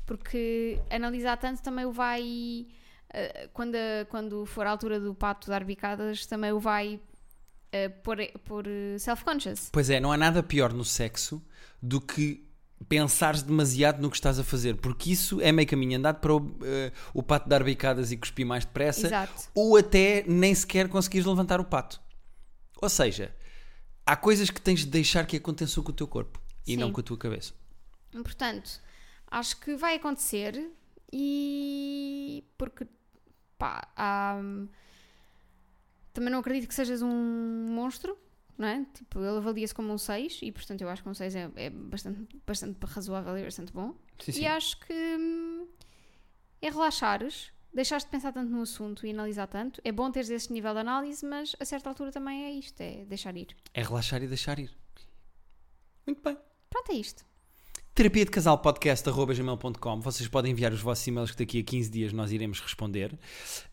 Porque 0.06 0.80
analisar 0.88 1.36
tanto 1.36 1.62
também 1.62 1.84
o 1.84 1.92
vai. 1.92 2.66
ah, 3.12 3.48
quando, 3.52 3.74
a- 3.74 4.06
quando 4.08 4.46
for 4.46 4.66
a 4.66 4.70
altura 4.70 4.98
do 4.98 5.14
pato 5.14 5.48
dar 5.50 5.62
bicadas, 5.64 6.24
também 6.24 6.50
o 6.50 6.58
vai 6.58 6.98
ah, 7.84 7.90
pôr, 8.02 8.18
pôr 8.44 8.66
eh, 8.66 8.98
self-conscious. 8.98 9.68
Pois 9.72 9.90
é, 9.90 10.00
não 10.00 10.10
há 10.12 10.16
nada 10.16 10.42
pior 10.42 10.72
no 10.72 10.84
sexo 10.84 11.42
do 11.82 12.00
que 12.00 12.44
pensares 12.88 13.42
demasiado 13.42 14.00
no 14.00 14.10
que 14.10 14.16
estás 14.16 14.38
a 14.38 14.44
fazer, 14.44 14.76
porque 14.76 15.10
isso 15.10 15.40
é 15.40 15.50
meio 15.50 15.66
caminho 15.68 15.98
andado 15.98 16.20
para 16.20 16.34
o, 16.34 16.56
eh, 16.62 16.92
o 17.14 17.22
pato 17.22 17.48
dar 17.48 17.64
bicadas 17.64 18.12
e 18.12 18.16
cuspir 18.16 18.46
mais 18.46 18.64
depressa, 18.64 19.06
Exato. 19.06 19.48
ou 19.54 19.76
até 19.76 20.24
nem 20.26 20.54
sequer 20.54 20.88
conseguires 20.88 21.26
levantar 21.26 21.58
o 21.60 21.64
pato. 21.64 22.00
Ou 22.80 22.88
seja, 22.88 23.34
há 24.04 24.14
coisas 24.14 24.50
que 24.50 24.60
tens 24.60 24.80
de 24.80 24.86
deixar 24.86 25.26
que 25.26 25.36
aconteçam 25.36 25.82
com 25.82 25.90
o 25.90 25.94
teu 25.94 26.06
corpo 26.06 26.40
e 26.66 26.72
Sim. 26.72 26.76
não 26.76 26.92
com 26.92 27.00
a 27.00 27.02
tua 27.04 27.16
cabeça. 27.16 27.54
Portanto, 28.12 28.80
acho 29.30 29.56
que 29.58 29.74
vai 29.76 29.96
acontecer 29.96 30.70
e. 31.12 32.44
porque. 32.58 32.86
pá. 33.58 33.88
há- 33.96 34.40
também 36.16 36.32
não 36.32 36.40
acredito 36.40 36.66
que 36.66 36.74
sejas 36.74 37.02
um 37.02 37.66
monstro, 37.68 38.18
não 38.56 38.66
é? 38.66 38.84
Tipo, 38.94 39.20
ele 39.20 39.36
avalia-se 39.36 39.74
como 39.74 39.92
um 39.92 39.98
6 39.98 40.40
e, 40.42 40.50
portanto, 40.50 40.80
eu 40.80 40.88
acho 40.88 41.02
que 41.02 41.08
um 41.08 41.14
6 41.14 41.36
é, 41.36 41.50
é 41.56 41.70
bastante, 41.70 42.26
bastante 42.46 42.78
razoável 42.84 43.36
e 43.38 43.44
bastante 43.44 43.70
bom. 43.72 43.94
Sim, 44.18 44.32
sim. 44.32 44.40
E 44.40 44.46
acho 44.46 44.80
que 44.80 44.94
hum, 44.94 45.68
é 46.62 46.70
relaxares, 46.70 47.52
deixares 47.72 48.04
de 48.04 48.10
pensar 48.10 48.32
tanto 48.32 48.50
no 48.50 48.62
assunto 48.62 49.06
e 49.06 49.10
analisar 49.10 49.46
tanto. 49.46 49.78
É 49.84 49.92
bom 49.92 50.10
teres 50.10 50.30
esse 50.30 50.50
nível 50.50 50.72
de 50.72 50.80
análise, 50.80 51.24
mas 51.24 51.54
a 51.60 51.64
certa 51.66 51.90
altura 51.90 52.10
também 52.10 52.44
é 52.44 52.50
isto: 52.50 52.80
é 52.80 53.04
deixar 53.04 53.36
ir. 53.36 53.54
É 53.74 53.82
relaxar 53.82 54.22
e 54.22 54.26
deixar 54.26 54.58
ir. 54.58 54.74
Muito 56.06 56.22
bem. 56.22 56.38
Pronto, 56.70 56.92
é 56.92 56.94
isto. 56.94 57.26
Terapia 57.96 58.26
de 58.26 58.30
Casal 58.30 58.58
Podcast.gmail.com 58.58 60.00
Vocês 60.02 60.28
podem 60.28 60.52
enviar 60.52 60.70
os 60.70 60.82
vossos 60.82 61.06
e-mails 61.06 61.30
que 61.30 61.38
daqui 61.38 61.60
a 61.60 61.62
15 61.62 61.90
dias 61.90 62.12
nós 62.12 62.30
iremos 62.30 62.60
responder. 62.60 63.18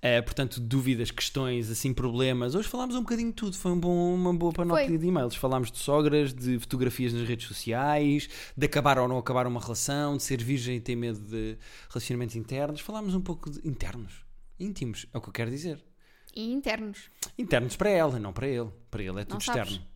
Eh, 0.01 0.21
portanto, 0.21 0.61
dúvidas, 0.61 1.11
questões, 1.11 1.69
assim, 1.69 1.93
problemas. 1.93 2.55
Hoje 2.55 2.69
falámos 2.69 2.95
um 2.95 3.01
bocadinho 3.01 3.31
de 3.31 3.35
tudo. 3.35 3.57
Foi 3.57 3.73
um 3.73 3.77
bom, 3.77 4.15
uma 4.15 4.33
boa 4.33 4.53
panóplia 4.53 4.97
de 4.97 5.05
e-mails. 5.05 5.35
Falámos 5.35 5.69
de 5.69 5.77
sogras, 5.77 6.33
de 6.33 6.57
fotografias 6.57 7.11
nas 7.11 7.27
redes 7.27 7.49
sociais, 7.49 8.29
de 8.55 8.65
acabar 8.65 8.97
ou 8.97 9.09
não 9.09 9.17
acabar 9.17 9.45
uma 9.45 9.59
relação, 9.59 10.15
de 10.15 10.23
ser 10.23 10.41
virgem 10.41 10.77
e 10.77 10.79
ter 10.79 10.95
medo 10.95 11.19
de 11.19 11.57
relacionamentos 11.89 12.37
internos. 12.37 12.79
Falámos 12.79 13.13
um 13.15 13.21
pouco 13.21 13.49
de 13.49 13.67
internos. 13.67 14.23
Íntimos, 14.57 15.05
é 15.13 15.17
o 15.17 15.19
que 15.19 15.27
eu 15.27 15.33
quero 15.33 15.51
dizer. 15.51 15.83
E 16.33 16.49
internos. 16.49 17.09
Internos 17.37 17.75
para 17.75 17.89
ela, 17.89 18.17
não 18.17 18.31
para 18.31 18.47
ele. 18.47 18.71
Para 18.89 19.03
ele 19.03 19.19
é 19.19 19.25
tudo 19.25 19.41
externo. 19.41 19.92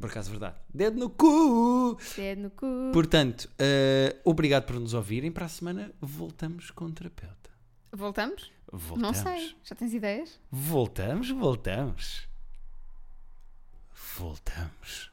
Por 0.00 0.10
acaso, 0.10 0.30
verdade. 0.30 0.56
Dedo 0.72 0.98
no 0.98 1.10
cu! 1.10 1.98
Dedo 2.16 2.42
no 2.42 2.50
cu. 2.50 2.90
Portanto, 2.92 3.48
eh, 3.58 4.16
obrigado 4.24 4.64
por 4.64 4.78
nos 4.78 4.94
ouvirem. 4.94 5.32
Para 5.32 5.46
a 5.46 5.48
semana 5.48 5.92
voltamos 6.00 6.70
com 6.70 6.84
o 6.84 6.92
terapeuta. 6.92 7.50
Voltamos? 7.92 8.52
Voltamos. 8.70 9.00
Não 9.00 9.14
sei. 9.14 9.56
Já 9.64 9.74
tens 9.74 9.94
ideias? 9.94 10.38
Voltamos, 10.50 11.30
voltamos. 11.30 12.28
Voltamos. 14.18 15.10